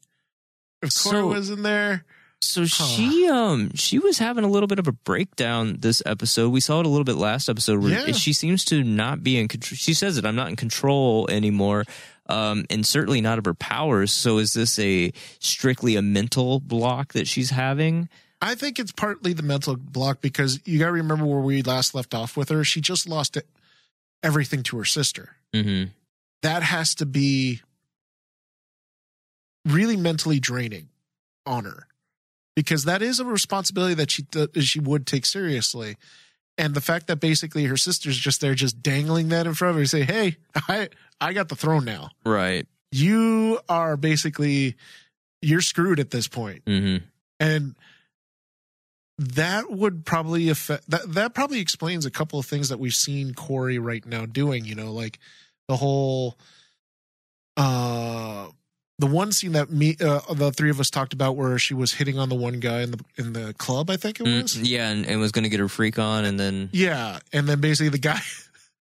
If 0.83 0.91
Kory 1.03 1.17
So- 1.21 1.27
was 1.29 1.49
in 1.51 1.63
there, 1.63 2.05
So 2.41 2.65
she 2.67 3.29
um 3.29 3.71
she 3.75 3.99
was 4.01 4.19
having 4.19 4.43
a 4.45 4.49
little 4.49 4.67
bit 4.67 4.81
of 4.81 4.89
a 4.89 4.93
breakdown 4.93 5.77
this 5.79 6.03
episode. 6.05 6.51
We 6.51 6.59
saw 6.61 6.81
it 6.81 6.87
a 6.87 6.89
little 6.89 7.05
bit 7.05 7.15
last 7.17 7.49
episode 7.49 7.81
where 7.81 8.09
Yeah. 8.09 8.13
she 8.13 8.33
seems 8.33 8.65
to 8.67 8.83
not 8.83 9.23
be 9.23 9.39
in 9.39 9.47
control. 9.47 9.77
She 9.77 9.95
says 9.95 10.19
it, 10.19 10.25
I'm 10.27 10.35
not 10.35 10.49
in 10.49 10.57
control 10.57 11.29
anymore. 11.31 11.85
Um, 12.27 12.67
and 12.71 12.87
certainly 12.87 13.21
not 13.21 13.39
of 13.39 13.45
her 13.47 13.55
powers. 13.55 14.13
So 14.13 14.39
is 14.39 14.53
this 14.53 14.79
a 14.79 15.13
strictly 15.41 15.97
a 15.97 16.03
mental 16.03 16.61
block 16.61 17.15
that 17.15 17.27
she's 17.27 17.51
having? 17.51 18.09
I 18.41 18.55
think 18.55 18.79
it's 18.79 18.93
partly 18.93 19.33
the 19.33 19.43
mental 19.43 19.77
block 19.77 20.21
because 20.21 20.61
you 20.65 20.79
got 20.79 20.87
to 20.87 20.93
remember 20.93 21.25
where 21.25 21.41
we 21.41 21.63
last 21.63 21.95
left 21.95 22.15
off 22.15 22.37
with 22.37 22.49
her. 22.49 22.65
She 22.65 22.81
just 22.81 23.09
lost 23.09 23.37
it, 23.37 23.47
everything 24.23 24.63
to 24.65 24.79
her 24.79 24.85
sister. 24.85 25.37
Mm-hmm. 25.53 25.91
That 26.43 26.63
has 26.63 26.95
to 26.97 27.07
be 27.07 27.61
really 29.65 29.97
mentally 29.97 30.41
draining 30.41 30.89
on 31.47 31.65
her 31.65 31.87
because 32.57 32.85
that 32.85 33.01
is 33.03 33.21
a 33.21 33.25
responsibility 33.25 33.95
that 33.95 34.11
she 34.11 34.27
she 34.61 34.81
would 34.81 35.07
take 35.07 35.27
seriously. 35.27 35.97
And 36.59 36.75
the 36.75 36.81
fact 36.81 37.07
that 37.07 37.17
basically 37.17 37.65
her 37.65 37.79
sister's 37.79 38.19
just 38.19 38.41
there, 38.41 38.55
just 38.55 38.83
dangling 38.83 39.29
that 39.31 39.47
in 39.47 39.55
front 39.55 39.71
of 39.71 39.77
her, 39.77 39.87
say, 39.87 40.03
"Hey, 40.03 40.37
I 40.69 40.89
I 41.23 41.33
got 41.33 41.49
the 41.49 41.57
throne 41.57 41.85
now. 41.85 42.11
Right. 42.25 42.67
You 42.91 43.61
are 43.69 43.97
basically 43.97 44.77
you're 45.41 45.61
screwed 45.63 46.01
at 46.01 46.11
this 46.11 46.29
point." 46.29 46.65
Mm-hmm. 46.65 47.05
and 47.41 47.75
that 49.19 49.71
would 49.71 50.05
probably 50.05 50.49
affect 50.49 50.91
that 50.91 51.13
that 51.13 51.35
probably 51.35 51.61
explains 51.61 52.07
a 52.07 52.11
couple 52.11 52.39
of 52.39 52.47
things 52.47 52.69
that 52.71 52.79
we've 52.79 52.95
seen 52.95 53.35
Kory 53.35 53.79
right 53.79 54.05
now 54.05 54.27
doing, 54.27 54.65
you 54.65 54.75
know, 54.75 54.93
like 54.93 55.19
the 55.69 55.77
whole 55.77 56.37
uh 57.57 58.49
the 58.99 59.07
one 59.07 59.33
scene 59.33 59.53
that 59.53 59.71
me 59.71 59.97
uh, 60.01 60.21
the 60.33 60.53
three 60.53 60.71
of 60.71 60.81
us 60.81 60.89
talked 60.89 61.13
about 61.13 61.37
where 61.37 61.59
she 61.59 61.75
was 61.75 61.93
hitting 61.93 62.19
on 62.19 62.29
the 62.29 62.35
one 62.35 62.61
guy 62.61 62.83
in 62.83 62.93
the 62.93 63.05
in 63.17 63.33
the 63.33 63.55
club, 63.55 63.91
I 63.91 63.97
think 63.97 64.21
it 64.21 64.25
was. 64.25 64.57
Mm, 64.57 64.69
yeah, 64.69 64.89
and, 64.91 65.07
and 65.07 65.21
was 65.21 65.33
going 65.33 65.43
to 65.45 65.49
get 65.49 65.61
her 65.61 65.69
freak 65.69 65.99
on, 65.99 66.25
and 66.25 66.39
then 66.39 66.71
Yeah, 66.73 67.19
and 67.33 67.49
then 67.49 67.61
basically 67.61 67.91
the 67.91 67.99
guy 67.99 68.21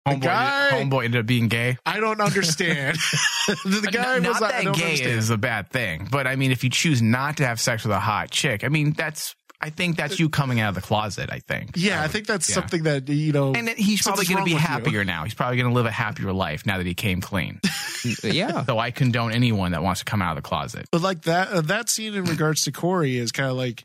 Homeboy, 0.08 0.22
guy 0.22 0.70
homeboy 0.74 1.06
ended 1.06 1.20
up 1.22 1.26
being 1.28 1.48
gay. 1.50 1.78
I 1.86 2.00
don't 2.00 2.20
understand. 2.22 2.98
the 3.48 3.90
guy 3.92 4.16
N- 4.16 4.24
was 4.24 4.40
not 4.42 4.54
I 4.54 4.64
that 4.64 4.76
gay 4.76 4.84
understand. 4.86 5.12
is 5.12 5.30
a 5.30 5.38
bad 5.38 5.70
thing, 5.70 6.08
but 6.10 6.26
I 6.26 6.36
mean, 6.36 6.52
if 6.52 6.64
you 6.64 6.70
choose 6.70 7.02
not 7.02 7.38
to 7.38 7.46
have 7.46 7.60
sex 7.60 7.84
with 7.84 7.92
a 7.96 8.00
hot 8.00 8.32
chick, 8.32 8.64
I 8.64 8.70
mean, 8.70 8.94
that's 8.94 9.36
I 9.62 9.70
think 9.70 9.98
that's 9.98 10.18
you 10.20 10.30
coming 10.30 10.62
out 10.62 10.70
of 10.70 10.76
the 10.76 10.82
closet. 10.82 11.30
I 11.32 11.40
think. 11.40 11.72
yeah, 11.76 12.00
I 12.02 12.06
Um, 12.06 12.10
think 12.12 12.28
that's 12.28 12.48
yeah. 12.50 12.56
something 12.56 12.84
that 12.84 13.10
you 13.10 13.34
know 13.34 13.54
And 13.54 13.68
he's 13.70 14.02
probably 14.02 14.26
going 14.26 14.38
to 14.38 14.46
be 14.46 14.54
with 14.54 14.62
you. 14.64 14.68
happier 14.68 15.04
now. 15.04 15.26
He's 15.26 15.34
probably 15.34 15.58
going 15.58 15.68
to 15.70 15.76
live 15.76 15.86
a 15.86 15.92
happier 15.92 16.32
life 16.32 16.66
now 16.66 16.78
that 16.78 16.86
he 16.86 16.94
came 16.96 17.20
clean. 17.20 17.60
yeah, 18.24 18.64
so 18.64 18.80
I 18.80 18.92
condone 18.92 19.34
anyone 19.34 19.74
that 19.74 19.84
wants 19.84 20.00
to 20.00 20.06
come 20.06 20.22
out 20.22 20.38
of 20.38 20.42
the 20.42 20.48
closet. 20.48 20.88
But 20.92 21.02
like 21.02 21.24
that 21.24 21.50
uh, 21.50 21.62
that 21.62 21.90
scene 21.90 22.16
in 22.16 22.24
regards 22.24 22.64
to 22.64 22.72
Kory 22.72 23.18
is 23.18 23.34
kind 23.34 23.50
of 23.52 23.58
like 23.58 23.84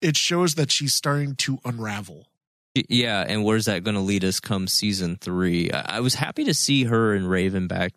it 0.00 0.16
shows 0.16 0.54
that 0.54 0.70
she's 0.70 0.94
starting 0.94 1.34
to 1.36 1.58
unravel. 1.64 2.28
Yeah. 2.74 3.24
And 3.26 3.44
where's 3.44 3.66
that 3.66 3.84
going 3.84 3.94
to 3.94 4.00
lead 4.00 4.24
us 4.24 4.40
come 4.40 4.66
season 4.66 5.16
three? 5.16 5.70
I, 5.70 5.96
I 5.98 6.00
was 6.00 6.14
happy 6.14 6.44
to 6.44 6.54
see 6.54 6.84
her 6.84 7.14
and 7.14 7.28
Raven 7.30 7.66
back, 7.68 7.92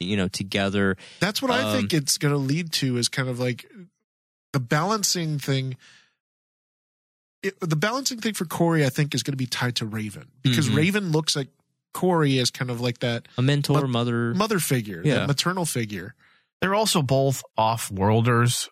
you 0.00 0.16
know, 0.16 0.28
together. 0.28 0.96
That's 1.20 1.42
what 1.42 1.50
I 1.50 1.62
Um, 1.62 1.76
think 1.76 1.92
it's 1.94 2.16
going 2.18 2.32
to 2.32 2.38
lead 2.38 2.72
to 2.74 2.96
is 2.96 3.08
kind 3.08 3.28
of 3.28 3.38
like 3.38 3.70
the 4.52 4.60
balancing 4.60 5.38
thing. 5.38 5.76
It, 7.42 7.60
the 7.60 7.76
balancing 7.76 8.18
thing 8.20 8.34
for 8.34 8.44
Kory, 8.46 8.84
I 8.84 8.88
think, 8.88 9.14
is 9.14 9.22
going 9.22 9.32
to 9.34 9.36
be 9.36 9.46
tied 9.46 9.76
to 9.76 9.86
Raven 9.86 10.28
because 10.42 10.68
Mhm. 10.68 10.76
Raven 10.76 11.12
looks 11.12 11.36
like 11.36 11.48
Kory 11.92 12.38
as 12.38 12.50
kind 12.50 12.70
of 12.70 12.80
like 12.80 12.98
that 13.00 13.28
A 13.38 13.42
mentor, 13.42 13.82
But- 13.82 13.90
mother. 13.90 14.34
mother 14.34 14.58
figure, 14.58 15.02
Yeah. 15.04 15.14
that 15.20 15.28
maternal 15.28 15.64
figure. 15.66 16.14
They're 16.60 16.74
also 16.74 17.02
both 17.02 17.42
off-worlders. 17.56 18.68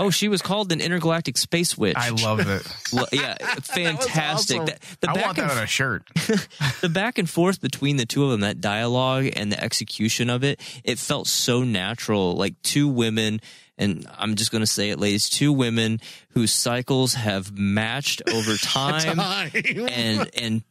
Oh, 0.00 0.08
she 0.10 0.28
was 0.28 0.40
called 0.40 0.72
an 0.72 0.80
intergalactic 0.80 1.36
space 1.36 1.76
witch. 1.76 1.94
I 1.96 2.08
love 2.10 2.40
it. 2.40 2.66
Yeah, 3.12 3.34
fantastic. 3.62 4.56
awesome. 4.60 4.66
That- 4.66 4.80
the 5.00 5.10
I 5.10 5.14
back 5.14 5.24
want 5.26 5.36
that 5.36 5.50
and 5.50 5.58
on 5.58 5.64
a 5.64 5.66
shirt. 5.66 6.02
the 6.80 6.88
back 6.88 7.18
and 7.18 7.28
forth 7.28 7.60
between 7.60 7.96
the 7.98 8.06
two 8.06 8.24
of 8.24 8.30
them, 8.30 8.40
that 8.40 8.60
dialogue 8.60 9.28
and 9.36 9.52
the 9.52 9.62
execution 9.62 10.30
of 10.30 10.42
it, 10.42 10.60
it 10.84 10.98
felt 10.98 11.26
so 11.26 11.62
natural. 11.62 12.34
Like 12.34 12.60
two 12.62 12.88
women, 12.88 13.40
and 13.78 14.06
I'm 14.18 14.34
just 14.36 14.50
going 14.50 14.62
to 14.62 14.66
say 14.66 14.90
it, 14.90 14.98
ladies, 14.98 15.28
two 15.28 15.52
women 15.52 16.00
whose 16.30 16.52
cycles 16.52 17.14
have 17.14 17.56
matched 17.56 18.22
over 18.32 18.56
time, 18.56 19.20
and 19.20 20.30
and 20.34 20.62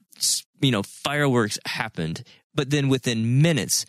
you 0.61 0.71
know 0.71 0.83
fireworks 0.83 1.57
happened, 1.65 2.23
but 2.55 2.69
then 2.69 2.89
within 2.89 3.41
minutes. 3.41 3.85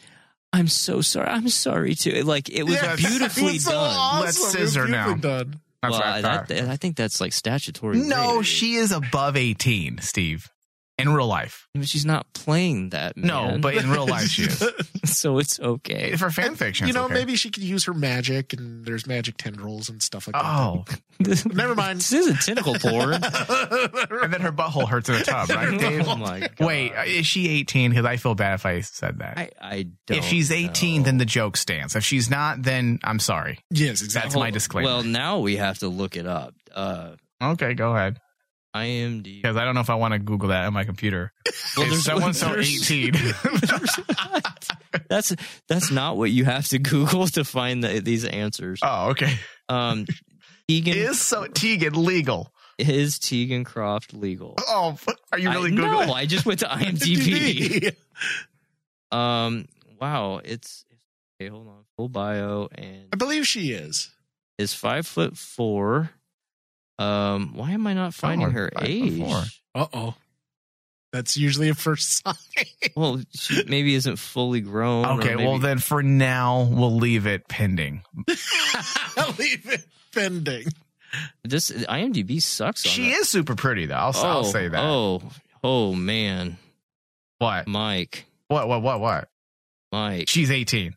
I'm 0.53 0.69
so 0.69 1.01
sorry. 1.01 1.29
I'm 1.29 1.49
sorry 1.49 1.95
too. 1.95 2.23
Like 2.23 2.49
it 2.51 2.65
was 2.65 2.75
Yeah, 2.75 2.97
beautifully 2.97 3.59
so 3.59 3.71
done. 3.71 3.97
awesome. 3.97 4.25
Let's 4.25 4.53
scissor 4.53 4.89
now. 4.89 5.15
Done. 5.15 5.61
That's 5.83 5.93
well, 5.93 6.01
what 6.01 6.07
I 6.07 6.19
I, 6.19 6.21
that, 6.21 6.51
I 6.69 6.77
think 6.77 6.97
that's 6.97 7.21
like 7.21 7.33
statutory. 7.33 7.99
No, 7.99 8.37
rape. 8.39 8.45
she 8.45 8.75
is 8.75 8.93
above 8.93 9.37
18, 9.37 9.99
Steve. 10.03 10.51
In 11.01 11.13
real 11.13 11.27
life. 11.27 11.67
But 11.75 11.89
she's 11.89 12.05
not 12.05 12.33
playing 12.33 12.91
that. 12.91 13.17
No, 13.17 13.59
but 13.61 13.75
in 13.75 13.91
real 13.91 14.07
life 14.07 14.29
she 14.29 14.45
is. 14.45 14.65
so 15.05 15.39
it's 15.39 15.61
okay. 15.61 16.17
For 16.17 16.31
fan 16.31 16.55
fiction. 16.57 16.87
You 16.87 16.93
know, 16.93 17.05
okay. 17.05 17.15
maybe 17.15 17.37
she 17.37 17.51
could 17.51 17.63
use 17.63 17.85
her 17.85 17.95
magic, 17.95 18.53
and 18.53 18.85
there's 18.85 19.07
magic 19.07 19.37
tendrils 19.37 19.89
and 19.89 20.03
stuff 20.03 20.27
like 20.27 20.35
that. 20.35 20.45
Oh. 20.45 20.85
Never 21.53 21.75
mind. 21.75 22.01
This 22.01 22.13
is 22.13 22.27
a 22.29 22.35
tentacle 22.35 22.75
porn. 22.75 23.15
and 23.15 24.33
then 24.33 24.41
her 24.41 24.53
butthole 24.53 24.89
hurts 24.89 25.09
in 25.09 25.17
a 25.17 25.23
tub, 25.23 25.51
right, 25.51 25.79
Dave? 25.79 26.09
oh 26.09 26.17
my 26.17 26.41
god. 26.41 26.67
Wait, 26.67 26.93
is 27.07 27.27
she 27.27 27.49
18? 27.49 27.91
Because 27.91 28.07
I 28.07 28.17
feel 28.17 28.35
bad 28.35 28.55
if 28.55 28.67
I 28.67 28.81
said 28.81 29.19
that. 29.19 29.39
I, 29.39 29.51
I 29.61 29.87
don't. 30.07 30.19
if 30.19 30.25
she's 30.25 30.51
18, 30.51 31.01
know. 31.01 31.05
then 31.05 31.19
the 31.19 31.25
joke 31.25 31.57
stands. 31.57 31.95
If 31.95 32.05
she's 32.05 32.31
not, 32.31 32.63
then 32.63 32.99
I'm 33.05 33.19
sorry. 33.19 33.59
Yes, 33.71 34.03
exactly. 34.03 34.29
That's 34.29 34.37
my 34.37 34.51
disclaimer. 34.51 34.89
Well, 34.89 35.03
now 35.03 35.41
we 35.41 35.57
have 35.57 35.79
to 35.81 35.89
look 35.89 36.17
it 36.17 36.27
up. 36.27 36.55
Uh, 36.75 37.17
okay, 37.43 37.75
go 37.75 37.95
ahead. 37.95 38.19
IMDb. 38.75 39.43
Because 39.43 39.57
I 39.57 39.65
don't 39.65 39.75
know 39.75 39.81
if 39.81 39.91
I 39.91 39.95
want 39.97 40.13
to 40.15 40.19
Google 40.19 40.49
that 40.51 40.65
on 40.67 40.73
my 40.73 40.85
computer. 40.85 41.33
Well, 41.77 41.87
there's- 41.87 42.05
someone 42.05 42.35
so 42.35 42.55
18? 42.57 43.13
That's 45.09 45.35
that's 45.69 45.91
not 45.91 46.17
what 46.17 46.31
you 46.31 46.45
have 46.45 46.69
to 46.69 46.79
Google 46.79 47.27
to 47.29 47.45
find 47.45 47.83
the, 47.83 48.01
these 48.01 48.25
answers. 48.25 48.81
oh, 48.83 49.11
okay. 49.11 49.35
Um, 49.69 50.07
Tegan 50.69 50.97
Is 50.97 51.21
so 51.21 51.47
Tegan 51.47 51.95
legal? 52.05 52.53
is 52.79 53.19
Tegan 53.19 53.65
Croft 53.65 54.15
legal? 54.15 54.55
Oh, 54.59 54.97
are 55.33 55.39
you 55.39 55.51
really 55.51 55.71
I, 55.73 55.75
Googling? 55.75 56.07
no, 56.07 56.13
I 56.13 56.27
just 56.27 56.47
went 56.47 56.61
to 56.61 56.67
IMDb. 56.71 57.95
um, 59.13 59.67
wow, 60.01 60.41
it's 60.45 60.85
okay. 61.41 61.51
Hold 61.51 61.69
on, 61.69 61.85
full 61.97 62.09
bio 62.09 62.69
and 62.73 63.09
I 63.13 63.17
believe 63.17 63.47
she 63.47 63.73
is. 63.73 64.11
is 64.59 64.73
five 64.75 65.07
foot 65.07 65.37
four. 65.37 66.11
Um, 67.01 67.53
why 67.55 67.73
am 67.73 67.87
I 67.87 67.95
not 67.95 68.15
finding 68.15 68.49
Oh, 68.49 68.51
her 68.51 68.71
five 68.75 68.89
age? 68.89 69.19
four. 69.19 69.43
Uh 69.75 69.87
oh. 69.93 70.15
That's 71.13 71.37
usually 71.37 71.69
a 71.71 71.75
first 71.75 72.23
sign. 72.25 72.35
Well, 72.95 73.21
she 73.35 73.65
maybe 73.67 73.95
isn't 73.95 74.17
fully 74.17 74.61
grown. 74.61 75.05
Okay, 75.19 75.35
maybe- 75.35 75.45
well 75.45 75.59
then 75.59 75.79
for 75.79 76.03
now 76.03 76.63
we'll 76.71 76.95
leave 76.97 77.27
it 77.27 77.49
pending. 77.49 78.03
Leave 79.39 79.69
it 79.71 79.85
pending. 80.13 80.67
this 81.45 81.71
IMDb 81.71 82.41
sucks. 82.43 82.85
On 82.87 82.91
She 82.93 83.09
that. 83.11 83.19
is 83.21 83.29
super 83.29 83.55
pretty 83.57 83.87
though. 83.87 83.95
I'll, 83.95 84.13
I'll 84.17 84.45
say 84.45 84.69
that. 84.69 84.81
Oh, 84.81 85.23
oh 85.65 85.95
man, 85.95 86.57
What? 87.39 87.67
Mike, 87.67 88.27
What? 88.49 88.69
What? 88.69 88.83
What? 88.83 89.01
What? 89.01 89.29
Mike, 89.93 90.29
She's 90.29 90.51
18. 90.51 90.95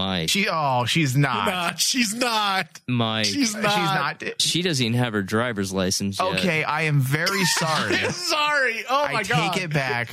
Mike, 0.00 0.30
She. 0.30 0.48
Oh, 0.48 0.86
she's 0.86 1.14
not. 1.16 1.46
Nah, 1.46 1.74
she's 1.76 2.14
not. 2.14 2.80
Mike. 2.88 3.26
She's 3.26 3.54
not. 3.54 3.70
She's 3.70 4.24
not. 4.28 4.40
she 4.40 4.62
doesn't 4.62 4.84
even 4.86 4.98
have 4.98 5.12
her 5.12 5.22
driver's 5.22 5.72
license 5.72 6.18
yet. 6.18 6.34
Okay, 6.38 6.64
I 6.64 6.82
am 6.82 7.00
very 7.00 7.44
sorry. 7.44 7.96
Sorry. 8.12 8.82
Oh 8.88 9.08
my 9.12 9.18
I 9.20 9.22
god. 9.24 9.52
take 9.52 9.64
it 9.64 9.72
back. 9.72 10.08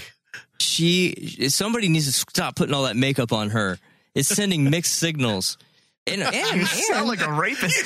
She 0.59 1.47
somebody 1.49 1.87
needs 1.87 2.05
to 2.07 2.11
stop 2.11 2.55
putting 2.55 2.73
all 2.75 2.83
that 2.83 2.95
makeup 2.97 3.31
on 3.31 3.51
her. 3.51 3.77
It's 4.13 4.27
sending 4.27 4.69
mixed 4.69 4.95
signals. 4.95 5.57
And 6.05 6.21
and, 6.21 6.57
You 6.59 6.65
sound 6.65 6.99
and 6.99 7.07
like 7.07 7.21
a 7.25 7.31
rapist. 7.31 7.85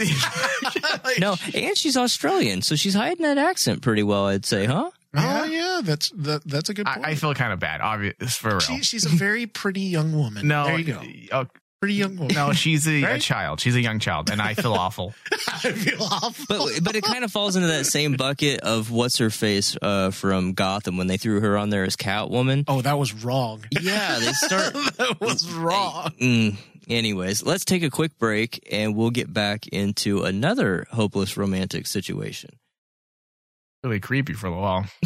no, 1.19 1.35
and 1.53 1.77
she's 1.77 1.97
Australian, 1.97 2.61
so 2.61 2.75
she's 2.75 2.93
hiding 2.93 3.23
that 3.23 3.37
accent 3.37 3.81
pretty 3.81 4.03
well, 4.03 4.25
I'd 4.27 4.45
say, 4.45 4.65
huh? 4.65 4.89
Oh 5.13 5.43
yeah, 5.43 5.81
that's 5.83 6.09
that, 6.11 6.43
that's 6.45 6.69
a 6.69 6.73
good 6.73 6.85
point. 6.85 7.05
I, 7.05 7.09
I 7.11 7.15
feel 7.15 7.33
kind 7.33 7.51
of 7.51 7.59
bad. 7.59 7.81
Obvious 7.81 8.37
for 8.37 8.49
real. 8.51 8.59
she, 8.59 8.81
she's 8.81 9.05
a 9.05 9.09
very 9.09 9.45
pretty 9.45 9.81
young 9.81 10.13
woman. 10.15 10.47
no, 10.47 10.65
there 10.65 10.79
you 10.79 10.93
go. 10.93 11.01
Uh, 11.37 11.45
Pretty 11.81 11.95
young 11.95 12.15
woman. 12.15 12.35
no, 12.35 12.53
she's 12.53 12.87
a, 12.87 13.03
a 13.03 13.17
child. 13.19 13.59
She's 13.59 13.75
a 13.75 13.81
young 13.81 13.97
child, 13.97 14.29
and 14.29 14.39
I 14.39 14.53
feel 14.53 14.73
awful. 14.85 15.15
I 15.47 15.71
feel 15.71 16.03
awful. 16.03 16.45
But 16.47 16.83
but 16.83 16.95
it 16.95 17.03
kind 17.03 17.23
of 17.23 17.31
falls 17.31 17.55
into 17.55 17.69
that 17.69 17.85
same 17.87 18.13
bucket 18.13 18.59
of 18.61 18.91
what's 18.91 19.17
her 19.17 19.31
face 19.31 19.75
uh, 19.81 20.11
from 20.11 20.53
Gotham 20.53 20.97
when 20.97 21.07
they 21.07 21.17
threw 21.17 21.39
her 21.41 21.57
on 21.57 21.71
there 21.71 21.83
as 21.83 21.95
Catwoman. 21.95 22.65
oh, 22.67 22.81
that 22.83 22.99
was 22.99 23.13
wrong. 23.23 23.65
Yeah, 23.71 24.19
they 24.19 24.31
start. 24.33 24.73
that 24.73 25.17
was 25.19 25.51
wrong. 25.51 26.11
Mm, 26.21 26.57
anyways, 26.87 27.43
let's 27.43 27.65
take 27.65 27.81
a 27.81 27.89
quick 27.89 28.15
break 28.19 28.67
and 28.71 28.95
we'll 28.95 29.09
get 29.09 29.33
back 29.33 29.65
into 29.69 30.21
another 30.21 30.85
hopeless 30.91 31.35
romantic 31.35 31.87
situation. 31.87 32.51
Really 33.83 33.99
creepy 33.99 34.33
for 34.33 34.45
a 34.45 34.55
while. 34.55 34.85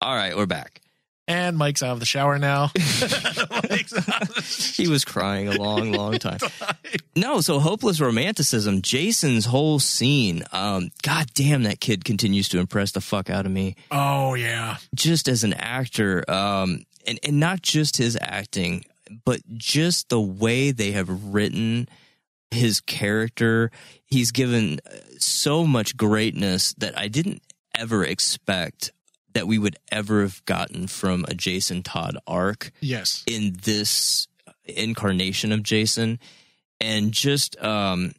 All 0.00 0.14
right, 0.14 0.36
we're 0.36 0.46
back. 0.46 0.80
And 1.30 1.56
Mike's 1.56 1.82
out 1.82 1.92
of 1.92 2.00
the 2.00 2.06
shower 2.06 2.38
now. 2.38 2.70
Mike's 2.74 3.92
the 3.92 4.74
He 4.82 4.88
was 4.88 5.04
crying 5.04 5.46
a 5.46 5.52
long, 5.52 5.92
long 5.92 6.12
time. 6.18 6.38
No, 7.14 7.40
so 7.40 7.60
hopeless 7.60 8.00
romanticism. 8.00 8.82
Jason's 8.82 9.44
whole 9.46 9.78
scene. 9.78 10.42
Um, 10.52 10.90
God 11.02 11.26
damn, 11.34 11.62
that 11.62 11.78
kid 11.80 12.04
continues 12.04 12.48
to 12.48 12.58
impress 12.58 12.92
the 12.92 13.00
fuck 13.00 13.30
out 13.30 13.46
of 13.46 13.52
me. 13.52 13.76
Oh 13.92 14.34
yeah. 14.34 14.78
Just 14.92 15.28
as 15.28 15.44
an 15.44 15.52
actor, 15.52 16.28
um, 16.28 16.84
and 17.06 17.20
and 17.22 17.38
not 17.38 17.62
just 17.62 17.96
his 17.96 18.18
acting, 18.20 18.84
but 19.24 19.40
just 19.56 20.08
the 20.08 20.20
way 20.20 20.72
they 20.72 20.90
have 20.92 21.08
written 21.32 21.88
his 22.50 22.80
character. 22.80 23.70
He's 24.06 24.32
given 24.32 24.80
uh, 24.84 24.96
so 25.18 25.64
much 25.64 25.96
greatness 25.96 26.74
that 26.78 26.98
I 26.98 27.06
didn't 27.06 27.42
ever 27.74 28.04
expect 28.04 28.90
that 29.34 29.46
we 29.46 29.58
would 29.58 29.76
ever 29.92 30.22
have 30.22 30.44
gotten 30.44 30.86
from 30.86 31.24
a 31.28 31.34
Jason 31.34 31.82
Todd 31.82 32.16
arc 32.26 32.70
Yes. 32.80 33.22
in 33.26 33.56
this 33.62 34.26
incarnation 34.64 35.52
of 35.52 35.62
Jason 35.62 36.18
and 36.80 37.12
just 37.12 37.60
um 37.62 38.12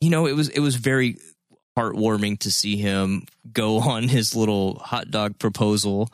you 0.00 0.10
know 0.10 0.26
it 0.26 0.34
was 0.34 0.48
it 0.48 0.60
was 0.60 0.76
very 0.76 1.16
heartwarming 1.78 2.38
to 2.40 2.50
see 2.50 2.76
him 2.76 3.24
go 3.52 3.78
on 3.80 4.08
his 4.08 4.34
little 4.34 4.78
hot 4.80 5.10
dog 5.10 5.38
proposal 5.38 6.08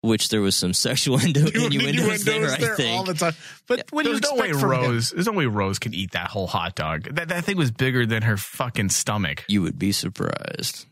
which 0.00 0.28
there 0.28 0.40
was 0.42 0.54
some 0.54 0.74
sexual 0.74 1.16
innu- 1.18 1.54
innuendos, 1.54 2.24
there, 2.24 2.46
I 2.50 2.56
there 2.58 2.70
all 2.72 2.76
think. 2.76 3.06
the 3.06 3.14
time. 3.14 3.32
But 3.66 3.86
what 3.90 4.02
do 4.02 4.10
you 4.10 4.20
There's 4.20 4.30
no 4.30 4.38
way 4.38 4.48
expect 4.48 4.60
from 4.60 4.72
him? 4.84 4.90
Rose. 4.90 5.10
There's 5.12 5.24
no 5.26 5.32
way 5.32 5.46
Rose 5.46 5.78
can 5.78 5.94
eat 5.94 6.10
that 6.12 6.28
whole 6.28 6.46
hot 6.46 6.74
dog. 6.74 7.04
That 7.14 7.28
that 7.28 7.44
thing 7.46 7.56
was 7.56 7.70
bigger 7.70 8.04
than 8.04 8.22
her 8.22 8.36
fucking 8.36 8.90
stomach. 8.90 9.44
You 9.48 9.62
would 9.62 9.78
be 9.78 9.92
surprised. 9.92 10.84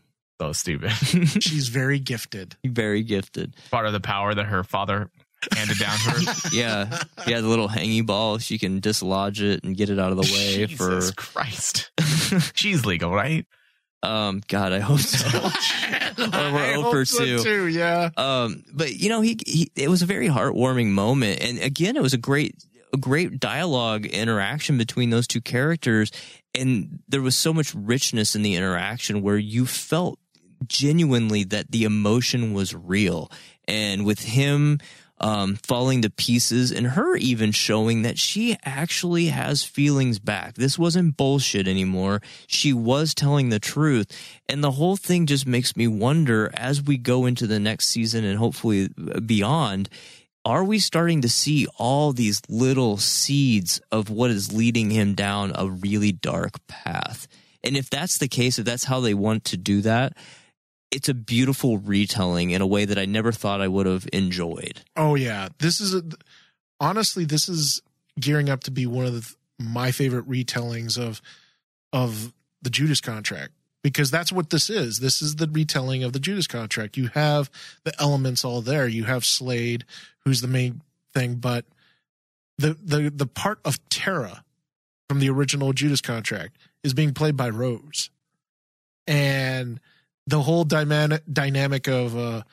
So 0.43 0.51
stupid. 0.51 0.91
She's 1.41 1.67
very 1.69 1.99
gifted. 1.99 2.57
Very 2.65 3.01
gifted. 3.03 3.55
Part 3.71 3.85
of 3.85 3.93
the 3.93 4.01
power 4.01 4.33
that 4.33 4.45
her 4.45 4.63
father 4.65 5.09
handed 5.53 5.77
down 5.79 5.97
to 5.99 6.09
her. 6.09 6.33
Yeah. 6.51 6.99
Yeah, 7.25 7.39
the 7.39 7.47
little 7.47 7.69
hangy 7.69 8.05
ball, 8.05 8.39
she 8.39 8.57
can 8.57 8.81
dislodge 8.81 9.41
it 9.41 9.63
and 9.63 9.75
get 9.77 9.89
it 9.89 9.99
out 9.99 10.11
of 10.11 10.17
the 10.17 10.23
way 10.33 10.65
Jesus 10.65 11.09
for 11.09 11.15
Christ. 11.15 11.91
She's 12.55 12.85
legal, 12.85 13.11
right? 13.11 13.45
um 14.01 14.41
god, 14.49 14.73
I 14.73 14.79
hope 14.79 14.99
so. 14.99 15.25
or 15.37 15.43
we're 16.19 16.59
I 16.59 16.73
hope 16.73 17.07
so 17.07 17.23
2. 17.23 17.39
too. 17.41 17.67
Yeah. 17.67 18.09
um 18.17 18.65
but 18.73 18.93
you 18.93 19.07
know 19.07 19.21
he, 19.21 19.39
he 19.47 19.71
it 19.77 19.87
was 19.89 20.01
a 20.01 20.05
very 20.05 20.27
heartwarming 20.27 20.87
moment 20.89 21.41
and 21.41 21.57
again 21.59 21.95
it 21.95 22.01
was 22.01 22.13
a 22.13 22.17
great 22.17 22.53
a 22.93 22.97
great 22.97 23.39
dialogue 23.39 24.05
interaction 24.05 24.77
between 24.77 25.09
those 25.09 25.25
two 25.25 25.39
characters 25.39 26.11
and 26.53 26.99
there 27.07 27.21
was 27.21 27.37
so 27.37 27.53
much 27.53 27.73
richness 27.73 28.35
in 28.35 28.41
the 28.43 28.55
interaction 28.55 29.21
where 29.21 29.37
you 29.37 29.65
felt 29.65 30.19
genuinely 30.67 31.43
that 31.45 31.71
the 31.71 31.83
emotion 31.83 32.53
was 32.53 32.75
real 32.75 33.31
and 33.67 34.05
with 34.05 34.19
him 34.19 34.79
um, 35.19 35.55
falling 35.55 36.01
to 36.01 36.09
pieces 36.09 36.71
and 36.71 36.85
her 36.85 37.15
even 37.15 37.51
showing 37.51 38.01
that 38.01 38.17
she 38.17 38.57
actually 38.65 39.27
has 39.27 39.63
feelings 39.63 40.19
back. 40.19 40.55
This 40.55 40.77
wasn't 40.77 41.15
bullshit 41.15 41.67
anymore. 41.67 42.21
She 42.45 42.73
was 42.73 43.13
telling 43.13 43.47
the 43.47 43.59
truth. 43.59 44.07
And 44.49 44.61
the 44.61 44.71
whole 44.71 44.97
thing 44.97 45.25
just 45.25 45.47
makes 45.47 45.77
me 45.77 45.87
wonder 45.87 46.51
as 46.55 46.81
we 46.81 46.97
go 46.97 47.25
into 47.25 47.47
the 47.47 47.59
next 47.59 47.87
season 47.87 48.25
and 48.25 48.37
hopefully 48.37 48.89
beyond, 49.25 49.87
are 50.43 50.65
we 50.65 50.77
starting 50.79 51.21
to 51.21 51.29
see 51.29 51.67
all 51.77 52.11
these 52.11 52.41
little 52.49 52.97
seeds 52.97 53.79
of 53.93 54.09
what 54.09 54.29
is 54.29 54.51
leading 54.51 54.89
him 54.89 55.13
down 55.13 55.53
a 55.55 55.69
really 55.69 56.11
dark 56.11 56.55
path? 56.67 57.29
And 57.63 57.77
if 57.77 57.89
that's 57.89 58.17
the 58.17 58.27
case, 58.27 58.59
if 58.59 58.65
that's 58.65 58.83
how 58.83 58.99
they 58.99 59.13
want 59.13 59.45
to 59.45 59.57
do 59.57 59.79
that, 59.81 60.17
it's 60.93 61.09
a 61.09 61.13
beautiful 61.13 61.79
retelling 61.79 62.51
in 62.51 62.61
a 62.61 62.67
way 62.67 62.85
that 62.85 62.97
I 62.97 63.05
never 63.05 63.31
thought 63.31 63.61
I 63.61 63.67
would 63.67 63.85
have 63.85 64.07
enjoyed. 64.13 64.81
Oh 64.95 65.15
yeah. 65.15 65.49
This 65.59 65.81
is 65.81 65.95
a 65.95 66.03
honestly, 66.79 67.25
this 67.25 67.49
is 67.49 67.81
gearing 68.19 68.49
up 68.49 68.63
to 68.65 68.71
be 68.71 68.85
one 68.85 69.05
of 69.05 69.13
the, 69.13 69.35
my 69.59 69.91
favorite 69.91 70.29
retellings 70.29 70.97
of 70.97 71.21
of 71.91 72.33
the 72.61 72.69
Judas 72.69 73.01
contract 73.01 73.51
because 73.83 74.09
that's 74.11 74.31
what 74.31 74.49
this 74.49 74.69
is. 74.69 74.99
This 74.99 75.21
is 75.21 75.35
the 75.35 75.47
retelling 75.47 76.03
of 76.03 76.13
the 76.13 76.19
Judas 76.19 76.47
contract. 76.47 76.97
You 76.97 77.09
have 77.09 77.49
the 77.83 77.93
elements 77.99 78.45
all 78.45 78.61
there. 78.61 78.87
You 78.87 79.05
have 79.05 79.25
Slade, 79.25 79.85
who's 80.19 80.41
the 80.41 80.47
main 80.47 80.81
thing, 81.13 81.35
but 81.35 81.65
the 82.57 82.77
the 82.81 83.11
the 83.13 83.27
part 83.27 83.59
of 83.65 83.77
Terra 83.89 84.43
from 85.09 85.19
the 85.19 85.29
original 85.29 85.73
Judas 85.73 86.01
contract 86.01 86.57
is 86.83 86.93
being 86.93 87.13
played 87.13 87.35
by 87.35 87.49
Rose, 87.49 88.09
and 89.07 89.79
the 90.27 90.41
whole 90.41 90.63
dynamic 90.63 91.23
dynamic 91.31 91.87
of 91.87 92.17
uh 92.17 92.43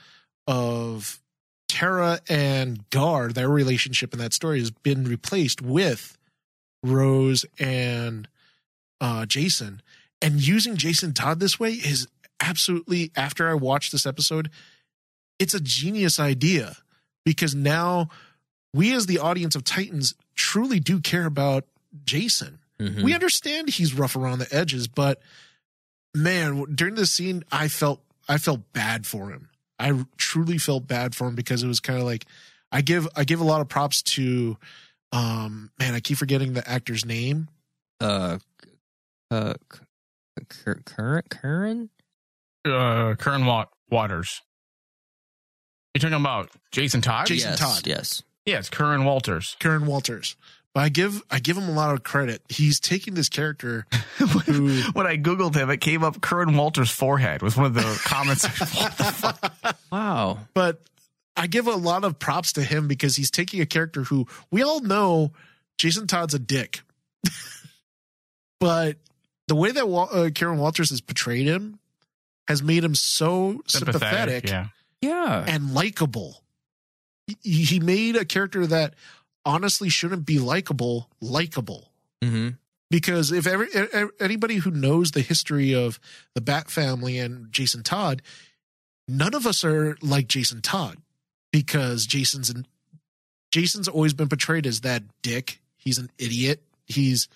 of 0.47 1.21
Terra 1.68 2.21
and 2.29 2.89
Gar, 2.91 3.29
their 3.29 3.49
relationship 3.49 4.12
in 4.12 4.18
that 4.18 4.33
story 4.33 4.59
has 4.59 4.71
been 4.71 5.05
replaced 5.05 5.62
with 5.62 6.18
Rose 6.83 7.45
and 7.59 8.29
uh 9.01 9.27
Jason. 9.27 9.83
And 10.23 10.47
using 10.47 10.77
Jason 10.77 11.12
Todd 11.14 11.41
this 11.41 11.59
way 11.59 11.73
is 11.73 12.09
absolutely 12.41 13.11
after 13.16 13.49
I 13.49 13.55
watched 13.55 13.93
this 13.93 14.07
episode, 14.07 14.51
it's 15.39 15.55
a 15.55 15.61
genius 15.61 16.18
idea 16.21 16.77
because 17.25 17.55
now 17.55 18.09
we 18.75 18.95
as 18.95 19.07
the 19.07 19.18
audience 19.18 19.55
of 19.55 19.64
Titans 19.64 20.14
truly 20.35 20.81
do 20.81 21.01
care 21.01 21.27
about 21.27 21.64
Jason. 22.05 22.59
Mhm. 22.79 23.03
We 23.03 23.14
understand 23.14 23.68
he's 23.68 23.95
rough 23.95 24.16
around 24.16 24.39
the 24.39 24.55
edges, 24.55 24.89
but 24.89 25.21
man, 26.15 26.65
during 26.75 26.95
this 26.95 27.11
scene, 27.11 27.45
I 27.53 27.69
felt 27.69 28.01
I 28.29 28.39
felt 28.39 28.73
bad 28.73 29.07
for 29.07 29.31
him. 29.31 29.49
I 29.79 30.05
truly 30.17 30.59
felt 30.59 30.87
bad 30.87 31.15
for 31.15 31.27
him 31.29 31.35
because 31.35 31.63
it 31.63 31.69
was 31.69 31.81
kind 31.81 31.99
of 31.99 32.05
like 32.05 32.27
I 32.71 32.83
give 32.83 33.09
I 33.17 33.25
give 33.25 33.41
a 33.41 33.45
lot 33.45 33.61
of 33.61 33.69
props 33.69 34.03
to 34.03 34.57
um 35.13 35.71
man, 35.79 35.95
I 35.95 36.01
keep 36.01 36.19
forgetting 36.19 36.53
the 36.53 36.69
actor's 36.69 37.05
name. 37.05 37.49
uh, 38.01 38.39
uh, 39.31 39.55
Cur- 40.49 40.81
current 40.85 41.29
Curran. 41.31 41.91
Uh, 42.65 43.15
Kern 43.19 43.47
Wa- 43.47 43.67
Waters. 43.91 44.43
You're 45.95 46.01
talking 46.01 46.15
about 46.15 46.51
Jason 46.73 47.01
Todd? 47.01 47.27
Jason 47.27 47.51
yes, 47.51 47.59
Todd. 47.59 47.87
Yes. 47.87 48.23
Yeah, 48.47 48.59
it's 48.59 48.71
Kern 48.71 49.05
Walters. 49.05 49.57
Karen 49.59 49.87
Walters. 49.87 50.37
But 50.75 50.81
I 50.85 50.89
give 50.89 51.23
I 51.31 51.41
give 51.41 51.57
him 51.57 51.68
a 51.68 51.73
lot 51.73 51.95
of 51.95 52.03
credit. 52.05 52.43
He's 52.49 52.79
taking 52.79 53.14
this 53.14 53.29
character 53.29 53.87
who 54.18 54.83
when 54.93 55.07
I 55.07 55.16
googled 55.16 55.55
him, 55.57 55.68
it 55.71 55.81
came 55.81 56.05
up 56.05 56.21
Kern 56.21 56.57
Walters' 56.57 56.91
forehead 56.91 57.43
was 57.43 57.57
one 57.57 57.66
of 57.66 57.75
the 57.75 58.01
comments. 58.05 58.45
what 58.77 58.97
the 58.97 59.05
fuck? 59.05 59.77
Wow. 59.91 60.39
but 60.55 60.81
I 61.37 61.47
give 61.49 61.66
a 61.66 61.75
lot 61.75 62.05
of 62.05 62.18
props 62.18 62.53
to 62.55 62.62
him 62.62 62.87
because 62.87 63.16
he's 63.16 63.31
taking 63.31 63.61
a 63.61 63.66
character 63.66 64.03
who 64.05 64.27
we 64.53 64.62
all 64.62 64.81
know 64.81 65.33
Jason 65.79 66.07
Todd's 66.07 66.35
a 66.35 66.39
dick. 66.39 66.83
but 68.61 68.97
the 69.49 69.55
way 69.55 69.73
that 69.73 69.89
Wa- 69.89 70.05
uh, 70.05 70.31
Karen 70.31 70.59
Walters 70.59 70.91
has 70.91 71.01
portrayed 71.01 71.47
him 71.47 71.79
has 72.47 72.62
made 72.62 72.85
him 72.85 72.95
so 72.95 73.62
sympathetic, 73.66 74.49
Yeah. 74.49 74.66
Yeah. 75.01 75.45
and 75.47 75.73
likable. 75.75 76.43
He, 77.43 77.62
he 77.64 77.81
made 77.81 78.16
a 78.16 78.25
character 78.25 78.66
that 78.66 78.95
honestly 79.45 79.88
shouldn't 79.88 80.26
be 80.26 80.38
likable, 80.38 81.09
likable. 81.20 81.91
hmm 82.22 82.51
because 82.91 83.30
if 83.30 83.47
every 83.47 83.68
anybody 84.18 84.57
who 84.57 84.70
knows 84.72 85.12
the 85.12 85.20
history 85.20 85.72
of 85.72 86.01
the 86.34 86.41
Bat 86.41 86.68
family 86.72 87.20
and 87.20 87.53
Jason 87.53 87.84
Todd, 87.84 88.20
none 89.07 89.32
of 89.32 89.47
us 89.47 89.64
are 89.64 89.97
like 90.03 90.26
Jason 90.26 90.61
Todd 90.61 90.97
because 91.53 92.05
Jason's 92.05 92.51
an, 92.51 92.66
Jason's 93.53 93.86
always 93.86 94.12
been 94.12 94.28
portrayed 94.28 94.66
as 94.66 94.80
that 94.80 95.05
dick. 95.22 95.61
He's 95.76 95.99
an 95.99 96.11
idiot. 96.18 96.64
He's 96.84 97.28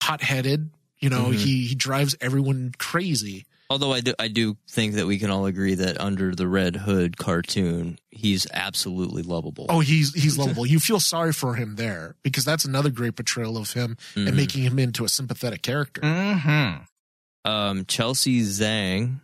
hot 0.00 0.22
headed. 0.22 0.70
You 1.00 1.10
know, 1.10 1.30
Mhm. 1.30 1.34
he 1.34 1.66
he 1.66 1.74
drives 1.74 2.14
everyone 2.20 2.72
crazy. 2.78 3.46
Although 3.70 3.92
I 3.92 4.00
do, 4.00 4.14
I 4.18 4.26
do 4.28 4.56
think 4.68 4.94
that 4.94 5.06
we 5.06 5.16
can 5.18 5.30
all 5.30 5.46
agree 5.46 5.74
that 5.74 6.00
under 6.00 6.34
the 6.34 6.48
Red 6.48 6.74
Hood 6.74 7.16
cartoon, 7.16 7.98
he's 8.10 8.44
absolutely 8.52 9.22
lovable. 9.22 9.66
Oh, 9.68 9.78
he's 9.78 10.12
he's 10.12 10.36
lovable. 10.42 10.66
you 10.66 10.80
feel 10.80 10.98
sorry 10.98 11.32
for 11.32 11.54
him 11.54 11.76
there 11.76 12.16
because 12.24 12.44
that's 12.44 12.64
another 12.64 12.90
great 12.90 13.14
portrayal 13.14 13.56
of 13.56 13.72
him 13.72 13.96
Mhm. 14.16 14.26
and 14.26 14.36
making 14.36 14.64
him 14.64 14.78
into 14.80 15.04
a 15.04 15.08
sympathetic 15.08 15.62
character. 15.62 16.00
Mm-hmm. 16.00 17.48
Um, 17.50 17.84
Chelsea 17.86 18.40
Zhang, 18.42 19.20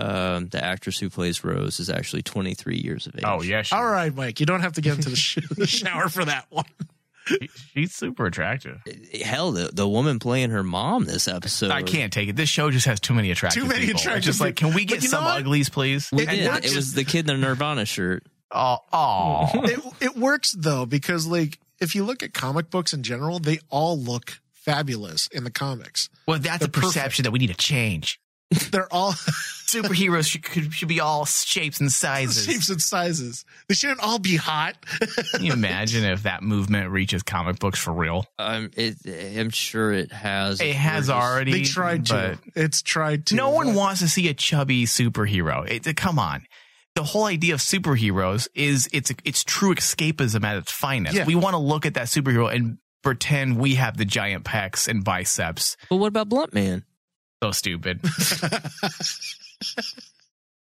um, 0.00 0.48
the 0.48 0.64
actress 0.64 0.98
who 0.98 1.10
plays 1.10 1.44
Rose, 1.44 1.78
is 1.80 1.90
actually 1.90 2.22
23 2.22 2.76
years 2.78 3.06
of 3.06 3.14
age. 3.16 3.22
Oh, 3.26 3.42
yeah. 3.42 3.62
She, 3.62 3.74
All 3.74 3.86
right, 3.86 4.12
Mike, 4.14 4.40
you 4.40 4.46
don't 4.46 4.60
have 4.62 4.72
to 4.72 4.80
get 4.80 4.96
into 4.96 5.10
the, 5.10 5.16
sh- 5.16 5.38
the 5.56 5.66
shower 5.68 6.08
for 6.08 6.24
that 6.24 6.46
one. 6.50 6.64
She- 7.26 7.48
she's 7.74 7.94
super 7.94 8.26
attractive. 8.26 8.78
Hell, 9.24 9.52
the, 9.52 9.70
the 9.72 9.88
woman 9.88 10.18
playing 10.18 10.50
her 10.50 10.62
mom 10.62 11.04
this 11.04 11.28
episode. 11.28 11.70
I 11.70 11.82
can't 11.82 12.12
take 12.12 12.28
it. 12.28 12.36
This 12.36 12.48
show 12.48 12.70
just 12.70 12.86
has 12.86 13.00
too 13.00 13.14
many 13.14 13.30
attractive 13.30 13.62
Too 13.62 13.68
many 13.68 13.80
people. 13.80 13.94
It's 13.96 14.02
attractive 14.02 14.24
just 14.24 14.40
like, 14.40 14.56
can 14.56 14.74
we 14.74 14.84
get 14.84 15.02
some 15.02 15.24
what? 15.24 15.38
uglies, 15.40 15.68
please? 15.68 16.08
We 16.12 16.26
And 16.26 16.30
did. 16.38 16.44
not 16.46 16.64
It 16.64 16.74
was 16.74 16.94
the 16.94 17.04
kid 17.04 17.28
in 17.30 17.40
the 17.40 17.46
Nirvana 17.46 17.84
shirt. 17.86 18.24
Oh, 18.50 18.78
oh. 18.92 19.48
it, 19.64 19.80
it 20.00 20.16
works 20.16 20.52
though 20.56 20.84
because 20.86 21.26
like 21.26 21.58
if 21.80 21.94
you 21.94 22.04
look 22.04 22.22
at 22.22 22.32
comic 22.34 22.70
books 22.70 22.92
in 22.92 23.02
general, 23.02 23.38
they 23.38 23.58
all 23.70 23.98
look 23.98 24.38
fabulous 24.52 25.26
in 25.28 25.44
the 25.44 25.50
comics. 25.50 26.08
well, 26.28 26.38
that's 26.38 26.60
They're 26.60 26.68
a 26.68 26.70
perception 26.70 27.24
that 27.24 27.30
we 27.32 27.38
need 27.40 27.48
to 27.48 27.54
change. 27.54 28.20
They're 28.70 28.92
all 28.92 29.12
Superheroes 29.72 30.26
should, 30.30 30.42
could- 30.42 30.72
should 30.74 30.88
be 30.88 31.00
all 31.00 31.24
shapes 31.24 31.80
and 31.80 31.90
sizes. 31.90 32.44
shapes 32.52 32.68
and 32.68 32.80
sizes. 32.82 33.44
They 33.68 33.74
shouldn't 33.74 34.00
all 34.00 34.18
be 34.18 34.36
hot. 34.36 34.76
Can 35.32 35.44
you 35.44 35.52
imagine 35.54 36.04
if 36.04 36.24
that 36.24 36.42
movement 36.42 36.90
reaches 36.90 37.22
comic 37.22 37.58
books 37.58 37.78
for 37.78 37.92
real? 37.92 38.26
Um, 38.38 38.70
it, 38.76 38.96
I'm 39.38 39.48
sure 39.50 39.92
it 39.92 40.12
has. 40.12 40.60
It 40.60 40.74
has 40.74 41.08
We're 41.08 41.14
already. 41.14 41.52
they 41.52 41.62
tried 41.62 42.04
to. 42.06 42.38
It's 42.54 42.82
tried 42.82 43.26
to. 43.26 43.34
No 43.34 43.50
one 43.50 43.68
but- 43.68 43.76
wants 43.76 44.00
to 44.02 44.08
see 44.08 44.28
a 44.28 44.34
chubby 44.34 44.84
superhero. 44.84 45.66
It, 45.68 45.86
it- 45.86 45.96
come 45.96 46.18
on. 46.18 46.44
The 46.94 47.02
whole 47.04 47.24
idea 47.24 47.54
of 47.54 47.60
superheroes 47.60 48.48
is 48.54 48.86
it's 48.92 49.10
it's 49.24 49.42
true 49.44 49.74
escapism 49.74 50.44
at 50.44 50.58
its 50.58 50.70
finest. 50.70 51.16
Yeah. 51.16 51.24
We 51.24 51.34
want 51.34 51.54
to 51.54 51.58
look 51.58 51.86
at 51.86 51.94
that 51.94 52.08
superhero 52.08 52.54
and 52.54 52.76
pretend 53.02 53.56
we 53.56 53.76
have 53.76 53.96
the 53.96 54.04
giant 54.04 54.44
pecs 54.44 54.86
and 54.88 55.02
biceps. 55.02 55.78
But 55.88 55.96
what 55.96 56.08
about 56.08 56.28
Blunt 56.28 56.52
Man? 56.52 56.84
So 57.42 57.50
stupid. 57.50 58.00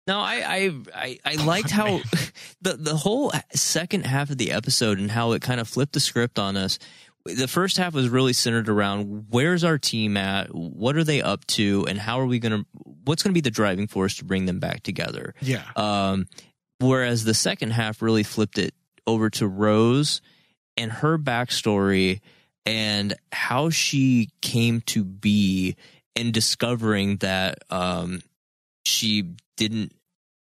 No, 0.07 0.19
I 0.19 0.43
I 0.45 0.71
I, 0.93 1.19
I 1.23 1.45
liked 1.45 1.69
how 1.69 2.01
the 2.61 2.73
the 2.73 2.95
whole 2.95 3.31
second 3.53 4.05
half 4.05 4.29
of 4.29 4.37
the 4.37 4.51
episode 4.51 4.99
and 4.99 5.11
how 5.11 5.31
it 5.33 5.41
kind 5.41 5.59
of 5.61 5.67
flipped 5.67 5.93
the 5.93 5.99
script 5.99 6.39
on 6.39 6.57
us. 6.57 6.79
The 7.23 7.47
first 7.47 7.77
half 7.77 7.93
was 7.93 8.09
really 8.09 8.33
centered 8.33 8.67
around 8.67 9.27
where's 9.29 9.63
our 9.63 9.77
team 9.77 10.17
at, 10.17 10.53
what 10.55 10.95
are 10.95 11.03
they 11.03 11.21
up 11.21 11.45
to, 11.47 11.85
and 11.87 11.99
how 11.99 12.19
are 12.19 12.25
we 12.25 12.39
gonna 12.39 12.65
what's 13.05 13.21
gonna 13.21 13.33
be 13.33 13.41
the 13.41 13.51
driving 13.51 13.87
force 13.87 14.15
to 14.17 14.25
bring 14.25 14.45
them 14.45 14.59
back 14.59 14.81
together. 14.81 15.35
Yeah. 15.39 15.63
Um, 15.75 16.27
whereas 16.79 17.23
the 17.23 17.35
second 17.35 17.71
half 17.71 18.01
really 18.01 18.23
flipped 18.23 18.57
it 18.57 18.73
over 19.05 19.29
to 19.29 19.47
Rose 19.47 20.21
and 20.75 20.91
her 20.91 21.19
backstory 21.19 22.21
and 22.65 23.13
how 23.31 23.69
she 23.69 24.29
came 24.41 24.81
to 24.81 25.03
be 25.03 25.75
and 26.15 26.33
discovering 26.33 27.17
that 27.17 27.59
um, 27.69 28.21
she 28.85 29.33
didn't 29.57 29.93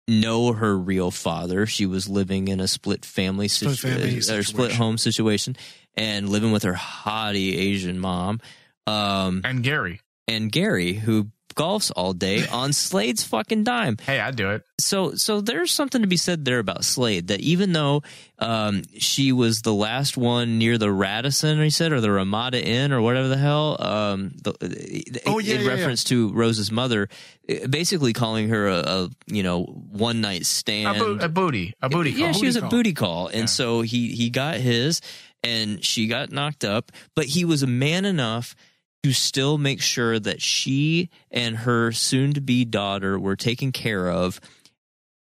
know 0.08 0.52
her 0.52 0.76
real 0.76 1.10
father. 1.10 1.66
She 1.66 1.86
was 1.86 2.08
living 2.08 2.48
in 2.48 2.60
a 2.60 2.68
split 2.68 3.04
family, 3.04 3.48
Split 3.48 3.78
family 3.78 4.18
or 4.18 4.42
split 4.42 4.72
home 4.72 4.98
situation 4.98 5.56
and 5.96 6.28
living 6.28 6.52
with 6.52 6.64
her 6.64 6.74
haughty 6.74 7.56
Asian 7.56 7.98
mom. 7.98 8.40
Um, 8.86 9.42
and 9.44 9.62
Gary. 9.62 10.00
and 10.26 10.50
Gary, 10.50 10.94
who 10.94 11.28
golfs 11.54 11.90
all 11.94 12.12
day 12.12 12.46
on 12.52 12.72
Slade's 12.72 13.22
fucking 13.24 13.64
dime 13.64 13.96
Hey, 14.04 14.20
I'd 14.20 14.36
do 14.36 14.50
it. 14.50 14.64
so 14.78 15.14
so 15.14 15.40
there's 15.40 15.70
something 15.70 16.02
to 16.02 16.08
be 16.08 16.16
said 16.16 16.44
there 16.44 16.58
about 16.58 16.84
Slade 16.84 17.28
that 17.28 17.40
even 17.40 17.72
though 17.72 18.02
um, 18.38 18.82
she 18.98 19.32
was 19.32 19.60
the 19.62 19.74
last 19.74 20.16
one 20.16 20.56
near 20.58 20.78
the 20.78 20.90
Radisson, 20.90 21.60
he 21.62 21.68
said, 21.68 21.92
or 21.92 22.00
the 22.00 22.10
Ramada 22.10 22.64
Inn, 22.64 22.90
or 22.90 23.02
whatever 23.02 23.28
the 23.28 23.36
hell, 23.36 23.76
um, 23.78 24.30
the, 24.42 25.22
Oh, 25.26 25.38
yeah, 25.38 25.56
in 25.56 25.60
yeah, 25.60 25.68
reference 25.68 26.04
to 26.04 26.32
Rose's 26.32 26.72
mother, 26.72 27.10
eh, 27.50 27.66
basically 27.66 28.14
calling 28.14 28.48
her 28.48 28.66
a, 28.68 28.78
a 28.78 29.10
you 29.26 29.42
know 29.42 29.64
one 29.64 30.22
night 30.22 30.40
A, 30.40 30.44
stand. 30.44 30.98
bo- 30.98 31.18
a 31.20 31.28
booty. 31.28 31.74
A 31.82 31.90
booty 31.90 32.12
Yeah, 32.12 32.30
call. 32.32 32.40
she 32.40 32.46
was 32.46 32.56
a 32.56 32.60
call. 32.62 32.70
booty 32.70 32.94
call, 32.94 33.26
and 33.28 33.40
Yeah. 33.40 33.44
so 33.46 33.82
he 33.82 34.14
he 34.14 34.30
got 34.30 34.56
his, 34.56 35.02
and 35.44 35.84
she 35.84 36.06
got 36.06 36.32
knocked 36.32 36.64
up, 36.64 36.90
but 37.14 37.26
he 37.26 37.44
was 37.44 37.62
a 37.62 37.66
man 37.66 38.06
enough 38.06 38.54
to 39.02 39.12
still 39.12 39.56
make 39.58 39.80
sure 39.80 40.18
that 40.18 40.42
she 40.42 41.08
and 41.30 41.56
her 41.58 41.90
soon 41.92 42.34
to 42.34 42.40
be 42.40 42.64
daughter 42.64 43.18
were 43.18 43.36
taken 43.36 43.72
care 43.72 44.08
of, 44.10 44.40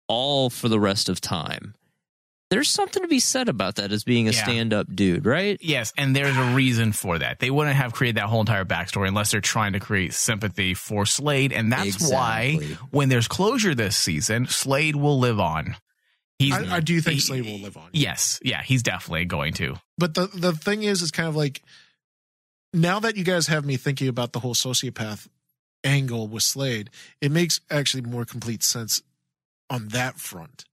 all 0.07 0.49
for 0.49 0.67
the 0.69 0.80
rest 0.80 1.09
of 1.09 1.22
time. 1.22 1.76
There's 2.49 2.69
something 2.69 3.01
to 3.01 3.07
be 3.07 3.19
said 3.22 3.47
about 3.47 3.76
that 3.76 3.93
as 3.93 4.03
being 4.03 4.28
a 4.28 4.32
Yeah. 4.32 4.43
stand 4.43 4.74
up 4.74 4.93
dude, 4.93 5.26
right? 5.26 5.57
Yes, 5.61 5.93
and 5.97 6.13
there's 6.13 6.36
a 6.36 6.53
reason 6.53 6.91
for 6.91 7.17
that. 7.17 7.39
They 7.39 7.49
wouldn't 7.49 7.78
have 7.78 7.93
created 7.93 8.17
that 8.17 8.26
whole 8.28 8.41
entire 8.41 8.65
backstory 8.65 9.07
unless 9.07 9.32
they're 9.32 9.39
trying 9.39 9.72
to 9.72 9.80
create 9.80 10.13
sympathy 10.13 10.74
for 10.74 11.05
Slade, 11.05 11.53
and 11.53 11.72
that's 11.72 12.11
why 12.11 12.57
when 12.89 13.07
there's 13.07 13.30
closure 13.30 13.74
this 13.74 13.95
season, 13.95 14.47
Slade 14.47 14.97
will 14.97 15.17
live 15.17 15.39
on. 15.39 15.78
He's, 16.39 16.53
I, 16.53 16.78
I 16.78 16.80
do 16.82 16.99
think 16.99 17.13
he- 17.15 17.19
Slade 17.22 17.45
will 17.45 17.59
live 17.59 17.78
on. 17.78 17.88
Yes, 17.93 18.41
yeah, 18.43 18.61
he's 18.63 18.84
definitely 18.84 19.24
going 19.26 19.53
to. 19.53 19.76
But 19.97 20.15
the 20.15 20.28
the 20.34 20.51
thing 20.51 20.84
is, 20.84 21.01
is 21.01 21.11
kind 21.11 21.30
of 21.30 21.38
like 21.38 21.61
now 22.74 22.99
that 22.99 23.15
you 23.17 23.24
guys 23.24 23.47
have 23.47 23.65
me 23.65 23.78
thinking 23.78 24.07
about 24.07 24.34
the 24.34 24.39
whole 24.39 24.55
sociopath 24.55 25.28
angle 25.84 26.28
with 26.28 26.43
Slade, 26.43 26.89
it 27.22 27.32
makes 27.32 27.59
actually 27.69 28.03
more 28.03 28.26
complete 28.26 28.63
sense 28.63 29.01
on 29.69 29.89
that 29.89 30.19
front. 30.19 30.65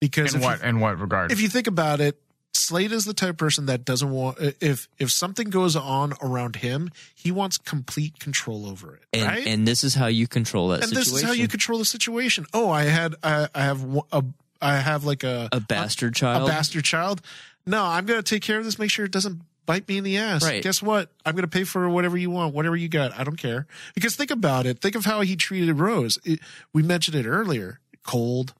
Because 0.00 0.34
In 0.34 0.40
if 0.40 0.44
what 0.44 0.60
you, 0.62 0.68
in 0.68 0.80
what 0.80 0.98
regard? 0.98 1.32
if 1.32 1.40
you 1.40 1.48
think 1.48 1.66
about 1.66 2.00
it, 2.00 2.20
Slade 2.54 2.92
is 2.92 3.04
the 3.06 3.14
type 3.14 3.30
of 3.30 3.36
person 3.38 3.66
that 3.66 3.84
doesn't 3.84 4.10
want 4.10 4.36
if 4.60 4.88
if 4.98 5.10
something 5.10 5.48
goes 5.48 5.74
on 5.74 6.12
around 6.20 6.56
him, 6.56 6.90
he 7.14 7.30
wants 7.32 7.56
complete 7.56 8.18
control 8.18 8.66
over 8.66 8.94
it, 8.96 9.02
And 9.12 9.26
right? 9.26 9.46
and 9.46 9.66
this 9.66 9.82
is 9.84 9.94
how 9.94 10.06
you 10.06 10.26
control 10.28 10.68
that 10.68 10.82
and 10.82 10.88
situation. 10.90 11.12
this 11.14 11.22
is 11.22 11.26
how 11.26 11.32
you 11.32 11.48
control 11.48 11.78
the 11.78 11.84
situation. 11.84 12.44
Oh, 12.52 12.68
I 12.70 12.84
had 12.84 13.14
I, 13.22 13.48
I 13.54 13.62
have 13.62 13.82
one- 13.84 14.06
a 14.12 14.22
I 14.60 14.76
have 14.76 15.04
like 15.04 15.24
a 15.24 15.48
a 15.50 15.60
bastard 15.60 16.12
a 16.12 16.14
child. 16.14 16.48
A 16.48 16.52
bastard 16.52 16.84
child. 16.84 17.22
No, 17.64 17.82
I'm 17.84 18.04
going 18.06 18.22
to 18.22 18.28
take 18.28 18.42
care 18.42 18.58
of 18.58 18.64
this. 18.64 18.78
Make 18.78 18.90
sure 18.90 19.04
it 19.04 19.12
doesn't 19.12 19.40
bite 19.66 19.88
me 19.88 19.98
in 19.98 20.04
the 20.04 20.16
ass. 20.18 20.44
Right. 20.44 20.62
Guess 20.62 20.82
what? 20.82 21.10
I'm 21.24 21.34
going 21.34 21.42
to 21.42 21.48
pay 21.48 21.64
for 21.64 21.88
whatever 21.88 22.16
you 22.16 22.30
want, 22.30 22.54
whatever 22.54 22.76
you 22.76 22.88
got. 22.88 23.18
I 23.18 23.24
don't 23.24 23.36
care. 23.36 23.66
Because 23.94 24.16
think 24.16 24.30
about 24.30 24.66
it. 24.66 24.80
Think 24.80 24.94
of 24.96 25.04
how 25.04 25.20
he 25.20 25.36
treated 25.36 25.74
Rose. 25.78 26.18
It, 26.24 26.40
we 26.72 26.82
mentioned 26.82 27.16
it 27.16 27.26
earlier. 27.26 27.78
Cold, 28.04 28.54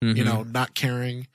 you 0.00 0.14
Mhm. 0.14 0.24
know, 0.24 0.42
not 0.42 0.74
caring, 0.74 1.28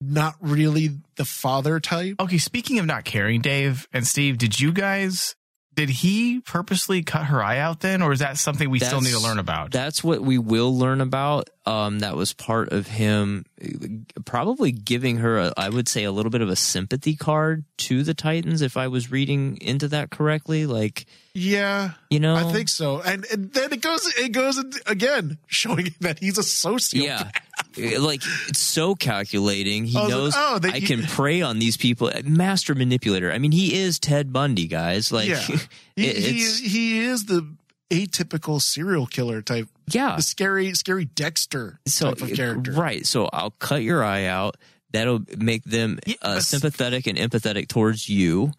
not 0.00 0.36
really 0.40 0.90
the 1.16 1.24
father 1.24 1.80
type. 1.80 2.16
okay, 2.20 2.38
speaking 2.38 2.78
of 2.78 2.86
not 2.86 3.04
caring, 3.04 3.40
Dave 3.40 3.86
and 3.92 4.06
Steve, 4.06 4.38
did 4.38 4.58
you 4.60 4.72
guys 4.72 5.34
did 5.74 5.88
he 5.88 6.40
purposely 6.40 7.02
cut 7.02 7.24
her 7.26 7.42
eye 7.42 7.58
out 7.58 7.80
then, 7.80 8.02
or 8.02 8.12
is 8.12 8.20
that 8.20 8.38
something 8.38 8.70
we 8.70 8.78
still 8.78 9.00
need 9.00 9.12
to 9.12 9.18
learn 9.18 9.38
about? 9.38 9.70
That's 9.70 10.04
what 10.04 10.20
we 10.20 10.38
will 10.38 10.76
learn 10.76 11.00
about. 11.00 11.50
Um, 11.66 12.00
that 12.00 12.14
was 12.14 12.32
part 12.34 12.72
of 12.72 12.86
him 12.86 13.46
probably 14.24 14.70
giving 14.70 15.16
her, 15.18 15.38
a, 15.38 15.52
I 15.56 15.70
would 15.70 15.88
say, 15.88 16.04
a 16.04 16.12
little 16.12 16.30
bit 16.30 16.42
of 16.42 16.48
a 16.48 16.56
sympathy 16.56 17.16
card 17.16 17.64
to 17.78 18.02
the 18.02 18.14
Titans, 18.14 18.60
if 18.60 18.76
I 18.76 18.88
was 18.88 19.10
reading 19.10 19.58
into 19.60 19.88
that 19.88 20.10
correctly. 20.10 20.66
Like, 20.66 21.06
Yeah, 21.32 21.92
you 22.10 22.20
know, 22.20 22.36
I 22.36 22.52
think 22.52 22.68
so. 22.68 23.00
And, 23.00 23.24
and 23.32 23.52
then 23.52 23.72
it 23.72 23.80
goes, 23.80 24.06
it 24.18 24.32
goes 24.32 24.62
again, 24.86 25.38
showing 25.46 25.94
that 26.00 26.18
he's 26.18 26.38
a 26.38 26.42
sociopath. 26.42 27.02
Yeah. 27.02 27.30
Like 27.76 28.22
it's 28.48 28.60
so 28.60 28.94
calculating. 28.94 29.84
He 29.84 29.98
Oh, 29.98 30.06
knows 30.08 30.34
oh, 30.36 30.58
they- 30.58 30.70
I 30.70 30.80
can 30.80 31.02
prey 31.02 31.42
on 31.42 31.58
these 31.58 31.76
people. 31.76 32.10
Master 32.24 32.74
manipulator. 32.74 33.32
I 33.32 33.38
mean, 33.38 33.52
he 33.52 33.74
is 33.80 33.98
Ted 33.98 34.32
Bundy, 34.32 34.66
guys. 34.66 35.10
Like, 35.12 35.28
yeah. 35.28 35.40
He, 35.96 36.06
it- 36.08 36.16
he, 36.16 36.40
it's- 36.42 36.58
he 36.58 37.00
is 37.04 37.26
the 37.26 37.46
atypical 37.90 38.60
serial 38.60 39.06
killer 39.06 39.40
type, 39.42 39.68
yeah. 39.88 40.16
the 40.16 40.22
scary, 40.22 40.72
scary 40.74 41.04
Dexter 41.04 41.78
So 41.86 42.12
type 42.12 42.22
of 42.30 42.34
character. 42.36 42.72
right. 42.72 43.06
So 43.06 43.28
I'll 43.32 43.50
cut 43.52 43.82
your 43.82 44.02
eye 44.02 44.24
out. 44.24 44.56
That'll 44.92 45.20
make 45.36 45.64
them 45.64 45.98
uh, 46.22 46.40
sympathetic 46.40 47.06
and 47.06 47.18
empathetic 47.18 47.68
towards 47.68 48.08
you, 48.08 48.52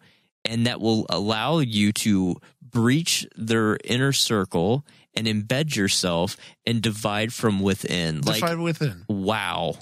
and 0.44 0.66
that 0.66 0.80
will 0.80 1.06
allow 1.08 1.58
you 1.58 1.92
to 1.94 2.36
breach 2.76 3.26
their 3.36 3.78
inner 3.84 4.12
circle 4.12 4.84
and 5.14 5.26
embed 5.26 5.74
yourself 5.74 6.36
and 6.66 6.82
divide 6.82 7.32
from 7.32 7.60
within. 7.60 8.20
Like, 8.20 8.40
Divide 8.40 8.58
within. 8.58 9.04
wow. 9.08 9.76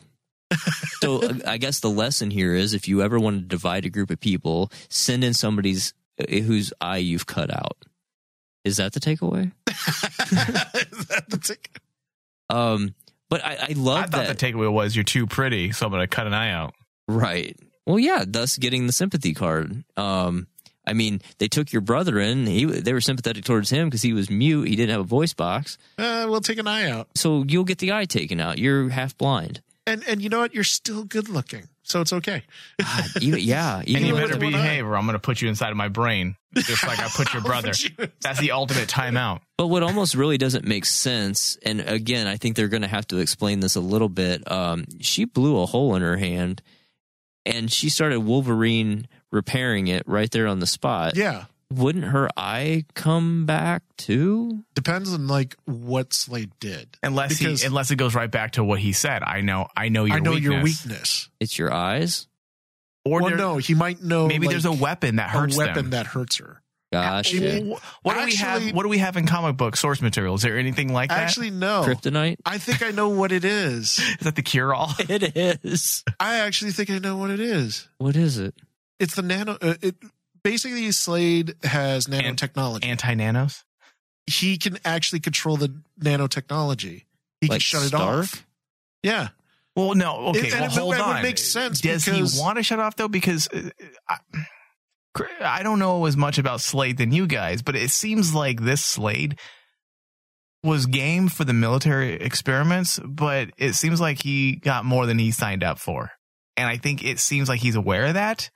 so 1.00 1.20
I 1.44 1.58
guess 1.58 1.80
the 1.80 1.90
lesson 1.90 2.30
here 2.30 2.54
is 2.54 2.72
if 2.72 2.86
you 2.86 3.02
ever 3.02 3.18
want 3.18 3.40
to 3.40 3.46
divide 3.46 3.84
a 3.84 3.90
group 3.90 4.10
of 4.10 4.20
people, 4.20 4.70
send 4.88 5.24
in 5.24 5.34
somebody's 5.34 5.92
uh, 6.20 6.24
whose 6.30 6.72
eye 6.80 6.98
you've 6.98 7.26
cut 7.26 7.52
out. 7.52 7.84
Is 8.64 8.76
that 8.76 8.92
the 8.92 9.00
takeaway? 9.00 9.50
Is 9.68 11.06
that 11.08 11.24
the 11.28 11.38
tick? 11.38 11.80
Um, 12.48 12.94
but 13.28 13.44
I, 13.44 13.56
I 13.70 13.72
love 13.76 13.98
I 13.98 14.06
thought 14.06 14.26
that. 14.26 14.38
the 14.38 14.46
takeaway 14.46 14.72
was 14.72 14.94
you're 14.94 15.02
too 15.02 15.26
pretty, 15.26 15.72
so 15.72 15.84
I'm 15.86 15.90
going 15.92 16.02
to 16.02 16.06
cut 16.06 16.28
an 16.28 16.34
eye 16.34 16.50
out. 16.52 16.74
right. 17.08 17.58
Well, 17.86 17.98
yeah, 17.98 18.24
thus 18.26 18.56
getting 18.56 18.86
the 18.86 18.94
sympathy 18.94 19.34
card. 19.34 19.84
Um, 19.96 20.46
I 20.86 20.92
mean, 20.92 21.20
they 21.38 21.48
took 21.48 21.72
your 21.72 21.82
brother 21.82 22.18
in. 22.18 22.46
He 22.46 22.64
they 22.64 22.92
were 22.92 23.00
sympathetic 23.00 23.44
towards 23.44 23.70
him 23.70 23.88
because 23.88 24.02
he 24.02 24.12
was 24.12 24.30
mute. 24.30 24.68
He 24.68 24.76
didn't 24.76 24.90
have 24.90 25.00
a 25.00 25.04
voice 25.04 25.32
box. 25.32 25.78
Uh, 25.98 26.26
we'll 26.28 26.40
take 26.40 26.58
an 26.58 26.66
eye 26.66 26.90
out. 26.90 27.08
So 27.14 27.44
you'll 27.48 27.64
get 27.64 27.78
the 27.78 27.92
eye 27.92 28.04
taken 28.04 28.40
out. 28.40 28.58
You're 28.58 28.88
half 28.90 29.16
blind. 29.16 29.62
And 29.86 30.02
and 30.08 30.22
you 30.22 30.28
know 30.28 30.40
what? 30.40 30.54
You're 30.54 30.64
still 30.64 31.04
good 31.04 31.28
looking, 31.28 31.68
so 31.82 32.00
it's 32.00 32.12
okay. 32.12 32.42
God, 32.80 33.04
even, 33.20 33.40
yeah. 33.42 33.80
And 33.80 33.88
you 33.88 34.14
better 34.14 34.38
behave, 34.38 34.86
or 34.86 34.96
I'm 34.96 35.04
going 35.04 35.12
to 35.12 35.18
put 35.18 35.42
you 35.42 35.48
inside 35.50 35.70
of 35.70 35.76
my 35.76 35.88
brain, 35.88 36.36
just 36.54 36.86
like 36.86 36.98
I 37.00 37.08
put 37.08 37.34
your 37.34 37.42
brother. 37.44 37.72
That's 38.22 38.40
the 38.40 38.52
ultimate 38.52 38.88
timeout. 38.88 39.40
But 39.58 39.66
what 39.66 39.82
almost 39.82 40.14
really 40.14 40.38
doesn't 40.38 40.66
make 40.66 40.86
sense, 40.86 41.58
and 41.62 41.82
again, 41.82 42.26
I 42.26 42.36
think 42.38 42.56
they're 42.56 42.68
going 42.68 42.82
to 42.82 42.88
have 42.88 43.06
to 43.08 43.18
explain 43.18 43.60
this 43.60 43.76
a 43.76 43.80
little 43.80 44.08
bit. 44.08 44.50
Um, 44.50 44.86
she 45.00 45.26
blew 45.26 45.60
a 45.60 45.66
hole 45.66 45.94
in 45.96 46.02
her 46.02 46.16
hand, 46.16 46.62
and 47.44 47.70
she 47.70 47.90
started 47.90 48.20
Wolverine 48.20 49.06
repairing 49.34 49.88
it 49.88 50.04
right 50.06 50.30
there 50.30 50.46
on 50.46 50.60
the 50.60 50.66
spot. 50.66 51.16
Yeah, 51.16 51.44
Wouldn't 51.70 52.04
her 52.04 52.28
eye 52.36 52.84
come 52.94 53.44
back 53.46 53.82
too? 53.96 54.64
depends 54.74 55.12
on 55.12 55.26
like 55.26 55.56
what 55.64 56.12
Slade 56.14 56.52
did. 56.60 56.96
Unless 57.02 57.38
Because- 57.38 57.60
he, 57.62 57.66
unless 57.66 57.90
it 57.90 57.96
goes 57.96 58.14
right 58.14 58.30
back 58.30 58.52
to 58.52 58.64
what 58.64 58.78
he 58.78 58.92
said. 58.92 59.22
I 59.22 59.40
know, 59.40 59.66
I 59.76 59.88
know 59.88 60.04
your 60.04 60.16
I 60.16 60.20
know 60.20 60.30
weakness. 60.32 60.52
your 60.52 60.62
weakness. 60.62 61.28
It's 61.40 61.58
your 61.58 61.72
eyes. 61.72 62.28
Or 63.04 63.20
Well, 63.20 63.28
there- 63.30 63.36
no, 63.38 63.56
he 63.58 63.74
might 63.74 64.02
know. 64.02 64.28
maybe 64.28 64.46
like, 64.46 64.54
there's 64.54 64.64
a 64.64 64.72
weapon 64.72 65.16
that 65.16 65.28
hurts 65.30 65.56
a 65.56 65.58
weapon 65.58 65.74
them. 65.74 65.90
that 65.90 66.06
hurts 66.06 66.36
her. 66.38 66.60
Gotcha. 66.92 67.60
Wh- 67.60 68.04
What 68.04 68.14
do 68.14 68.18
we 68.20 68.26
Actually- 68.26 68.66
have? 68.66 68.74
What 68.76 68.84
do 68.84 68.88
we 68.88 68.98
have 68.98 69.16
in 69.16 69.26
comic 69.26 69.56
book 69.56 69.76
source 69.76 70.00
material? 70.00 70.36
Is 70.36 70.42
there 70.42 70.56
anything 70.56 70.92
like 70.92 71.08
that? 71.10 71.18
Actually, 71.18 71.50
no. 71.50 71.82
Kryptonite. 71.84 72.36
I 72.46 72.58
think 72.58 72.82
I 72.82 72.92
know 72.92 73.08
what 73.08 73.32
it 73.32 73.44
is. 73.44 73.98
is 73.98 74.16
that 74.20 74.36
the 74.36 74.42
cure 74.42 74.72
all? 74.72 74.92
It 75.08 75.36
is. 75.36 76.04
I 76.20 76.36
actually 76.36 76.70
think 76.70 76.90
I 76.90 76.98
know 76.98 77.16
what 77.16 77.30
it 77.30 77.40
is. 77.40 77.88
What 77.98 78.14
is 78.14 78.38
it? 78.38 78.54
It's 79.00 79.14
the 79.14 79.22
nano. 79.22 79.56
Uh, 79.60 79.74
it 79.82 79.96
basically 80.42 80.90
Slade 80.92 81.54
has 81.64 82.06
nanotechnology. 82.06 82.84
Anti 82.84 83.14
nanos. 83.14 83.64
he 84.26 84.56
can 84.56 84.78
actually 84.84 85.20
control 85.20 85.56
the 85.56 85.74
nanotechnology. 86.00 87.04
He 87.40 87.48
can 87.48 87.54
Like 87.56 87.60
shut 87.60 87.84
it 87.86 87.94
off. 87.94 88.46
Yeah. 89.02 89.28
Well, 89.76 89.94
no. 89.94 90.28
Okay, 90.28 90.46
It- 90.48 90.52
and 90.54 90.60
well, 90.60 90.70
it 90.70 90.72
hold 90.78 90.94
it 90.94 90.98
would 90.98 91.16
on. 91.16 91.22
make 91.22 91.38
sense 91.38 91.80
Does 91.80 92.04
because- 92.04 92.34
he 92.34 92.40
want 92.40 92.56
to 92.58 92.62
shut 92.62 92.78
off 92.78 92.96
though? 92.96 93.08
Because 93.08 93.48
uh, 93.52 93.70
I, 94.08 94.18
I 95.40 95.62
don't 95.62 95.78
know 95.78 96.06
as 96.06 96.16
much 96.16 96.38
about 96.38 96.60
Slade 96.60 96.96
than 96.96 97.12
you 97.12 97.26
guys, 97.26 97.60
but 97.62 97.76
it 97.76 97.90
seems 97.90 98.34
like 98.34 98.60
this 98.62 98.82
Slade 98.84 99.38
was 100.62 100.86
game 100.86 101.28
for 101.28 101.44
the 101.44 101.52
military 101.52 102.14
experiments, 102.14 102.98
but 103.04 103.50
it 103.58 103.74
seems 103.74 104.00
like 104.00 104.22
he 104.22 104.56
got 104.56 104.84
more 104.84 105.04
than 105.06 105.18
he 105.18 105.30
signed 105.30 105.62
up 105.62 105.78
for, 105.78 106.10
and 106.56 106.66
I 106.68 106.78
think 106.78 107.04
it 107.04 107.18
seems 107.18 107.48
like 107.50 107.60
he's 107.60 107.74
aware 107.74 108.06
of 108.06 108.14
that. 108.14 108.50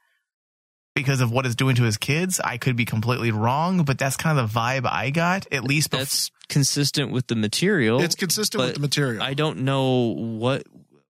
Because 0.99 1.20
of 1.20 1.30
what 1.30 1.46
it's 1.46 1.55
doing 1.55 1.76
to 1.76 1.82
his 1.84 1.96
kids, 1.96 2.40
I 2.40 2.59
could 2.59 2.76
be 2.76 2.84
completely 2.84 3.30
wrong, 3.30 3.84
but 3.84 3.99
that's 3.99 4.16
kind 4.16 4.38
of 4.38 4.53
the 4.53 4.59
vibe 4.59 4.86
I 4.86 5.11
got. 5.11 5.46
At 5.53 5.64
least, 5.64 5.90
bef- 5.90 5.99
That's 5.99 6.30
consistent 6.49 7.11
with 7.12 7.26
the 7.26 7.36
material. 7.36 8.01
It's 8.03 8.14
consistent 8.14 8.62
with 8.64 8.74
the 8.74 8.80
material. 8.80 9.22
I 9.22 9.34
don't 9.34 9.61
know 9.61 10.14
what. 10.14 10.64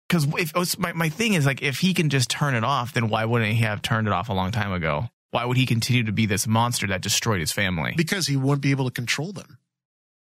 because 0.08 0.26
if 0.38 0.52
oh, 0.54 0.64
my 0.78 0.92
my 0.92 1.08
thing 1.08 1.34
is 1.34 1.46
like 1.46 1.62
if 1.62 1.78
he 1.78 1.94
can 1.94 2.10
just 2.10 2.28
turn 2.30 2.54
it 2.54 2.64
off, 2.64 2.92
then 2.94 3.08
why 3.08 3.24
wouldn't 3.24 3.52
he 3.52 3.62
have 3.62 3.82
turned 3.82 4.06
it 4.06 4.12
off 4.12 4.28
a 4.28 4.32
long 4.32 4.50
time 4.52 4.72
ago? 4.72 5.08
Why 5.32 5.44
would 5.44 5.56
he 5.56 5.66
continue 5.66 6.04
to 6.04 6.12
be 6.12 6.26
this 6.26 6.46
monster 6.46 6.86
that 6.86 7.02
destroyed 7.02 7.40
his 7.40 7.52
family? 7.52 7.94
because 7.96 8.26
he 8.26 8.36
wouldn't 8.36 8.62
be 8.62 8.70
able 8.70 8.86
to 8.86 8.90
control 8.92 9.32
them. 9.32 9.58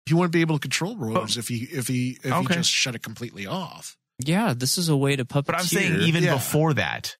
He 0.07 0.15
wouldn't 0.15 0.33
be 0.33 0.41
able 0.41 0.57
to 0.57 0.61
control 0.61 0.97
Rose 0.97 1.37
if 1.39 1.49
he 1.49 1.69
if 1.71 1.89
he 1.89 2.19
if 2.25 2.33
Okay. 2.33 2.41
he 2.49 2.55
just 2.55 2.71
shut 2.71 2.95
it 2.95 3.03
completely 3.03 3.47
off. 3.47 3.97
Yeah, 4.19 4.55
this 4.57 4.77
is 4.79 4.89
a 4.89 4.97
way 4.97 5.17
to 5.17 5.25
puppeteer. 5.25 5.47
But 5.47 5.55
I'm 5.57 5.65
saying 5.65 6.01
even 6.03 6.23
Yeah. 6.25 6.35
before 6.35 6.75
that, 6.75 7.17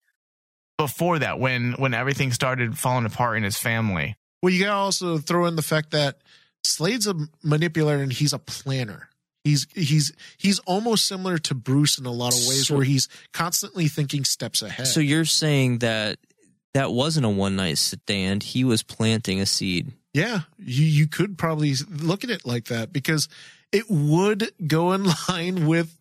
before 0.79 1.19
that, 1.21 1.39
when 1.39 1.73
when 1.75 1.95
everything 1.95 2.33
started 2.33 2.79
falling 2.79 3.07
apart 3.07 3.37
in 3.37 3.43
his 3.43 3.57
family, 3.57 4.17
Well, 4.43 4.53
you 4.53 4.61
gotta 4.65 4.75
also 4.77 5.19
throw 5.19 5.47
in 5.47 5.57
the 5.57 5.63
fact 5.63 5.91
that 5.93 6.19
Slade's 6.63 7.07
a 7.07 7.15
manipulator 7.43 8.03
and 8.03 8.13
he's 8.13 8.33
a 8.33 8.39
planner. 8.39 9.09
He's 9.45 9.67
he's 9.75 10.13
he's 10.39 10.59
almost 10.61 11.05
similar 11.07 11.39
to 11.39 11.55
Bruce 11.55 11.99
in 11.99 12.07
a 12.07 12.11
lot 12.13 12.33
of 12.33 12.39
ways, 12.49 12.69
So- 12.69 12.77
where 12.77 12.85
he's 12.85 13.09
constantly 13.33 13.89
thinking 13.89 14.25
steps 14.25 14.63
ahead. 14.63 14.87
So 14.87 15.01
you're 15.01 15.27
saying 15.27 15.79
that 15.79 16.19
that 16.73 16.93
wasn't 16.93 17.27
a 17.27 17.29
one 17.29 17.55
night 17.57 17.79
stand. 17.79 18.43
He 18.43 18.65
was 18.65 18.83
planting 18.83 19.41
a 19.41 19.47
seed. 19.47 19.93
Yeah, 20.15 20.41
you 20.59 20.85
you 20.85 21.07
could 21.07 21.37
probably 21.37 21.75
look 21.91 22.25
at 22.25 22.31
it 22.31 22.47
like 22.47 22.65
that 22.67 22.93
because 22.93 23.29
it 23.71 23.91
would 23.91 24.51
go 24.67 24.93
in 24.93 25.05
line 25.29 25.67
with 25.67 25.97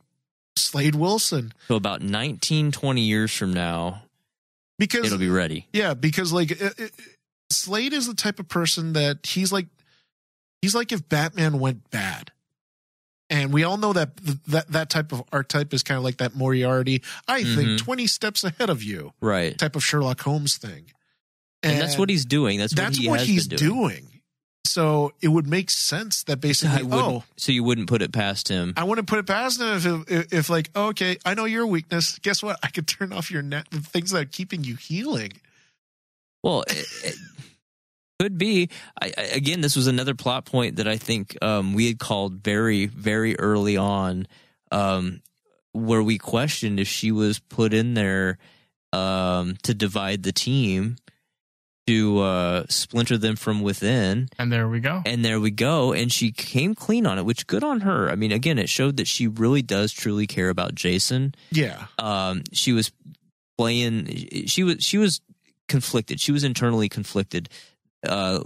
Slade 0.55 0.95
Wilson 0.95 1.51
So 1.67 1.76
about 1.76 2.01
19, 2.01 2.71
20 2.71 3.01
years 3.01 3.32
from 3.36 3.53
now, 3.53 4.03
because 4.80 5.05
it'll 5.05 5.17
be 5.17 5.30
ready. 5.30 5.67
yeah, 5.74 5.93
because 5.93 6.32
like 6.34 6.51
it, 6.51 6.61
it, 6.80 6.91
Slade 7.49 7.93
is 7.93 8.07
the 8.07 8.13
type 8.15 8.39
of 8.39 8.47
person 8.47 8.93
that 8.93 9.26
he's 9.26 9.51
like 9.51 9.67
he's 10.61 10.74
like 10.76 10.91
if 10.91 11.07
Batman 11.07 11.59
went 11.59 11.89
bad. 11.91 12.32
And 13.30 13.51
we 13.53 13.63
all 13.63 13.78
know 13.78 13.93
that 13.93 14.15
that 14.47 14.71
that 14.71 14.89
type 14.89 15.11
of 15.11 15.24
archetype 15.32 15.74
is 15.74 15.82
kind 15.82 15.97
of 15.97 16.03
like 16.03 16.17
that 16.17 16.36
Moriarty. 16.36 17.01
I 17.28 17.41
Mhm. 17.43 17.55
think 17.55 17.80
twenty 17.80 18.05
steps 18.07 18.43
ahead 18.43 18.69
of 18.69 18.84
you 18.84 19.13
Right. 19.21 19.57
type 19.57 19.76
of 19.76 19.84
Sherlock 19.84 20.21
Holmes 20.21 20.57
thing, 20.57 20.91
And, 21.63 21.80
that's 21.82 21.97
what 21.97 22.09
he's 22.09 22.26
doing. 22.26 22.59
That's, 22.59 22.74
that's 22.76 22.97
what 22.97 23.01
he 23.01 23.07
what 23.09 23.21
he's 23.21 23.47
doing. 23.47 23.59
doing. 23.59 24.12
So 24.66 25.14
it 25.22 25.28
would 25.28 25.47
make 25.47 25.70
sense 25.70 26.24
that 26.24 26.39
basically, 26.39 26.84
wouldn't- 26.84 27.01
oh, 27.03 27.24
so 27.36 27.51
you 27.51 27.64
wouldn't 27.64 27.88
put 27.88 28.01
it 28.01 28.11
past 28.11 28.47
him. 28.47 28.74
I 28.78 28.84
wouldn't 28.86 29.07
put 29.07 29.20
it 29.20 29.28
past 29.28 29.59
him 29.61 29.68
if, 30.07 30.11
if, 30.11 30.34
if 30.34 30.49
like, 30.49 30.70
oh, 30.76 30.88
okay, 30.89 31.18
I 31.26 31.34
know 31.34 31.45
your 31.45 31.68
weakness. 31.68 32.18
Guess 32.20 32.41
what? 32.41 32.57
I 32.64 32.68
could 32.70 32.88
turn 32.88 33.11
off 33.14 33.30
your 33.30 33.41
net, 33.41 33.68
the 33.72 33.80
things 33.82 34.11
that 34.11 34.22
are 34.22 34.26
keeping 34.26 34.64
you 34.64 34.76
healing. 34.76 35.34
Well, 36.43 36.61
it, 36.64 36.86
it 37.03 37.16
could 38.20 38.38
be. 38.38 38.70
I, 39.01 39.11
I, 39.18 39.22
again, 39.34 39.61
this 39.61 39.76
was 39.76 39.88
another 39.88 40.14
plot 40.16 40.45
point 40.45 40.78
that 40.78 40.88
I 40.88 40.97
think 40.97 41.38
um, 41.43 41.74
we 41.74 41.88
had 41.88 41.99
called 41.99 42.36
very, 42.43 42.86
very 42.86 43.38
early 43.39 43.78
on, 43.78 44.28
um, 44.72 45.22
where 45.74 46.03
we 46.03 46.18
questioned 46.18 46.80
if 46.80 46.88
she 46.88 47.11
was 47.11 47.39
put 47.39 47.74
in 47.74 47.93
there 47.95 48.38
um, 48.91 49.55
to 49.64 49.74
divide 49.74 50.24
the 50.24 50.32
team, 50.32 50.97
to 51.88 52.20
uh, 52.20 52.64
splinter 52.70 53.18
them 53.18 53.36
from 53.36 53.62
within. 53.62 54.30
And 54.40 54.52
there 54.52 54.68
we 54.70 54.80
go. 54.80 55.02
And 55.06 55.24
there 55.26 55.40
we 55.40 55.52
go. 55.52 55.92
And 55.94 56.12
she 56.12 56.32
came 56.32 56.76
clean 56.76 57.06
on 57.06 57.18
it, 57.20 57.26
which 57.26 57.46
good 57.48 57.64
on 57.64 57.82
her. 57.82 58.10
I 58.10 58.16
mean, 58.16 58.32
again, 58.32 58.58
it 58.58 58.70
showed 58.70 58.98
that 58.98 59.08
she 59.08 59.28
really 59.28 59.62
does 59.62 59.92
truly 59.92 60.26
care 60.28 60.50
about 60.50 60.76
Jason 60.76 61.36
Yeah. 61.52 61.88
um, 62.00 62.44
she 62.54 62.72
was 62.72 62.92
playing 63.58 64.08
she 64.48 64.64
was 64.64 64.78
she 64.84 64.98
was 64.98 65.22
conflicted 65.68 66.20
she 66.20 66.32
was 66.32 66.44
internally 66.44 66.90
conflicted 66.90 67.48
uh 68.08 68.40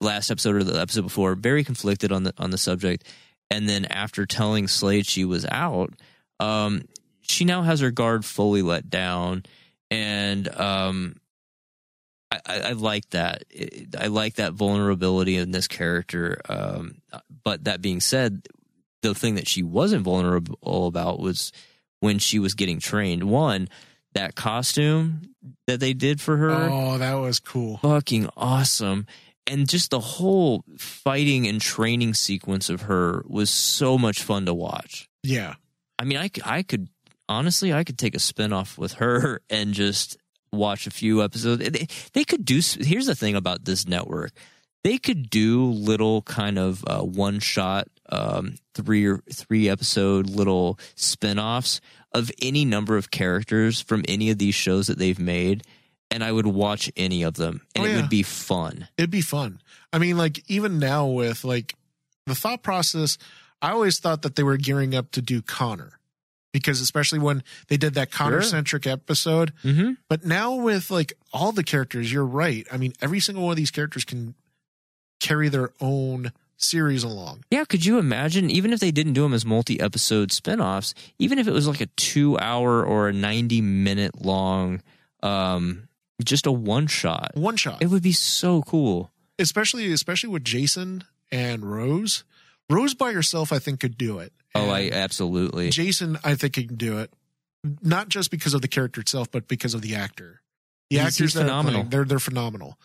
last 0.00 0.30
episode 0.30 0.54
or 0.54 0.62
the 0.62 0.80
episode 0.80 1.02
before 1.02 1.34
very 1.34 1.64
conflicted 1.64 2.12
on 2.12 2.22
the 2.22 2.32
on 2.38 2.50
the 2.50 2.56
subject 2.58 3.04
and 3.50 3.68
then 3.68 3.84
after 3.86 4.24
telling 4.24 4.68
slade 4.68 5.04
she 5.04 5.24
was 5.24 5.44
out 5.50 5.92
um 6.38 6.82
she 7.22 7.44
now 7.44 7.62
has 7.62 7.80
her 7.80 7.90
guard 7.90 8.24
fully 8.24 8.62
let 8.62 8.88
down 8.88 9.42
and 9.90 10.48
um 10.56 11.16
I, 12.30 12.40
I, 12.46 12.72
like 12.72 13.08
that. 13.10 13.44
I 13.98 14.08
like 14.08 14.34
that 14.34 14.52
vulnerability 14.52 15.36
in 15.36 15.52
this 15.52 15.68
character. 15.68 16.40
Um, 16.48 16.96
but 17.44 17.64
that 17.64 17.80
being 17.80 18.00
said, 18.00 18.46
the 19.02 19.14
thing 19.14 19.36
that 19.36 19.46
she 19.46 19.62
wasn't 19.62 20.02
vulnerable 20.02 20.86
about 20.88 21.20
was 21.20 21.52
when 22.00 22.18
she 22.18 22.38
was 22.38 22.54
getting 22.54 22.80
trained. 22.80 23.24
One, 23.24 23.68
that 24.14 24.34
costume 24.34 25.22
that 25.66 25.78
they 25.78 25.92
did 25.92 26.20
for 26.20 26.36
her, 26.36 26.50
Oh, 26.50 26.98
that 26.98 27.14
was 27.14 27.38
cool. 27.38 27.78
fucking 27.78 28.28
awesome. 28.36 29.06
And 29.46 29.68
just 29.68 29.90
the 29.90 30.00
whole 30.00 30.64
fighting 30.76 31.46
and 31.46 31.60
training 31.60 32.14
sequence 32.14 32.68
of 32.68 32.82
her 32.82 33.24
was 33.28 33.48
so 33.50 33.96
much 33.96 34.22
fun 34.22 34.46
to 34.46 34.54
watch. 34.54 35.08
Yeah. 35.22 35.54
I 35.98 36.04
mean, 36.04 36.18
I, 36.18 36.30
I 36.44 36.62
could 36.64 36.88
honestly, 37.28 37.72
I 37.72 37.84
could 37.84 37.98
take 37.98 38.16
a 38.16 38.18
spin 38.20 38.52
off 38.52 38.76
with 38.76 38.94
her 38.94 39.42
and 39.50 39.72
just 39.72 40.16
watch 40.56 40.86
a 40.86 40.90
few 40.90 41.22
episodes. 41.22 41.62
They, 41.68 41.86
they 42.12 42.24
could 42.24 42.44
do. 42.44 42.60
Here's 42.80 43.06
the 43.06 43.14
thing 43.14 43.34
about 43.36 43.64
this 43.64 43.86
network: 43.86 44.32
they 44.84 44.98
could 44.98 45.30
do 45.30 45.66
little 45.70 46.22
kind 46.22 46.58
of 46.58 46.84
uh, 46.86 47.00
one 47.02 47.38
shot, 47.40 47.88
um, 48.08 48.54
three 48.74 49.06
or 49.06 49.18
three 49.32 49.68
episode 49.68 50.28
little 50.30 50.78
spin 50.94 51.38
offs 51.38 51.80
of 52.12 52.30
any 52.40 52.64
number 52.64 52.96
of 52.96 53.10
characters 53.10 53.80
from 53.80 54.04
any 54.08 54.30
of 54.30 54.38
these 54.38 54.54
shows 54.54 54.86
that 54.86 54.98
they've 54.98 55.18
made, 55.18 55.62
and 56.10 56.24
I 56.24 56.32
would 56.32 56.46
watch 56.46 56.90
any 56.96 57.22
of 57.22 57.34
them, 57.34 57.60
and 57.74 57.84
Oh, 57.84 57.88
it 57.88 57.90
yeah. 57.92 58.00
would 58.00 58.10
be 58.10 58.22
fun. 58.22 58.88
It'd 58.96 59.10
be 59.10 59.20
fun. 59.20 59.60
I 59.92 59.98
mean, 59.98 60.16
like, 60.16 60.42
even 60.48 60.78
now 60.78 61.06
with 61.06 61.44
like 61.44 61.74
the 62.26 62.34
thought 62.34 62.62
process, 62.62 63.18
I 63.62 63.70
always 63.72 63.98
thought 63.98 64.22
that 64.22 64.34
they 64.36 64.42
were 64.42 64.56
gearing 64.56 64.94
up 64.94 65.10
to 65.12 65.22
do 65.22 65.42
Connor 65.42 65.95
because 66.58 66.80
especially 66.80 67.18
when 67.18 67.42
they 67.68 67.76
did 67.76 67.92
that 67.94 68.10
Connor 68.10 68.40
centric 68.40 68.86
episode. 68.86 69.52
Mm-hmm. 69.62 69.92
But 70.08 70.24
now 70.24 70.54
with 70.54 70.90
like 70.90 71.12
all 71.34 71.52
the 71.52 71.62
characters, 71.62 72.10
you're 72.10 72.24
right. 72.24 72.66
I 72.72 72.78
mean, 72.78 72.94
every 73.02 73.20
single 73.20 73.44
one 73.44 73.50
of 73.52 73.56
these 73.58 73.70
characters 73.70 74.06
can 74.06 74.34
carry 75.20 75.50
their 75.50 75.70
own 75.82 76.32
series 76.56 77.04
along. 77.04 77.44
Yeah, 77.50 77.64
could 77.64 77.84
you 77.84 77.98
imagine, 77.98 78.50
even 78.50 78.72
if 78.72 78.80
they 78.80 78.90
didn't 78.90 79.12
do 79.12 79.22
them 79.22 79.34
as 79.34 79.44
multi 79.44 79.78
episode 79.78 80.32
spin 80.32 80.58
offs, 80.62 80.94
even 81.18 81.38
if 81.38 81.46
it 81.46 81.52
was 81.52 81.68
like 81.68 81.82
a 81.82 81.86
two 81.96 82.38
hour 82.38 82.82
or 82.82 83.08
a 83.08 83.12
90 83.12 83.60
minute 83.60 84.24
long, 84.24 84.80
um, 85.22 85.88
just 86.24 86.46
a 86.46 86.52
one 86.52 86.86
shot, 86.86 87.32
One 87.34 87.56
shot. 87.56 87.82
it 87.82 87.88
would 87.88 88.02
be 88.02 88.12
so 88.12 88.62
cool. 88.62 89.10
especially 89.38 89.92
especially 89.92 90.30
with 90.30 90.44
Jason 90.44 91.04
and 91.30 91.62
Rose. 91.70 92.24
Rose 92.70 92.94
by 92.94 93.12
herself, 93.12 93.52
I 93.52 93.58
think, 93.58 93.78
could 93.80 93.98
do 93.98 94.18
it. 94.18 94.32
Oh, 94.60 94.70
I 94.70 94.90
absolutely. 94.92 95.70
Jason, 95.70 96.18
I 96.24 96.34
think, 96.34 96.56
he 96.56 96.66
can 96.66 96.76
do 96.76 96.98
it. 96.98 97.12
Not 97.82 98.08
just 98.08 98.30
because 98.30 98.54
of 98.54 98.62
the 98.62 98.68
character 98.68 99.00
itself, 99.00 99.30
but 99.30 99.48
because 99.48 99.74
of 99.74 99.82
the 99.82 99.94
actor. 99.94 100.40
The 100.90 100.96
He's- 100.96 101.06
actors 101.06 101.32
he's 101.32 101.40
phenomenal. 101.42 101.80
playing, 101.80 101.90
they're 101.90 102.04
they're 102.04 102.18
phenomenal. 102.18 102.78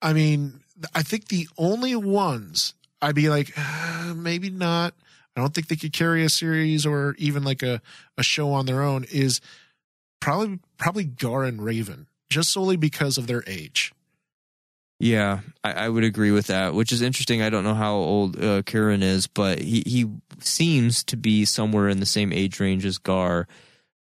I 0.00 0.12
mean, 0.12 0.60
I 0.94 1.02
think 1.02 1.28
the 1.28 1.48
only 1.58 1.96
ones 1.96 2.74
I'd 3.02 3.14
be 3.16 3.28
like, 3.28 3.52
uh, 3.56 4.12
maybe 4.14 4.48
not. 4.50 4.94
I 5.36 5.40
don't 5.40 5.52
think 5.54 5.68
they 5.68 5.76
could 5.76 5.92
carry 5.92 6.24
a 6.24 6.28
series 6.28 6.84
or 6.86 7.14
even 7.18 7.42
like 7.44 7.62
a, 7.62 7.80
a 8.16 8.22
show 8.22 8.52
on 8.52 8.66
their 8.66 8.82
own. 8.82 9.04
Is 9.10 9.40
probably 10.20 10.58
probably 10.78 11.04
Gar 11.04 11.44
and 11.44 11.60
Raven, 11.62 12.06
just 12.30 12.50
solely 12.52 12.76
because 12.76 13.18
of 13.18 13.26
their 13.26 13.42
age. 13.46 13.92
Yeah, 15.00 15.40
I, 15.62 15.72
I 15.72 15.88
would 15.88 16.02
agree 16.02 16.32
with 16.32 16.48
that, 16.48 16.74
which 16.74 16.90
is 16.90 17.02
interesting. 17.02 17.40
I 17.40 17.50
don't 17.50 17.62
know 17.62 17.74
how 17.74 17.94
old 17.94 18.42
uh, 18.42 18.62
Kieran 18.62 19.02
is, 19.02 19.28
but 19.28 19.60
he, 19.60 19.82
he 19.86 20.06
seems 20.40 21.04
to 21.04 21.16
be 21.16 21.44
somewhere 21.44 21.88
in 21.88 22.00
the 22.00 22.06
same 22.06 22.32
age 22.32 22.58
range 22.58 22.84
as 22.84 22.98
Gar. 22.98 23.46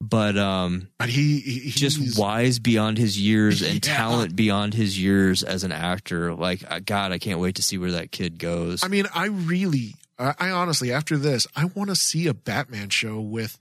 But 0.00 0.38
um, 0.38 0.88
But 0.98 1.08
he, 1.10 1.40
he 1.40 1.58
he's, 1.58 1.74
just 1.74 2.18
wise 2.18 2.58
beyond 2.58 2.98
his 2.98 3.20
years 3.20 3.62
and 3.62 3.74
Yeah. 3.86 3.96
talent 3.96 4.36
beyond 4.36 4.72
his 4.74 4.98
years 4.98 5.42
as 5.42 5.64
an 5.64 5.72
actor. 5.72 6.32
Like, 6.34 6.86
God, 6.86 7.12
I 7.12 7.18
can't 7.18 7.40
wait 7.40 7.56
to 7.56 7.62
see 7.62 7.76
where 7.78 7.90
that 7.92 8.12
kid 8.12 8.38
goes. 8.38 8.82
I 8.84 8.88
mean, 8.88 9.06
I 9.12 9.26
really, 9.26 9.94
I, 10.18 10.34
I 10.38 10.50
honestly, 10.50 10.92
after 10.92 11.18
this, 11.18 11.46
I 11.56 11.64
want 11.66 11.90
to 11.90 11.96
see 11.96 12.28
a 12.28 12.34
Batman 12.34 12.90
show 12.90 13.20
with 13.20 13.58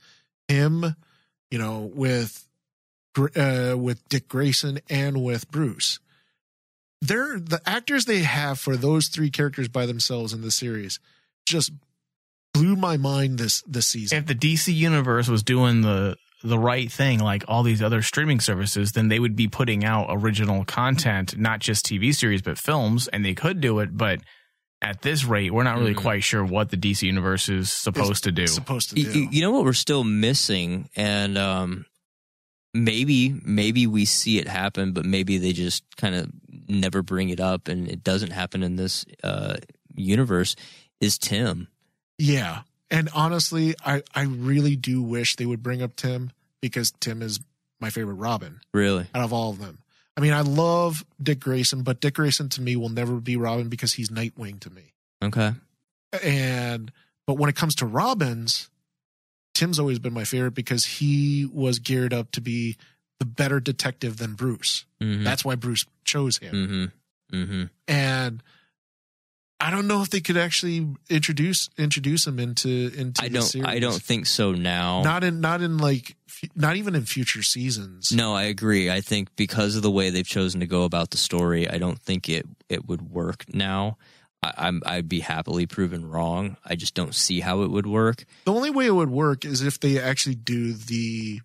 him, 0.47 0.95
you 1.51 1.57
know, 1.57 1.91
with 1.93 2.45
uh, 3.35 3.75
with 3.75 4.07
Dick 4.07 4.27
Grayson 4.29 4.79
and 4.89 5.23
with 5.23 5.49
Bruce. 5.49 5.99
They're 7.01 7.39
the 7.39 7.61
actors 7.65 8.05
they 8.05 8.19
have 8.19 8.59
for 8.59 8.75
those 8.75 9.07
three 9.07 9.29
characters 9.29 9.67
by 9.67 9.85
themselves 9.85 10.33
in 10.33 10.41
the 10.41 10.51
series 10.51 10.99
just 11.45 11.71
blew 12.53 12.75
my 12.75 12.97
mind 12.97 13.37
this 13.37 13.61
this 13.67 13.87
season. 13.87 14.17
if 14.17 14.25
the 14.25 14.35
DC 14.35 14.73
universe 14.73 15.27
was 15.27 15.43
doing 15.43 15.81
the 15.81 16.15
the 16.43 16.57
right 16.59 16.91
thing 16.91 17.19
like 17.19 17.43
all 17.47 17.63
these 17.63 17.81
other 17.81 18.01
streaming 18.01 18.39
services, 18.39 18.91
then 18.91 19.07
they 19.07 19.19
would 19.19 19.35
be 19.35 19.47
putting 19.47 19.83
out 19.83 20.07
original 20.09 20.63
content, 20.65 21.35
not 21.37 21.59
just 21.59 21.85
TV 21.85 22.13
series 22.13 22.41
but 22.41 22.57
films, 22.59 23.07
and 23.07 23.23
they 23.25 23.33
could 23.33 23.59
do 23.61 23.79
it, 23.79 23.95
but 23.97 24.19
at 24.81 25.01
this 25.01 25.25
rate, 25.25 25.51
we're 25.51 25.63
not 25.63 25.77
really 25.79 25.95
Mhm. 25.95 26.01
quite 26.01 26.23
sure 26.23 26.45
what 26.45 26.69
the 26.69 26.77
DC 26.77 27.07
universe 27.07 27.49
is 27.49 27.71
supposed 27.73 28.23
to 28.25 28.31
do. 28.31 28.45
supposed 28.45 28.89
to 28.89 28.95
do. 28.95 29.23
y- 29.23 29.29
you 29.31 29.41
know 29.41 29.49
what 29.51 29.63
we're 29.65 29.73
still 29.73 30.03
missing, 30.03 30.89
and 30.95 31.37
um, 31.39 31.85
maybe 32.73 33.39
maybe 33.43 33.87
we 33.87 34.05
see 34.05 34.37
it 34.39 34.47
happen, 34.47 34.91
but 34.91 35.05
maybe 35.05 35.37
they 35.37 35.53
just 35.53 35.83
kind 35.97 36.15
of 36.15 36.29
never 36.67 37.01
bring 37.01 37.29
it 37.29 37.39
up, 37.39 37.67
and 37.67 37.87
it 37.87 38.03
doesn't 38.03 38.31
happen 38.31 38.63
in 38.63 38.75
this 38.75 39.05
uh, 39.23 39.57
universe. 39.95 40.55
Is 40.99 41.17
Tim? 41.17 41.67
Yeah. 42.17 42.61
And 42.89 43.09
honestly, 43.13 43.75
I, 43.85 44.01
I 44.15 44.23
really 44.23 44.75
do 44.75 45.01
wish 45.03 45.35
they 45.35 45.45
would 45.45 45.61
bring 45.61 45.81
up 45.81 45.95
Tim 45.95 46.31
because 46.61 46.91
Tim 46.99 47.21
is 47.21 47.39
my 47.79 47.89
favorite 47.89 48.15
Robin 48.15 48.61
Really? 48.73 49.07
out 49.13 49.23
of 49.23 49.33
all 49.33 49.49
of 49.51 49.59
them. 49.59 49.79
I 50.15 50.21
mean, 50.21 50.33
I 50.33 50.41
love 50.41 51.05
Dick 51.21 51.39
Grayson, 51.41 51.83
but 51.83 51.99
Dick 51.99 52.15
Grayson 52.15 52.49
to 52.49 52.61
me 52.61 52.75
will 52.75 52.89
never 52.89 53.15
be 53.17 53.35
Robin 53.37 53.69
because 53.69 53.93
he's 53.93 54.09
Nightwing 54.09 54.59
to 54.61 54.69
me. 54.71 54.93
Okay. 55.23 55.51
And 56.23 56.91
but 57.27 57.37
when 57.37 57.49
it 57.49 57.55
comes 57.55 57.75
to 57.75 57.85
Robins, 57.85 58.69
Tim's 59.57 59.79
always 59.79 59.97
been 59.97 60.13
my 60.13 60.23
favorite 60.23 60.53
because 60.53 60.85
he 60.85 61.49
was 61.51 61.79
geared 61.79 62.13
up 62.13 62.29
to 62.31 62.41
be 62.41 62.77
the 63.19 63.25
better 63.25 63.59
detective 63.59 64.17
than 64.17 64.35
Bruce. 64.35 64.85
Mm-hmm. 65.01 65.23
That's 65.23 65.43
why 65.43 65.55
Bruce 65.55 65.85
chose 66.05 66.37
him. 66.37 66.91
mm-hmm. 67.31 67.35
Mm-hmm. 67.35 67.63
And 67.87 68.43
I 69.59 69.71
don't 69.71 69.87
know 69.87 70.03
if 70.03 70.11
they 70.11 70.19
could 70.19 70.37
actually 70.37 70.87
introduce 71.09 71.69
introduce 71.77 72.27
him 72.27 72.39
into 72.39 72.91
into 72.95 73.23
I 73.23 73.29
the 73.29 73.33
don't. 73.33 73.43
series. 73.43 73.67
I 73.67 73.79
don't 73.79 74.01
think 74.01 74.27
so 74.27 74.51
now. 74.51 75.01
not 75.01 75.23
in 75.23 75.41
not 75.41 75.63
in 75.63 75.79
like 75.79 76.15
not 76.55 76.75
even 76.75 76.93
in 76.93 77.05
future 77.05 77.41
seasons. 77.41 78.11
No, 78.11 78.35
I 78.35 78.43
agree. 78.43 78.91
I 78.91 79.01
think 79.01 79.35
because 79.35 79.75
of 79.75 79.81
the 79.81 79.89
way 79.89 80.11
they've 80.11 80.27
chosen 80.27 80.59
to 80.59 80.67
go 80.67 80.83
about 80.83 81.09
the 81.09 81.17
story, 81.17 81.67
I 81.67 81.79
don't 81.79 81.99
think 81.99 82.29
it 82.29 82.45
it 82.69 82.87
would 82.87 83.09
work 83.09 83.45
now. 83.51 83.97
I, 84.43 84.53
I'm 84.57 84.81
I'd 84.85 85.09
be 85.09 85.19
happily 85.21 85.65
proven 85.65 86.09
wrong. 86.09 86.57
I 86.65 86.75
just 86.75 86.93
don't 86.93 87.15
see 87.15 87.39
how 87.39 87.63
it 87.63 87.69
would 87.71 87.87
work. 87.87 88.25
The 88.45 88.53
only 88.53 88.69
way 88.69 88.85
it 88.85 88.95
would 88.95 89.09
work 89.09 89.45
is 89.45 89.61
if 89.61 89.79
they 89.79 89.99
actually 89.99 90.35
do 90.35 90.73
the 90.73 91.41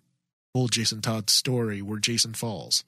full 0.53 0.67
Jason 0.67 1.01
Todd 1.01 1.29
story 1.29 1.81
where 1.81 1.99
Jason 1.99 2.33
falls. 2.33 2.83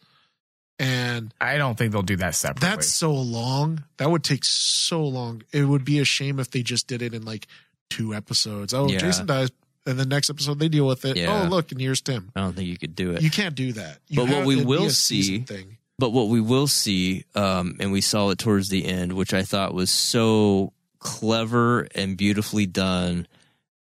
And 0.78 1.34
I 1.39 1.58
don't 1.58 1.78
think 1.78 1.93
they'll 1.93 2.01
do 2.01 2.18
that 2.18 2.36
separately. 2.36 2.70
that's 2.70 2.91
so 2.91 3.14
long. 3.14 3.84
That 3.97 4.12
would 4.12 4.24
take 4.26 4.43
so 4.43 5.03
long. 5.03 5.43
It 5.53 5.64
would 5.64 5.86
be 5.86 5.99
a 5.99 6.06
shame 6.06 6.39
if 6.39 6.51
they 6.51 6.64
just 6.64 6.88
did 6.88 7.01
it 7.01 7.14
in 7.14 7.24
like 7.24 7.47
two 7.89 8.14
episodes. 8.14 8.74
Oh, 8.74 8.88
Yeah. 8.89 8.97
Jason 8.99 9.26
dies. 9.26 9.51
And 9.88 9.97
the 9.99 10.06
next 10.06 10.30
episode 10.32 10.60
they 10.60 10.68
deal 10.68 10.88
with 10.88 11.06
it. 11.06 11.16
Oh, 11.18 11.20
yeah. 11.22 11.43
Oh, 11.45 11.47
look, 11.47 11.72
and 11.72 11.80
here's 11.80 12.01
Tim. 12.01 12.32
I 12.36 12.41
don't 12.41 12.56
think 12.56 12.68
you 12.68 12.78
could 12.78 12.95
do 12.95 13.12
it. 13.12 13.22
You 13.22 13.30
can't 13.30 13.56
do 13.56 13.72
that. 13.74 13.99
You 14.08 14.18
But 14.18 14.30
what 14.30 14.45
we 14.45 14.66
will 14.66 14.89
see- 14.89 15.39
thing. 15.39 15.78
But 15.98 16.12
what 16.12 16.28
we 16.28 16.41
will 16.41 16.68
see, 16.68 17.24
um, 17.36 17.78
and 17.80 17.91
we 17.91 18.02
saw 18.02 18.30
it 18.30 18.38
towards 18.38 18.70
the 18.70 18.86
end, 18.86 19.14
which 19.14 19.34
I 19.34 19.43
thought 19.43 19.74
was 19.74 19.89
so 19.89 20.74
clever 21.00 21.88
and 21.96 22.18
beautifully 22.18 22.66
done, 22.66 23.28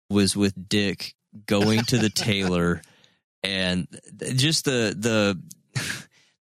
was 0.09 0.35
with 0.35 0.69
Dick 0.69 1.13
going 1.45 1.83
to 1.85 1.97
the 1.97 2.09
tailor 2.15 2.81
and 3.43 3.87
just 4.35 4.65
the 4.65 4.95
the 4.97 5.39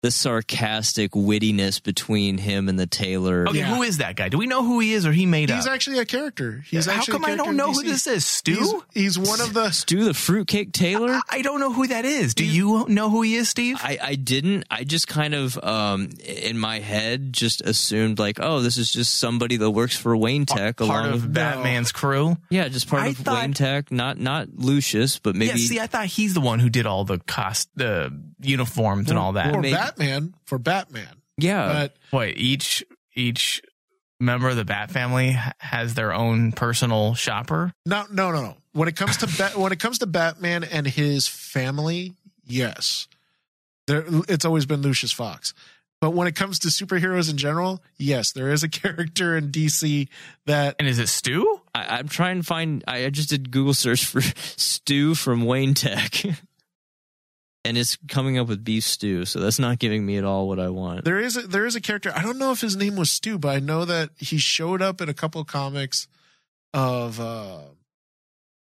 the 0.03 0.11
sarcastic 0.11 1.11
wittiness 1.11 1.81
between 1.81 2.37
him 2.37 2.67
and 2.67 2.77
the 2.77 2.85
tailor. 2.85 3.47
Okay, 3.47 3.59
Yeah. 3.59 3.73
who 3.75 3.83
is 3.83 3.97
that 3.99 4.17
guy? 4.17 4.27
Do 4.27 4.37
we 4.37 4.45
know 4.47 4.61
who 4.61 4.81
he 4.81 4.91
is, 4.93 5.05
or 5.05 5.13
he 5.13 5.25
made 5.25 5.49
He's 5.49 5.51
up? 5.51 5.63
He's 5.63 5.67
actually 5.67 5.99
a 5.99 6.05
character. 6.05 6.63
He's 6.69 6.89
actually. 6.89 7.13
How 7.13 7.19
come 7.19 7.23
a 7.23 7.25
I 7.25 7.29
character 7.29 7.43
don't 7.45 7.49
in 7.51 7.57
know 7.57 7.71
who 7.71 7.83
this 7.83 8.05
is? 8.05 8.25
Stu? 8.25 8.53
He's, 8.53 8.73
he's 8.93 9.19
one 9.19 9.39
of 9.39 9.53
the. 9.53 9.71
Stu 9.71 10.03
the 10.03 10.13
fruitcake 10.13 10.73
tailor? 10.73 11.19
I 11.29 11.41
don't 11.41 11.61
know 11.61 11.71
who 11.71 11.87
that 11.87 12.03
is. 12.03 12.35
Do 12.35 12.45
you 12.45 12.85
know 12.89 13.09
who 13.09 13.21
he 13.21 13.35
is, 13.35 13.47
Steve? 13.47 13.77
I, 13.81 13.97
I 14.01 14.15
didn't. 14.15 14.65
I 14.69 14.83
just 14.83 15.07
kind 15.07 15.33
of, 15.33 15.57
um, 15.63 16.09
in 16.25 16.57
my 16.59 16.79
head, 16.79 17.31
just 17.31 17.61
assumed 17.61 18.19
like, 18.19 18.39
oh, 18.41 18.59
this 18.59 18.77
is 18.77 18.91
just 18.91 19.17
somebody 19.17 19.55
that 19.55 19.71
works 19.71 19.95
for 19.97 20.17
Wayne 20.17 20.45
Tech, 20.45 20.77
Part 20.77 20.89
along 20.89 21.05
of 21.07 21.13
with 21.23 21.33
Batman's 21.33 21.93
crew. 21.93 22.35
yeah, 22.49 22.67
just 22.67 22.89
part 22.89 23.03
I 23.03 23.07
of 23.07 23.17
thought- 23.17 23.41
Wayne 23.41 23.53
Tech, 23.53 23.89
not 23.89 24.19
not 24.19 24.49
Lucius, 24.53 25.17
but 25.19 25.33
maybe 25.35 25.59
yeah, 25.61 25.65
see, 25.67 25.79
I 25.79 25.87
thought 25.87 26.07
he's 26.07 26.33
the 26.33 26.41
one 26.41 26.59
who 26.59 26.69
did 26.69 26.85
all 26.85 27.05
the 27.05 27.19
cost, 27.19 27.69
the 27.75 28.11
uniforms 28.41 29.09
and 29.09 29.17
all 29.17 29.31
that. 29.33 29.53
For 29.53 29.61
maybe- 29.61 29.73
Batman. 29.97 30.35
For 30.45 30.57
Batman. 30.57 31.21
yeah. 31.37 31.67
But 31.67 31.95
What 32.11 32.29
each 32.29 32.83
each 33.15 33.61
member 34.19 34.49
of 34.49 34.55
the 34.55 34.65
Bat 34.65 34.91
family 34.91 35.35
has 35.59 35.93
their 35.95 36.13
own 36.13 36.51
personal 36.51 37.13
shopper. 37.15 37.73
no, 37.85 38.05
no, 38.11 38.31
no, 38.31 38.41
no. 38.41 38.57
When 38.73 38.87
it 38.87 38.95
comes 38.95 39.17
to 39.17 39.27
Bat, 39.27 39.55
when 39.57 39.71
it 39.71 39.79
comes 39.79 39.99
to 39.99 40.05
Batman 40.07 40.63
and 40.63 40.87
his 40.87 41.27
family, 41.27 42.13
yes, 42.45 43.07
there. 43.87 44.05
It's 44.27 44.45
always 44.45 44.65
been 44.65 44.81
Lucius 44.81 45.11
Fox. 45.11 45.53
But 46.01 46.11
when 46.11 46.27
it 46.27 46.35
comes 46.35 46.59
to 46.59 46.67
superheroes 46.67 47.29
in 47.29 47.37
general, 47.37 47.81
yes, 47.97 48.33
there 48.33 48.51
is 48.51 48.61
a 48.63 48.67
character 48.81 49.37
in 49.37 49.51
DC 49.51 50.09
that 50.47 50.75
And 50.79 50.85
is 50.87 50.99
it 50.99 51.07
Stu? 51.07 51.61
I, 51.73 51.97
I'm 51.99 52.07
trying 52.09 52.37
to 52.37 52.43
find. 52.43 52.83
I, 52.87 53.05
I 53.05 53.09
just 53.09 53.29
did 53.29 53.51
Google 53.51 53.73
search 53.73 54.05
for 54.05 54.21
Stu 54.35 55.15
from 55.15 55.45
Wayne 55.45 55.73
Tech, 55.75 56.21
and 57.65 57.77
it's 57.77 57.97
coming 58.07 58.37
up 58.37 58.47
with 58.47 58.63
beef 58.63 58.83
stew. 58.83 59.25
So 59.25 59.39
that's 59.39 59.59
not 59.59 59.79
giving 59.79 60.05
me 60.05 60.17
at 60.17 60.23
all 60.23 60.47
what 60.47 60.59
I 60.59 60.69
want. 60.69 61.05
there 61.05 61.19
is 61.19 61.37
a, 61.37 61.41
there 61.41 61.65
is 61.65 61.75
a 61.75 61.81
character. 61.81 62.11
I 62.15 62.21
don't 62.21 62.37
know 62.37 62.51
if 62.51 62.61
his 62.61 62.75
name 62.75 62.95
was 62.95 63.09
Stew, 63.09 63.37
but 63.37 63.55
I 63.55 63.59
know 63.59 63.85
that 63.85 64.09
he 64.17 64.37
showed 64.37 64.81
up 64.81 65.01
in 65.01 65.09
a 65.09 65.13
couple 65.13 65.41
of 65.41 65.47
comics 65.47 66.07
of 66.73 67.19
uh, 67.19 67.59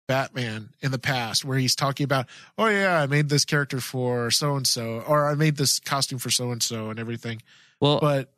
Batman 0.08 0.70
in 0.82 0.92
the 0.92 1.00
past, 1.00 1.46
where 1.46 1.58
he's 1.58 1.76
talking 1.76 2.06
about, 2.06 2.28
oh 2.58 2.68
yeah, 2.68 3.02
I 3.02 3.06
made 3.08 3.30
this 3.30 3.46
character 3.46 3.80
for 3.80 4.32
so 4.32 4.56
and 4.56 4.66
so, 4.66 5.04
or 5.08 5.30
I 5.30 5.36
made 5.36 5.58
this 5.58 5.80
costume 5.80 6.20
for 6.20 6.30
so 6.30 6.52
and 6.52 6.64
so, 6.64 6.90
and 6.90 7.00
everything. 7.00 7.42
Well, 7.80 8.00
But 8.00 8.32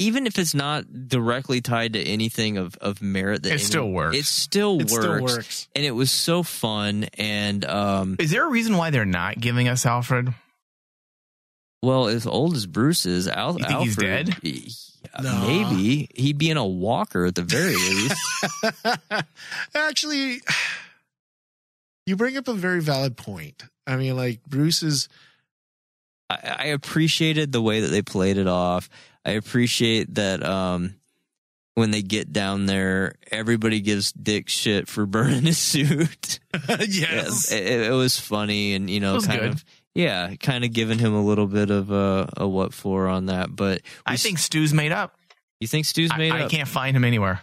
even 0.00 0.26
if 0.26 0.38
it's 0.38 0.54
not 0.54 1.08
directly 1.08 1.60
tied 1.60 1.92
to 1.92 2.00
anything 2.02 2.56
of, 2.58 2.74
of 2.78 3.00
merit, 3.00 3.42
that 3.44 3.50
It 3.50 3.52
any- 3.52 3.62
still 3.62 3.90
works. 3.90 4.16
It 4.16 4.24
still 4.24 4.80
it 4.80 4.90
works. 4.90 4.92
still 4.92 5.20
works. 5.22 5.68
and 5.76 5.84
it 5.84 5.92
was 5.92 6.10
so 6.10 6.42
fun. 6.42 7.04
And 7.18 7.64
um, 7.64 8.16
Is 8.18 8.30
there 8.32 8.44
a 8.46 8.50
reason 8.50 8.76
why 8.76 8.90
they're 8.90 9.04
not 9.04 9.38
giving 9.40 9.68
us 9.68 9.86
Alfred? 9.86 10.34
well, 11.82 12.08
as 12.08 12.26
old 12.26 12.56
as 12.56 12.66
Bruce 12.66 13.06
is, 13.06 13.26
Al- 13.28 13.58
You 13.58 13.64
think 13.64 13.78
he's 13.80 13.98
Alfred, 13.98 14.26
dead? 14.26 14.36
he- 14.42 14.72
No. 15.22 15.46
maybe 15.46 16.08
he'd 16.14 16.36
be 16.38 16.50
in 16.50 16.56
a 16.56 16.66
walker 16.66 17.24
at 17.26 17.34
the 17.34 17.42
very 17.42 17.74
least. 17.76 18.20
Actually, 19.74 20.40
you 22.06 22.16
bring 22.16 22.36
up 22.36 22.48
a 22.48 22.54
very 22.54 22.80
valid 22.82 23.16
point. 23.16 23.62
I 23.86 23.96
mean, 23.96 24.16
like 24.16 24.44
Bruce 24.46 24.82
is 24.82 25.08
I, 26.28 26.56
I 26.58 26.64
appreciated 26.66 27.50
the 27.52 27.62
way 27.62 27.80
that 27.80 27.88
they 27.88 28.02
played 28.02 28.36
it 28.38 28.46
off. 28.46 28.88
I 29.24 29.32
appreciate 29.32 30.14
that 30.14 30.42
um, 30.44 30.94
when 31.74 31.90
they 31.90 32.02
get 32.02 32.32
down 32.32 32.66
there, 32.66 33.14
everybody 33.30 33.80
gives 33.80 34.12
Dick 34.12 34.48
shit 34.48 34.88
for 34.88 35.06
burning 35.06 35.42
his 35.42 35.58
suit. 35.58 36.40
yes. 36.68 37.52
it, 37.52 37.64
it 37.88 37.92
was 37.92 38.18
funny, 38.18 38.74
and 38.74 38.88
you 38.88 39.00
know, 39.00 39.20
kind 39.20 39.40
good. 39.40 39.50
of 39.52 39.64
yeah, 39.94 40.34
kind 40.36 40.64
of 40.64 40.72
giving 40.72 40.98
him 40.98 41.12
a 41.14 41.22
little 41.22 41.46
bit 41.46 41.70
of 41.70 41.90
a, 41.90 42.28
a 42.36 42.48
what 42.48 42.72
for 42.72 43.08
on 43.08 43.26
that. 43.26 43.54
But 43.54 43.82
we 43.82 43.90
I 44.06 44.12
s- 44.14 44.22
think 44.22 44.38
Stu's 44.38 44.72
made 44.72 44.92
up. 44.92 45.16
you 45.60 45.66
think 45.66 45.84
Stu's 45.84 46.16
made 46.16 46.32
I 46.32 46.40
up. 46.42 46.46
I 46.46 46.48
can't 46.48 46.68
find 46.68 46.96
him 46.96 47.04
anywhere. 47.04 47.40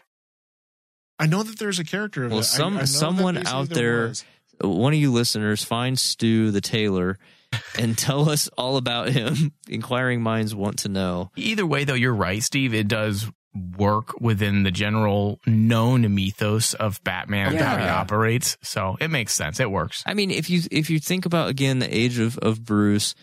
I 1.19 1.25
know 1.25 1.43
that 1.43 1.57
there's 1.59 1.80
a 1.80 1.84
character 1.84 2.23
of 2.25 2.32
Well, 2.32 2.41
it. 2.41 2.43
Some- 2.43 2.73
I 2.73 2.75
know 2.75 2.80
that 2.82 2.88
someone 2.88 3.47
out 3.47 3.69
there- 3.69 4.07
was. 4.09 4.23
One 4.59 4.91
of 4.93 4.97
you 4.99 5.11
listeners 5.11 5.63
find 5.63 5.99
Stu 5.99 6.49
the 6.49 6.61
tailor 6.61 7.19
and 7.79 7.97
tell 7.97 8.29
us 8.29 8.47
all 8.57 8.77
about 8.77 9.09
him. 9.09 9.51
Inquiring 9.69 10.21
minds 10.21 10.53
want 10.55 10.79
to 10.79 10.89
know. 10.89 11.31
Either 11.35 11.65
way, 11.65 11.83
though, 11.83 11.93
you're 11.93 12.13
right, 12.15 12.41
Steve. 12.43 12.73
It 12.73 12.87
does 12.87 13.27
work 13.77 14.19
within 14.21 14.61
the 14.63 14.69
general 14.71 15.39
known 15.47 16.13
mythos 16.13 16.75
of 16.75 17.03
Batman 17.03 17.53
and 17.53 17.59
how 17.59 17.77
he 17.77 17.85
operates. 17.87 18.55
So 18.61 18.97
it 18.99 19.07
makes 19.09 19.33
sense. 19.33 19.59
It 19.59 19.71
works. 19.71 20.03
I 20.05 20.13
mean, 20.13 20.29
if 20.29 20.49
you 20.49 20.61
if 20.71 20.89
you 20.91 20.99
think 20.99 21.25
about 21.25 21.49
again 21.49 21.79
the 21.79 21.95
age 21.95 22.19
of 22.19 22.37
of 22.37 22.63
Bruce, 22.63 23.15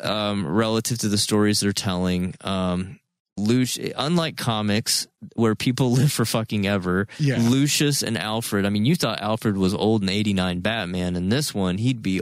um, 0.00 0.46
relative 0.46 0.98
to 0.98 1.08
the 1.08 1.18
stories 1.18 1.60
they're 1.60 1.72
telling, 1.72 2.34
um, 2.42 2.98
Lucius, 3.36 3.92
unlike 3.96 4.36
comics 4.36 5.06
where 5.34 5.54
people 5.54 5.92
live 5.94 6.12
for 6.12 6.24
fucking 6.24 6.66
ever, 6.66 7.06
Yeah. 7.18 7.38
Lucius 7.40 8.02
and 8.02 8.18
Alfred. 8.18 8.66
I 8.66 8.70
mean, 8.70 8.84
you 8.84 8.94
thought 8.96 9.20
Alfred 9.20 9.56
was 9.56 9.74
old 9.74 10.02
in 10.02 10.08
'89 10.08 10.60
Batman, 10.60 11.16
and 11.16 11.30
this 11.30 11.54
one 11.54 11.78
he'd 11.78 12.02
be 12.02 12.20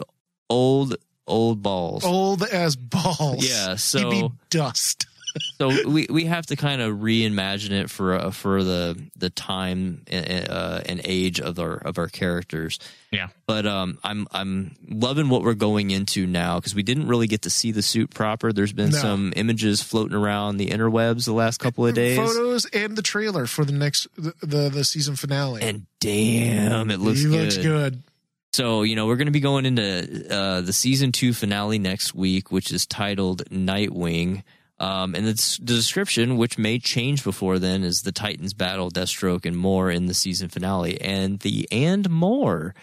old, 0.51 0.97
old 1.27 1.63
balls. 1.63 2.05
old 2.05 2.43
as 2.43 2.77
balls. 2.77 3.49
Yeah, 3.49 3.71
He'd 3.73 3.81
so 3.81 4.11
be 4.11 4.29
dust. 4.51 5.07
so 5.59 5.69
we 5.87 6.07
we 6.09 6.25
have 6.25 6.47
to 6.47 6.57
kind 6.57 6.81
of 6.81 6.97
reimagine 6.97 7.73
it 7.73 7.91
for 7.91 8.15
uh, 8.15 8.31
for 8.31 8.65
the 8.65 8.99
the 9.19 9.29
time 9.29 10.01
and, 10.07 10.49
uh, 10.49 10.81
and 10.87 10.99
age 11.05 11.41
of 11.41 11.59
our 11.59 11.75
of 11.77 11.99
our 11.99 12.09
characters. 12.09 12.79
Yeah. 13.11 13.29
But 13.47 13.67
um, 13.67 13.99
I'm 14.03 14.27
I'm 14.33 14.77
loving 14.89 15.29
what 15.29 15.43
we're 15.43 15.53
going 15.53 15.91
into 15.91 16.27
now 16.27 16.59
because 16.59 16.75
we 16.75 16.83
didn't 16.83 17.07
really 17.09 17.27
get 17.27 17.43
to 17.43 17.51
see 17.51 17.71
the 17.71 17.83
suit 17.83 18.15
proper. 18.15 18.51
There's 18.51 18.73
been 18.73 18.91
No. 18.93 18.97
some 18.99 19.33
images 19.37 19.83
floating 19.83 20.17
around 20.17 20.57
the 20.57 20.69
interwebs 20.69 21.27
the 21.27 21.35
last 21.35 21.59
couple 21.59 21.87
of 21.87 21.95
days, 21.95 22.17
Photos 22.17 22.65
and 22.73 22.97
the 22.97 23.03
trailer 23.03 23.47
for 23.47 23.67
the 23.67 23.73
next 23.73 24.07
the 24.17 24.33
the, 24.41 24.71
the 24.71 24.85
season 24.85 25.17
finale. 25.17 25.61
and 25.61 25.85
damn, 26.01 26.91
it 26.91 26.99
looks 26.99 27.21
he 27.21 27.27
good. 27.29 27.43
looks 27.43 27.57
good. 27.59 28.03
So 28.57 28.85
you 28.85 28.97
know 28.97 29.07
we're 29.07 29.17
going 29.17 29.27
to 29.27 29.33
be 29.33 29.41
going 29.41 29.67
into 29.67 30.35
uh, 30.35 30.63
the 30.63 30.73
season 30.73 31.13
two 31.13 31.35
finale 31.35 31.79
next 31.79 32.15
week, 32.15 32.51
which 32.51 32.73
is 32.73 32.87
titled 32.87 33.45
Nightwing. 33.51 34.45
Um, 34.79 35.15
and 35.15 35.29
it's 35.29 35.59
the 35.59 35.75
description, 35.75 36.39
which 36.39 36.57
may 36.57 36.79
change 36.79 37.23
before 37.23 37.59
then, 37.59 37.85
is 37.85 38.01
the 38.01 38.13
Titans 38.13 38.55
battle 38.55 38.91
Deathstroke 38.91 39.45
and 39.45 39.59
more 39.59 39.91
in 39.91 40.07
the 40.07 40.15
season 40.15 40.49
finale. 40.49 40.99
And 41.03 41.39
the 41.41 41.69
and 41.71 42.09
more 42.09 42.75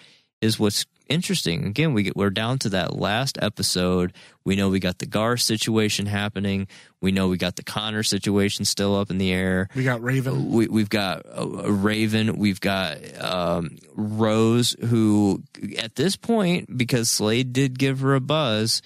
is 0.41 0.59
what's 0.59 0.85
interesting. 1.13 1.65
Again, 1.65 1.93
we 1.93 2.03
get, 2.03 2.15
we're 2.15 2.29
down 2.29 2.59
to 2.59 2.69
that 2.69 2.95
last 2.95 3.37
episode. 3.41 4.13
We 4.43 4.55
know 4.55 4.69
we 4.69 4.79
got 4.79 4.99
the 4.99 5.05
Gar 5.05 5.37
situation 5.37 6.05
happening. 6.05 6.67
We 7.01 7.11
know 7.11 7.27
we 7.27 7.37
got 7.37 7.55
the 7.55 7.63
Connor 7.63 8.03
situation 8.03 8.65
still 8.65 8.95
up 8.95 9.09
in 9.11 9.17
the 9.17 9.31
air 9.31 9.69
We 9.75 9.83
got 9.83 10.01
Raven. 10.01 10.51
we, 10.51 10.67
we've 10.67 10.89
got 10.89 11.21
a 11.25 11.71
Raven, 11.71 12.37
we've 12.37 12.59
got 12.59 12.97
um, 13.21 13.77
Rose, 13.93 14.75
who 14.79 15.43
at 15.77 15.95
this 15.95 16.15
point, 16.15 16.75
because 16.77 17.09
Slade 17.09 17.53
did 17.53 17.79
give 17.79 17.99
her 18.01 18.15
a 18.15 18.19
buzz, 18.21 18.81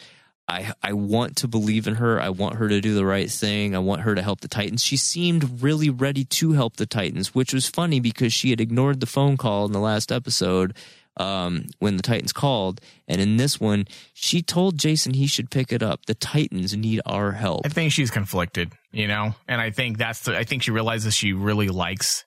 I 0.48 0.72
I 0.82 0.94
want 0.94 1.38
to 1.38 1.48
believe 1.48 1.88
in 1.88 1.96
her. 1.96 2.22
I 2.22 2.30
want 2.30 2.56
her 2.56 2.70
to 2.70 2.80
do 2.80 2.96
the 2.96 3.06
right 3.06 3.30
thing. 3.30 3.76
I 3.76 3.80
want 3.80 4.02
her 4.02 4.16
to 4.16 4.22
help 4.22 4.40
the 4.40 4.48
Titans. 4.48 4.84
She 4.84 4.96
seemed 4.96 5.62
really 5.62 5.90
ready 5.90 6.24
to 6.24 6.54
help 6.54 6.78
the 6.78 6.86
Titans, 6.86 7.36
which 7.36 7.54
was 7.54 7.68
funny 7.68 8.00
because 8.00 8.34
she 8.34 8.52
had 8.52 8.62
ignored 8.62 9.00
the 9.02 9.06
phone 9.06 9.36
call 9.36 9.66
in 9.66 9.74
the 9.74 9.80
last 9.80 10.12
episode 10.12 10.74
um, 11.18 11.66
when 11.80 11.98
the 11.98 12.04
Titans 12.04 12.32
called, 12.34 12.80
and 13.08 13.20
in 13.22 13.38
this 13.38 13.60
one, 13.60 13.86
she 14.14 14.42
told 14.42 14.78
Jason 14.78 15.14
he 15.14 15.28
should 15.28 15.50
pick 15.50 15.72
it 15.72 15.82
up. 15.84 16.06
The 16.06 16.16
Titans 16.16 16.76
need 16.76 17.02
our 17.06 17.32
help. 17.32 17.66
I 17.66 17.70
think 17.70 17.92
she's 17.92 18.12
conflicted, 18.12 18.72
you 18.92 19.08
know, 19.08 19.34
and 19.48 19.60
I 19.60 19.72
think 19.72 19.98
that's 19.98 20.22
the, 20.22 20.38
I 20.38 20.44
think 20.44 20.64
she 20.64 20.72
realizes 20.72 21.14
she 21.16 21.34
really 21.34 21.70
likes 21.70 22.26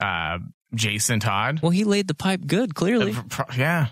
uh 0.00 0.38
Jason 0.74 1.18
Todd. 1.20 1.60
Well, 1.62 1.70
he 1.70 1.84
laid 1.84 2.08
the 2.08 2.14
pipe 2.14 2.42
good, 2.46 2.74
clearly. 2.74 3.14
Uh, 3.38 3.44
Yeah. 3.56 3.86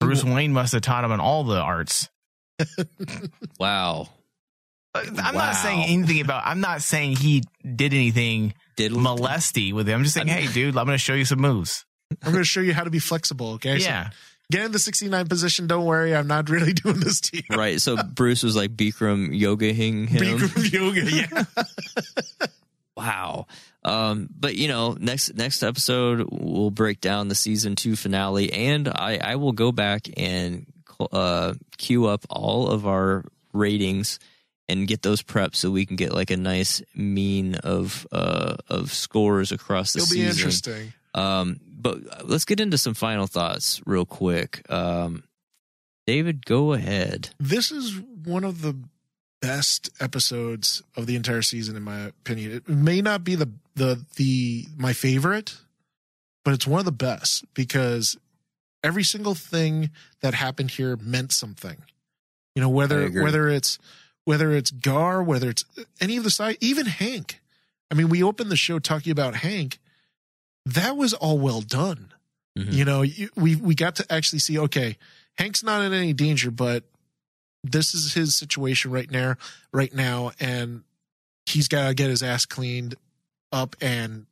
Bruce 0.00 0.22
Wayne 0.24 0.52
must 0.52 0.72
have 0.72 0.82
taught 0.82 1.04
him 1.04 1.12
in 1.12 1.20
all 1.20 1.44
the 1.44 1.58
arts. 1.60 2.08
Wow. 3.58 4.08
I'm 4.94 5.14
Wow. 5.16 5.32
not 5.32 5.56
saying 5.56 5.84
anything 5.88 6.20
about. 6.20 6.42
I'm 6.46 6.60
not 6.60 6.82
saying 6.82 7.16
he 7.16 7.42
did 7.62 7.92
anything 7.94 8.54
Did 8.76 8.92
molesty 8.92 9.72
with 9.72 9.88
him. 9.88 9.96
I'm 9.96 10.02
just 10.04 10.14
saying, 10.14 10.28
hey, 10.28 10.46
dude, 10.46 10.76
I'm 10.76 10.86
going 10.86 10.94
to 10.94 10.98
show 11.02 11.14
you 11.14 11.24
some 11.24 11.40
moves. 11.40 11.84
I'm 12.22 12.32
going 12.32 12.42
to 12.42 12.48
show 12.48 12.60
you 12.60 12.72
how 12.74 12.84
to 12.84 12.90
be 12.90 12.98
flexible. 12.98 13.52
Okay. 13.54 13.78
So 13.78 13.86
Yeah, 13.86 14.10
get 14.50 14.64
in 14.64 14.72
the 14.72 14.78
69 14.78 15.26
position. 15.28 15.66
Don't 15.66 15.84
worry. 15.84 16.14
I'm 16.14 16.26
not 16.26 16.48
really 16.50 16.72
doing 16.84 17.00
this 17.00 17.20
to 17.22 17.36
you. 17.36 17.56
Right. 17.56 17.80
So 17.80 17.96
Bruce 18.02 18.42
was 18.42 18.56
like 18.56 18.76
Bikram 18.76 19.38
yogaing 19.38 20.08
him. 20.08 20.38
Bikram 20.38 20.72
yoga. 20.72 21.10
Yeah. 21.10 21.44
Wow. 22.96 23.46
Um, 23.82 24.28
but 24.38 24.54
you 24.54 24.68
know, 24.68 24.92
next 24.98 25.34
next 25.34 25.62
episode 25.64 26.28
we'll 26.30 26.70
break 26.70 27.00
down 27.00 27.26
the 27.28 27.34
season 27.34 27.74
two 27.74 27.96
finale, 27.96 28.52
and 28.52 28.88
I 28.88 29.18
I 29.20 29.36
will 29.36 29.52
go 29.52 29.72
back 29.72 30.08
and 30.16 30.64
uh 31.10 31.54
queue 31.76 32.06
up 32.06 32.24
all 32.30 32.68
of 32.68 32.86
our 32.86 33.24
ratings 33.52 34.20
and 34.68 34.86
get 34.86 35.02
those 35.02 35.22
preps 35.22 35.56
so 35.56 35.70
we 35.70 35.86
can 35.86 35.96
get 35.96 36.14
like 36.14 36.30
a 36.30 36.36
nice 36.36 36.82
mean 36.94 37.56
of 37.56 38.06
uh 38.12 38.56
of 38.68 38.92
scores 38.92 39.50
across 39.52 39.92
the 39.92 40.00
season. 40.00 40.18
It'll 40.18 40.26
be 40.26 40.30
interesting. 40.30 40.92
Um, 41.14 41.60
but 41.84 42.26
let's 42.26 42.46
get 42.46 42.60
into 42.60 42.78
some 42.78 42.94
final 42.94 43.26
thoughts 43.26 43.80
real 43.84 44.06
quick. 44.06 44.64
Um, 44.70 45.22
David, 46.06 46.46
go 46.46 46.72
ahead. 46.72 47.28
This 47.38 47.70
is 47.70 48.00
one 48.24 48.42
of 48.42 48.62
the 48.62 48.74
best 49.42 49.90
episodes 50.00 50.82
of 50.96 51.06
the 51.06 51.14
entire 51.14 51.42
season, 51.42 51.76
in 51.76 51.82
my 51.82 52.00
opinion. 52.06 52.52
It 52.52 52.68
may 52.68 53.02
not 53.02 53.22
be 53.22 53.34
the 53.34 53.50
the 53.76 54.02
the 54.16 54.64
my 54.78 54.94
favorite, 54.94 55.58
but 56.42 56.54
it's 56.54 56.66
one 56.66 56.78
of 56.78 56.86
the 56.86 56.92
best 56.92 57.44
because 57.52 58.16
every 58.82 59.04
single 59.04 59.34
thing 59.34 59.90
that 60.22 60.32
happened 60.32 60.72
here 60.72 60.96
meant 60.96 61.32
something. 61.32 61.76
You 62.54 62.62
know, 62.62 62.70
whether 62.70 63.10
whether 63.10 63.50
it's 63.50 63.78
whether 64.24 64.52
it's 64.52 64.70
Gar, 64.70 65.22
whether 65.22 65.50
it's 65.50 65.66
any 66.00 66.16
of 66.16 66.24
the 66.24 66.30
side, 66.30 66.56
even 66.60 66.86
Hank. 66.86 67.42
I 67.90 67.94
mean, 67.94 68.08
we 68.08 68.22
opened 68.22 68.50
the 68.50 68.56
show 68.56 68.78
talking 68.78 69.12
about 69.12 69.34
Hank. 69.36 69.78
That 70.66 70.96
was 70.96 71.12
all 71.14 71.38
well 71.38 71.60
done. 71.60 72.12
Mhm. 72.58 72.72
You 72.72 72.84
know, 72.84 73.04
we 73.36 73.56
we 73.56 73.74
got 73.74 73.96
to 73.96 74.12
actually 74.12 74.38
see. 74.38 74.58
Okay, 74.58 74.96
Hank's 75.36 75.62
not 75.62 75.82
in 75.82 75.92
any 75.92 76.12
danger, 76.12 76.50
but 76.50 76.84
this 77.62 77.94
is 77.94 78.14
his 78.14 78.34
situation 78.34 78.90
right 78.90 79.10
now. 79.10 79.36
Right 79.72 79.92
now, 79.92 80.32
and 80.40 80.84
he's 81.46 81.68
got 81.68 81.88
to 81.88 81.94
get 81.94 82.08
his 82.10 82.22
ass 82.22 82.46
cleaned 82.46 82.94
up 83.52 83.76
and 83.80 84.26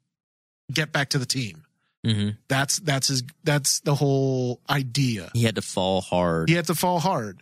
get 0.73 0.93
back 0.93 1.11
to 1.11 1.19
the 1.19 1.27
team. 1.27 1.65
hmm 2.05 2.31
That's 2.49 2.79
that's 2.79 3.09
his. 3.09 3.23
That's 3.45 3.81
the 3.81 3.95
whole 3.97 4.61
idea. 4.71 5.31
He 5.35 5.43
had 5.45 5.57
to 5.57 5.63
fall 5.63 6.01
hard. 6.01 6.49
He 6.49 6.55
had 6.55 6.67
to 6.69 6.75
fall 6.75 7.01
hard, 7.01 7.41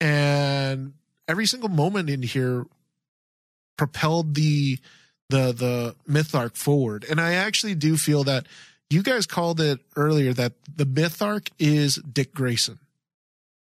and 0.00 0.94
every 1.28 1.46
single 1.46 1.68
moment 1.68 2.08
in 2.10 2.22
here 2.22 2.64
propelled 3.76 4.34
the 4.34 4.78
the 5.30 5.52
the 5.52 5.96
myth 6.06 6.34
arc 6.34 6.56
forward. 6.56 7.04
And 7.08 7.20
I 7.20 7.34
actually 7.34 7.74
do 7.74 7.96
feel 7.96 8.24
that 8.24 8.46
you 8.90 9.02
guys 9.02 9.26
called 9.26 9.60
it 9.60 9.80
earlier 9.96 10.32
that 10.34 10.52
the 10.76 10.84
myth 10.84 11.20
arc 11.22 11.50
is 11.58 11.96
Dick 11.96 12.34
Grayson. 12.34 12.78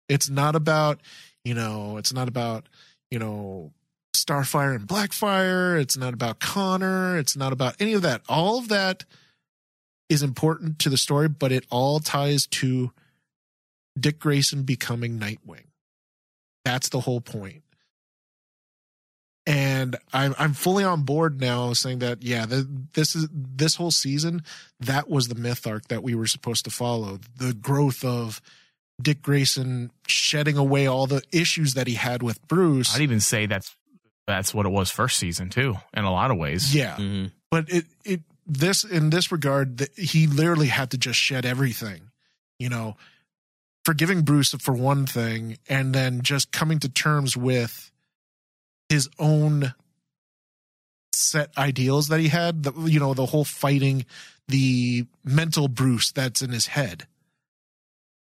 It's 0.08 0.30
not 0.30 0.56
about 0.56 1.00
you 1.44 1.54
know. 1.54 1.98
It's 1.98 2.14
not 2.14 2.28
about 2.28 2.68
you 3.10 3.20
know 3.20 3.72
Starfire 4.16 4.76
and 4.76 4.88
Blackfire. 4.88 5.80
It's 5.80 5.98
not 5.98 6.14
about 6.14 6.40
Connor. 6.40 7.18
It's 7.18 7.36
not 7.36 7.54
about 7.54 7.76
any 7.80 7.94
of 7.94 8.02
that. 8.04 8.22
All 8.28 8.60
of 8.60 8.70
that 8.70 9.06
is 10.10 10.24
important 10.24 10.80
to 10.80 10.90
the 10.90 10.98
story, 10.98 11.28
but 11.28 11.52
it 11.52 11.66
all 11.70 12.00
ties 12.00 12.48
to 12.48 12.92
Dick 14.00 14.20
Grayson 14.20 14.64
becoming 14.64 15.20
Nightwing. 15.20 15.66
That's 16.64 16.90
the 16.90 17.02
whole 17.02 17.22
point. 17.22 17.64
And 19.48 19.96
I'm 20.12 20.36
I'm 20.38 20.54
fully 20.54 20.84
on 20.84 21.04
board 21.04 21.40
now, 21.40 21.72
saying 21.72 22.00
that 22.00 22.22
yeah, 22.22 22.46
the, 22.46 22.68
this 22.94 23.16
is 23.16 23.30
this 23.32 23.76
whole 23.76 23.92
season 23.92 24.44
that 24.82 25.10
was 25.10 25.30
the 25.30 25.36
myth 25.36 25.66
arc 25.66 25.88
that 25.88 26.04
we 26.04 26.14
were 26.14 26.28
supposed 26.28 26.66
to 26.66 26.70
follow. 26.70 27.20
The 27.38 27.54
growth 27.54 28.04
of 28.04 28.42
Dick 29.02 29.22
Grayson 29.22 29.90
shedding 30.06 30.58
away 30.58 30.86
all 30.86 31.08
the 31.08 31.22
issues 31.32 31.76
that 31.76 31.88
he 31.88 31.94
had 31.94 32.22
with 32.22 32.46
Bruce. 32.48 32.94
I'd 32.94 33.02
even 33.02 33.22
say 33.22 33.46
that's 33.46 33.74
that's 34.28 34.54
what 34.54 34.66
it 34.66 34.70
was 34.70 34.92
first 34.92 35.18
season 35.18 35.50
too, 35.50 35.76
in 35.96 36.04
a 36.04 36.12
lot 36.12 36.30
of 36.30 36.38
ways. 36.38 36.76
yeah, 36.76 36.98
hmm 36.98 37.26
but 37.50 37.70
it 37.70 37.86
it 38.04 38.22
this 38.46 38.84
in 38.84 39.10
this 39.10 39.32
regard 39.32 39.78
that 39.78 39.98
he 39.98 40.28
literally 40.28 40.68
had 40.68 40.92
to 40.92 40.98
just 40.98 41.20
shed 41.20 41.46
everything 41.46 42.12
you 42.60 42.70
know 42.70 42.96
forgiving 43.86 44.22
bruce 44.22 44.52
for 44.52 44.74
one 44.74 45.06
thing 45.06 45.58
and 45.70 45.94
then 45.94 46.22
just 46.22 46.52
coming 46.52 46.80
to 46.80 46.90
terms 46.90 47.36
with 47.38 47.92
his 48.90 49.10
own 49.20 49.74
set 51.14 51.56
ideals 51.58 52.10
that 52.10 52.20
he 52.20 52.28
had 52.28 52.64
the 52.64 52.74
you 52.84 53.00
know 53.00 53.14
the 53.14 53.26
whole 53.26 53.44
fighting 53.44 54.06
the 54.48 55.06
mental 55.24 55.68
bruce 55.68 56.12
that's 56.12 56.42
in 56.42 56.52
his 56.52 56.68
head 56.68 57.08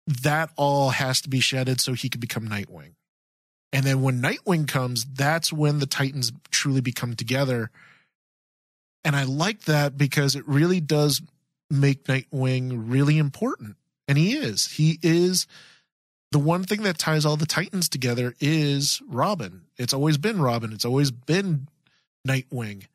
that 0.07 0.51
all 0.57 0.91
has 0.91 1.21
to 1.21 1.29
be 1.29 1.39
shedded 1.39 1.81
so 1.81 1.93
he 1.93 2.09
could 2.09 2.21
become 2.21 2.49
nightwing 2.49 2.95
and 3.73 3.85
then 3.85 4.03
when 4.03 4.21
nightwing 4.21 4.67
comes 4.67 5.05
that's 5.05 5.53
when 5.53 5.79
the 5.79 5.87
titans 5.87 6.33
truly 6.51 6.81
become 6.81 7.15
together 7.15 7.71
and 9.05 9.17
I 9.17 9.25
like 9.25 9.63
that 9.63 9.99
because 9.99 10.37
it 10.37 10.47
really 10.47 10.81
does 10.81 11.23
make 11.71 12.05
Nightwing 12.05 12.85
really 12.87 13.19
important. 13.19 13.77
And 14.07 14.19
he 14.19 14.37
is. 14.37 14.73
He 14.73 14.99
is 15.03 15.47
the 16.31 16.39
one 16.39 16.65
thing 16.65 16.83
that 16.83 16.99
ties 16.99 17.25
all 17.25 17.37
the 17.37 17.47
Titans 17.47 17.89
together 17.89 18.35
is 18.41 19.01
Robin. 19.09 19.63
It's 19.83 19.93
always 19.93 20.17
been 20.17 20.41
Robin. 20.41 20.73
It's 20.73 20.85
always 20.85 21.11
been 21.11 21.69
Nightwing. 22.27 22.87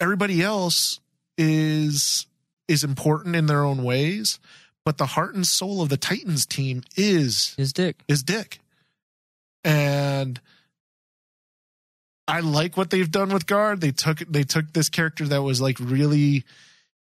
Everybody 0.00 0.42
else 0.42 1.00
is 1.36 2.26
is 2.66 2.84
important 2.84 3.36
in 3.36 3.46
their 3.46 3.64
own 3.64 3.82
ways, 3.84 4.38
but 4.84 4.98
the 4.98 5.06
heart 5.06 5.34
and 5.34 5.46
soul 5.46 5.82
of 5.82 5.88
the 5.88 5.96
Titans 5.96 6.46
team 6.46 6.82
is 6.96 7.54
is 7.58 7.72
dick. 7.72 8.02
is 8.08 8.22
Dick. 8.22 8.60
And 9.64 10.40
I 12.26 12.40
like 12.40 12.76
what 12.76 12.90
they've 12.90 13.10
done 13.10 13.30
with 13.30 13.46
Gar. 13.46 13.76
They 13.76 13.90
took 13.90 14.18
they 14.20 14.44
took 14.44 14.72
this 14.72 14.88
character 14.88 15.26
that 15.28 15.42
was 15.42 15.60
like 15.60 15.78
really 15.80 16.44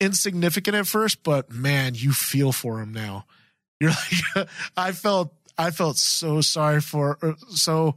insignificant 0.00 0.76
at 0.76 0.86
first, 0.86 1.22
but 1.22 1.50
man, 1.50 1.94
you 1.94 2.12
feel 2.12 2.52
for 2.52 2.80
him 2.80 2.92
now. 2.92 3.26
You're 3.80 3.90
like 3.90 4.48
I 4.76 4.92
felt 4.92 5.34
I 5.58 5.70
felt 5.70 5.98
so 5.98 6.40
sorry 6.40 6.80
for 6.80 7.18
er, 7.22 7.36
so 7.50 7.96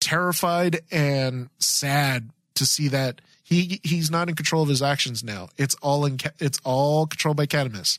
terrified 0.00 0.80
and 0.90 1.48
sad 1.58 2.30
to 2.54 2.66
see 2.66 2.88
that 2.88 3.20
he 3.42 3.80
he's 3.82 4.10
not 4.10 4.28
in 4.28 4.34
control 4.34 4.62
of 4.62 4.68
his 4.68 4.82
actions 4.82 5.24
now. 5.24 5.48
It's 5.56 5.74
all 5.76 6.04
in 6.04 6.18
it's 6.38 6.60
all 6.64 7.06
controlled 7.06 7.36
by 7.36 7.46
Cadmus. 7.46 7.98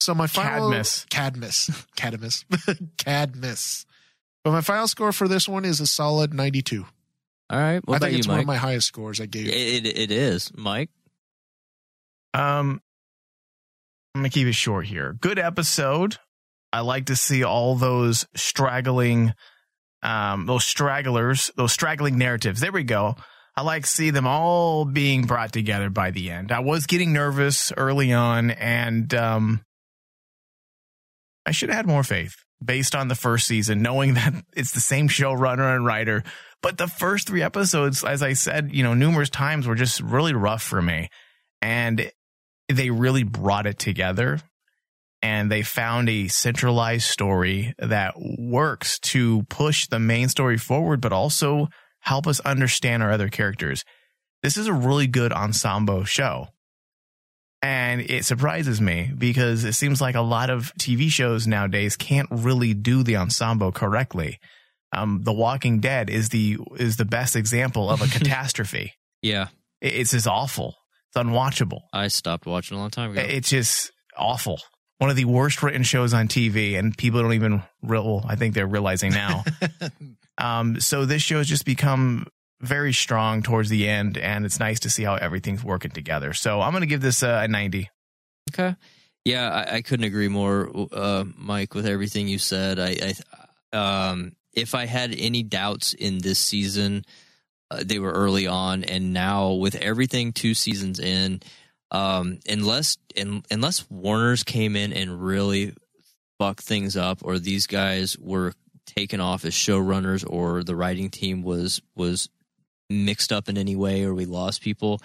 So 0.00 0.14
my 0.14 0.26
final 0.26 0.70
Cadmus. 0.70 1.06
Cadmus 1.10 1.86
Cadmus 1.96 2.44
Cadmus. 2.98 3.86
But 4.44 4.52
my 4.52 4.60
final 4.60 4.86
score 4.86 5.12
for 5.12 5.26
this 5.26 5.48
one 5.48 5.64
is 5.64 5.80
a 5.80 5.86
solid 5.86 6.32
92. 6.32 6.86
All 7.50 7.58
right. 7.58 7.80
What 7.84 7.94
I 7.94 7.96
about 7.96 8.06
think 8.06 8.12
you, 8.12 8.18
it's 8.18 8.28
one 8.28 8.40
of 8.40 8.46
my 8.46 8.56
highest 8.56 8.86
scores 8.86 9.20
I 9.20 9.26
gave. 9.26 9.48
it, 9.48 9.86
it, 9.86 9.98
it 9.98 10.10
is, 10.10 10.52
Mike. 10.54 10.90
Um, 12.32 12.80
I'm 14.14 14.20
gonna 14.22 14.30
keep 14.30 14.46
it 14.46 14.54
short 14.54 14.86
here. 14.86 15.16
Good 15.20 15.38
episode. 15.38 16.16
I 16.72 16.80
like 16.80 17.06
to 17.06 17.16
see 17.16 17.44
all 17.44 17.76
those 17.76 18.26
straggling, 18.34 19.32
um, 20.06 20.46
those 20.46 20.64
stragglers, 20.64 21.50
those 21.56 21.72
straggling 21.72 22.16
narratives. 22.16 22.60
There 22.60 22.70
we 22.70 22.84
go. 22.84 23.16
I 23.56 23.62
like 23.62 23.86
see 23.86 24.10
them 24.10 24.26
all 24.26 24.84
being 24.84 25.24
brought 25.24 25.52
together 25.52 25.90
by 25.90 26.12
the 26.12 26.30
end. 26.30 26.52
I 26.52 26.60
was 26.60 26.86
getting 26.86 27.12
nervous 27.12 27.72
early 27.76 28.12
on, 28.12 28.52
and 28.52 29.12
um, 29.14 29.64
I 31.44 31.50
should 31.50 31.70
have 31.70 31.76
had 31.76 31.86
more 31.88 32.04
faith 32.04 32.36
based 32.64 32.94
on 32.94 33.08
the 33.08 33.14
first 33.16 33.48
season, 33.48 33.82
knowing 33.82 34.14
that 34.14 34.32
it's 34.56 34.72
the 34.72 34.80
same 34.80 35.08
showrunner 35.08 35.74
and 35.74 35.84
writer. 35.84 36.22
But 36.62 36.78
the 36.78 36.86
first 36.86 37.26
three 37.26 37.42
episodes, 37.42 38.04
as 38.04 38.22
I 38.22 38.34
said, 38.34 38.72
you 38.72 38.84
know, 38.84 38.94
numerous 38.94 39.30
times 39.30 39.66
were 39.66 39.74
just 39.74 40.00
really 40.00 40.34
rough 40.34 40.62
for 40.62 40.80
me. 40.80 41.08
And 41.60 42.12
they 42.68 42.90
really 42.90 43.24
brought 43.24 43.66
it 43.66 43.78
together 43.78 44.40
and 45.22 45.50
they 45.50 45.62
found 45.62 46.08
a 46.08 46.28
centralized 46.28 47.08
story 47.08 47.74
that 47.78 48.14
works 48.38 48.98
to 49.00 49.42
push 49.44 49.86
the 49.86 49.98
main 49.98 50.28
story 50.28 50.58
forward, 50.58 51.00
but 51.00 51.12
also 51.12 51.68
help 52.00 52.26
us 52.26 52.40
understand 52.40 53.02
our 53.02 53.10
other 53.10 53.28
characters. 53.28 53.84
This 54.42 54.56
is 54.56 54.66
a 54.66 54.72
really 54.72 55.06
good 55.06 55.32
ensemble 55.32 56.04
show. 56.04 56.48
And 57.62 58.02
it 58.02 58.24
surprises 58.24 58.80
me 58.80 59.10
because 59.16 59.64
it 59.64 59.72
seems 59.72 60.00
like 60.00 60.14
a 60.14 60.20
lot 60.20 60.50
of 60.50 60.72
TV 60.78 61.08
shows 61.08 61.46
nowadays 61.46 61.96
can't 61.96 62.28
really 62.30 62.74
do 62.74 63.02
the 63.02 63.16
ensemble 63.16 63.72
correctly. 63.72 64.38
Um, 64.92 65.22
the 65.24 65.32
Walking 65.32 65.80
Dead 65.80 66.08
is 66.10 66.28
the 66.28 66.58
is 66.76 66.96
the 66.96 67.04
best 67.04 67.34
example 67.34 67.90
of 67.90 68.02
a 68.02 68.06
catastrophe. 68.18 68.92
Yeah, 69.22 69.48
It's 69.80 70.12
just 70.12 70.28
awful. 70.28 70.76
It's 71.08 71.16
unwatchable. 71.16 71.80
I 71.92 72.08
stopped 72.08 72.46
watching 72.46 72.76
a 72.76 72.80
long 72.80 72.90
time 72.90 73.12
ago. 73.12 73.22
It's 73.22 73.50
just 73.50 73.90
awful. 74.16 74.60
One 74.98 75.10
of 75.10 75.16
the 75.16 75.26
worst 75.26 75.62
written 75.62 75.82
shows 75.82 76.14
on 76.14 76.28
TV, 76.28 76.78
and 76.78 76.96
people 76.96 77.20
don't 77.20 77.34
even 77.34 77.62
real. 77.82 78.24
I 78.26 78.36
think 78.36 78.54
they're 78.54 78.66
realizing 78.66 79.12
now. 79.12 79.44
um, 80.38 80.80
so 80.80 81.04
this 81.04 81.22
show 81.22 81.38
has 81.38 81.48
just 81.48 81.66
become 81.66 82.26
very 82.60 82.92
strong 82.92 83.42
towards 83.42 83.68
the 83.68 83.88
end, 83.88 84.16
and 84.16 84.46
it's 84.46 84.58
nice 84.58 84.80
to 84.80 84.90
see 84.90 85.02
how 85.02 85.14
everything's 85.14 85.62
working 85.62 85.90
together. 85.90 86.32
So 86.32 86.60
I'm 86.62 86.72
going 86.72 86.80
to 86.80 86.86
give 86.86 87.02
this 87.02 87.22
a, 87.22 87.42
a 87.42 87.48
90. 87.48 87.90
Okay. 88.52 88.74
Yeah, 89.24 89.50
I, 89.50 89.76
I 89.76 89.82
couldn't 89.82 90.06
agree 90.06 90.28
more, 90.28 90.70
uh, 90.92 91.24
Mike, 91.36 91.74
with 91.74 91.86
everything 91.86 92.28
you 92.28 92.38
said. 92.38 92.78
I, 92.78 93.14
I 93.72 93.76
um, 93.76 94.32
if 94.52 94.74
I 94.74 94.86
had 94.86 95.14
any 95.16 95.42
doubts 95.42 95.92
in 95.92 96.18
this 96.18 96.38
season, 96.38 97.04
uh, 97.70 97.82
they 97.84 97.98
were 97.98 98.12
early 98.12 98.46
on, 98.46 98.84
and 98.84 99.12
now 99.12 99.52
with 99.52 99.74
everything 99.76 100.32
two 100.32 100.54
seasons 100.54 100.98
in, 100.98 101.42
um, 101.90 102.38
unless 102.48 102.98
in, 103.14 103.42
unless 103.50 103.88
Warner's 103.90 104.42
came 104.42 104.76
in 104.76 104.92
and 104.92 105.22
really 105.22 105.74
fucked 106.38 106.64
things 106.64 106.96
up, 106.96 107.20
or 107.22 107.38
these 107.38 107.66
guys 107.66 108.16
were 108.18 108.52
taken 108.86 109.20
off 109.20 109.44
as 109.44 109.52
showrunners 109.52 110.24
or 110.28 110.62
the 110.62 110.76
writing 110.76 111.10
team 111.10 111.42
was 111.42 111.82
was 111.94 112.28
mixed 112.88 113.32
up 113.32 113.48
in 113.48 113.58
any 113.58 113.76
way 113.76 114.04
or 114.04 114.14
we 114.14 114.24
lost 114.24 114.62
people, 114.62 115.00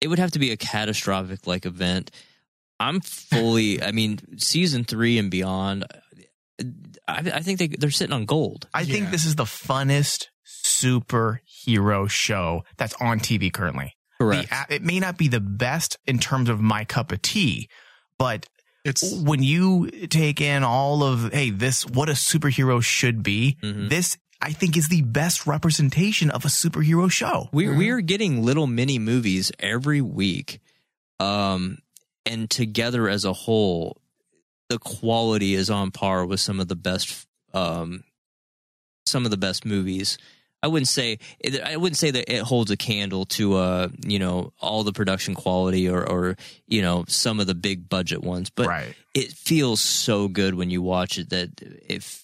it 0.00 0.08
would 0.08 0.18
have 0.18 0.32
to 0.32 0.38
be 0.38 0.50
a 0.50 0.56
catastrophic 0.56 1.46
like 1.46 1.64
event. 1.64 2.10
I'm 2.80 3.00
fully. 3.00 3.82
I 3.82 3.92
mean, 3.92 4.18
season 4.38 4.84
three 4.84 5.18
and 5.18 5.30
beyond. 5.30 5.84
I, 7.06 7.18
I 7.34 7.40
think 7.40 7.58
they 7.58 7.68
they're 7.68 7.90
sitting 7.90 8.14
on 8.14 8.24
gold. 8.24 8.68
I 8.74 8.84
think 8.84 9.10
this 9.10 9.24
is 9.24 9.36
the 9.36 9.44
funnest 9.44 10.26
superhero 10.46 12.10
show 12.10 12.64
that's 12.76 12.94
on 13.00 13.20
TV 13.20 13.52
currently. 13.52 13.96
Correct. 14.22 14.50
The- 14.68 14.74
it 14.76 14.82
may 14.82 15.00
not 15.00 15.16
be 15.18 15.28
the 15.28 15.40
best 15.40 15.96
in 16.06 16.18
terms 16.18 16.48
of 16.48 16.60
my 16.60 16.84
cup 16.84 17.12
of 17.12 17.22
tea, 17.22 17.68
but 18.18 18.46
It's 18.84 19.12
when 19.12 19.42
you 19.42 19.90
take 20.08 20.40
in 20.40 20.64
all 20.64 21.02
of 21.04 21.32
hey 21.32 21.50
this 21.50 21.86
what 21.86 22.08
a 22.08 22.12
superhero 22.14 22.82
should 22.82 23.22
be 23.22 23.56
Mhm. 23.62 23.88
this 23.90 24.16
i 24.40 24.52
think 24.52 24.76
is 24.76 24.88
the 24.88 25.02
best 25.02 25.46
representation 25.46 26.28
of 26.30 26.44
a 26.44 26.48
superhero 26.48 27.08
show 27.08 27.48
We 27.52 27.68
we 27.68 27.90
are 27.90 28.00
getting 28.00 28.42
little 28.42 28.66
mini 28.66 28.98
movies 28.98 29.52
every 29.60 30.00
week, 30.00 30.58
um, 31.20 31.78
and 32.26 32.50
together 32.50 33.08
as 33.08 33.24
a 33.24 33.32
whole, 33.32 34.00
the 34.68 34.78
quality 34.80 35.54
is 35.54 35.70
on 35.70 35.92
par 35.92 36.26
with 36.26 36.40
some 36.40 36.58
of 36.58 36.66
the 36.66 36.74
best, 36.76 37.26
um, 37.54 38.02
some 39.06 39.24
of 39.24 39.30
the 39.30 39.36
best 39.36 39.64
movies. 39.64 40.18
I 40.62 40.68
wouldn't 40.68 40.88
say 40.88 41.18
I 41.64 41.76
wouldn't 41.76 41.96
say 41.98 42.10
that 42.12 42.32
it 42.32 42.42
holds 42.42 42.70
a 42.70 42.76
candle 42.76 43.24
to 43.26 43.54
uh 43.56 43.88
you 44.06 44.18
know 44.18 44.52
all 44.60 44.84
the 44.84 44.92
production 44.92 45.34
quality 45.34 45.88
or 45.88 46.08
or 46.08 46.36
you 46.68 46.82
know 46.82 47.04
some 47.08 47.40
of 47.40 47.46
the 47.48 47.54
big 47.54 47.88
budget 47.88 48.22
ones, 48.22 48.48
but 48.50 48.68
right. 48.68 48.94
it 49.14 49.32
feels 49.32 49.80
so 49.80 50.28
good 50.28 50.54
when 50.54 50.70
you 50.70 50.80
watch 50.80 51.18
it 51.18 51.30
that 51.30 51.50
if 51.88 52.22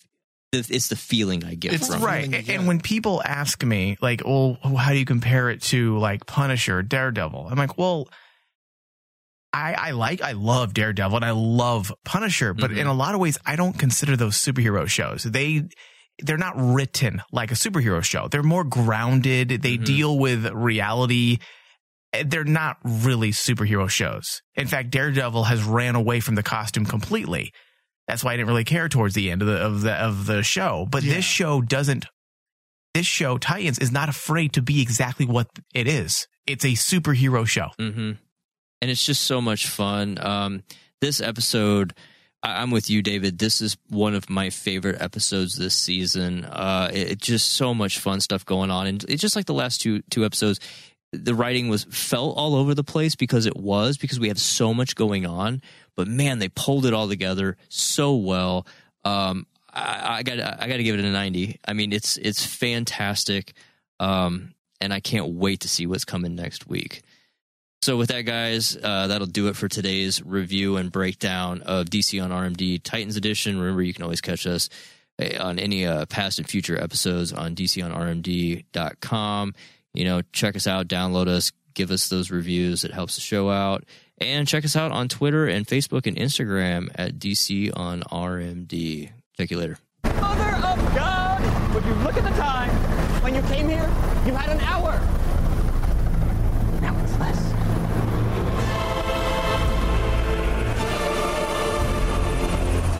it's 0.53 0.89
the 0.89 0.97
feeling 0.97 1.45
I 1.45 1.55
get 1.57 1.75
It's 1.75 1.89
from 1.95 2.03
right. 2.03 2.25
Feeling 2.25 2.35
and, 2.49 2.63
you 2.63 2.69
when 2.69 2.81
people 2.81 3.21
ask 3.25 3.63
me 3.65 3.99
like 4.01 4.23
well 4.25 4.57
how 4.77 4.93
do 4.93 4.99
you 4.99 5.05
compare 5.05 5.51
it 5.51 5.61
to 5.63 5.99
like 5.99 6.25
punisher 6.25 6.83
daredevil? 6.83 7.49
I'm 7.51 7.59
like 7.59 7.77
well 7.77 8.09
I, 9.53 9.73
I 9.75 9.91
like 9.93 10.21
I 10.21 10.33
love 10.33 10.75
Daredevil 10.75 11.17
and 11.17 11.25
I 11.25 11.31
love 11.31 11.91
Punisher, 12.05 12.53
but 12.53 12.71
Mhm. 12.71 12.79
in 12.79 12.87
a 12.87 12.93
lot 12.93 13.15
of 13.15 13.21
ways 13.21 13.39
I 13.47 13.57
don't 13.57 13.79
consider 13.79 14.15
those 14.17 14.37
superhero 14.37 14.87
shows. 14.87 15.23
They 15.25 15.65
they're 16.23 16.37
not 16.39 16.55
written 16.57 17.23
like 17.33 17.51
a 17.51 17.55
superhero 17.55 18.03
show. 18.03 18.29
They're 18.29 18.43
more 18.43 18.65
grounded. 18.65 19.49
They 19.63 19.77
Mhm. 19.79 19.85
deal 19.85 20.19
with 20.19 20.47
reality. 20.47 21.39
They're 22.25 22.45
not 22.45 22.79
really 22.85 23.31
superhero 23.31 23.89
shows. 23.89 24.43
In 24.55 24.67
fact, 24.67 24.91
Daredevil 24.91 25.45
has 25.45 25.63
ran 25.63 25.95
away 25.95 26.21
from 26.21 26.35
the 26.35 26.43
costume 26.43 26.87
completely. 26.87 27.53
That's 28.07 28.25
why 28.25 28.33
I 28.33 28.37
didn't 28.37 28.49
really 28.49 28.65
care 28.65 28.89
towards 28.89 29.15
the 29.15 29.31
end 29.31 29.43
of 29.43 29.49
the 29.49 29.57
of 29.59 29.81
the 29.83 29.93
of 29.93 30.27
the 30.27 30.43
show. 30.43 30.87
But 30.91 31.03
Yeah. 31.03 31.15
this 31.15 31.25
show 31.25 31.61
doesn't. 31.61 32.07
This 32.95 33.07
show 33.07 33.37
Titans 33.39 33.79
is 33.79 33.93
not 33.93 34.09
afraid 34.09 34.55
to 34.55 34.63
be 34.63 34.81
exactly 34.81 35.27
what 35.27 35.49
it 35.75 35.87
is. 35.87 36.27
It's 36.47 36.65
a 36.65 36.69
superhero 36.73 37.47
show. 37.47 37.69
hmm 37.79 38.13
And 38.81 38.91
it's 38.91 39.05
just 39.05 39.25
so 39.25 39.41
much 39.43 39.67
fun. 39.67 40.19
Um, 40.25 40.63
this 41.03 41.21
episode, 41.21 41.93
I'm 42.43 42.71
with 42.71 42.89
you, 42.89 43.03
David. 43.03 43.39
This 43.39 43.61
is 43.61 43.77
one 43.89 44.15
of 44.15 44.31
my 44.31 44.51
favorite 44.51 45.01
episodes 45.01 45.57
this 45.57 45.75
season. 45.75 46.45
Uh, 46.45 46.91
it, 46.93 47.13
it 47.13 47.19
just 47.19 47.53
so 47.55 47.75
much 47.75 47.99
fun 47.99 48.21
stuff 48.21 48.45
going 48.45 48.71
on, 48.71 48.87
and 48.87 49.05
it's 49.09 49.21
just 49.21 49.37
like 49.37 49.47
the 49.47 49.55
last 49.55 49.81
two 49.81 50.03
two 50.11 50.25
episodes. 50.25 50.61
The 51.13 51.35
writing 51.35 51.69
was 51.69 51.85
felt 51.85 52.37
all 52.37 52.55
over 52.55 52.75
the 52.75 52.85
place 52.85 53.17
because 53.17 53.47
it 53.47 53.57
was 53.57 53.97
because 53.97 54.21
we 54.21 54.29
have 54.29 54.39
so 54.39 54.75
much 54.75 54.95
going 54.95 55.27
on. 55.27 55.63
But 55.97 56.07
man, 56.07 56.39
they 56.39 56.49
pulled 56.49 56.85
it 56.85 56.93
all 56.93 57.09
together 57.09 57.57
so 57.69 58.15
well. 58.15 58.67
Um, 59.05 59.47
I, 59.73 60.23
got 60.23 60.39
I 60.39 60.69
got 60.69 60.77
to 60.77 60.83
give 60.83 60.99
it 60.99 61.05
a 61.05 61.11
ninety. 61.11 61.59
I 61.67 61.73
mean, 61.73 61.93
it's 61.93 62.19
it's 62.19 62.45
fantastic, 62.45 63.53
um, 63.99 64.55
and 64.81 64.93
I 64.93 65.01
can't 65.01 65.31
wait 65.31 65.61
to 65.61 65.69
see 65.69 65.87
what's 65.87 66.05
coming 66.05 66.35
next 66.35 66.69
week. 66.69 67.03
So 67.81 67.97
with 67.97 68.09
that, 68.09 68.23
guys, 68.23 68.77
uh, 68.83 69.07
that'll 69.07 69.29
do 69.29 69.49
it 69.49 69.57
for 69.57 69.69
today's 69.69 70.23
review 70.23 70.77
and 70.77 70.91
breakdown 70.91 71.63
of 71.63 71.87
DC 71.87 72.23
on 72.23 72.31
RMD 72.31 72.83
Titans 72.83 73.17
Edition. 73.17 73.59
Remember, 73.59 73.83
you 73.83 73.95
can 73.95 74.03
always 74.03 74.21
catch 74.21 74.47
us 74.47 74.69
uh, 75.21 75.43
on 75.43 75.59
any 75.59 75.87
uh, 75.87 76.05
past 76.07 76.39
and 76.39 76.49
future 76.49 76.81
episodes 76.81 77.33
on 77.33 77.55
DCOnRMD.com. 77.55 79.55
You 79.95 80.05
know, 80.05 80.23
check 80.33 80.57
us 80.57 80.67
out, 80.67 80.89
download 80.89 81.29
us, 81.29 81.53
give 81.75 81.91
us 81.93 82.09
those 82.09 82.31
reviews. 82.31 82.85
It 82.85 82.93
helps 82.93 83.15
the 83.15 83.21
show 83.21 83.49
out. 83.49 83.85
And 84.21 84.49
check 84.49 84.65
us 84.65 84.75
out 84.75 84.91
on 84.91 85.09
Twitter 85.09 85.47
and 85.47 85.65
Facebook 85.65 86.09
and 86.09 86.17
Instagram 86.17 86.91
at 86.97 87.21
DC 87.21 87.71
on 87.77 88.03
RMD. 88.03 89.11
Check 89.37 89.51
you 89.53 89.59
later. 89.59 89.79
Mother 90.03 90.57
of 90.57 90.95
God! 90.97 91.75
Would 91.75 91.85
you 91.85 91.95
look 91.95 92.17
at 92.17 92.25
the 92.25 92.41
time? 92.41 92.71
When 93.23 93.37
you 93.37 93.43
came 93.43 93.69
here, 93.69 93.89
you 94.27 94.35
had 94.35 94.51
an 94.51 94.61
hour. 94.61 95.01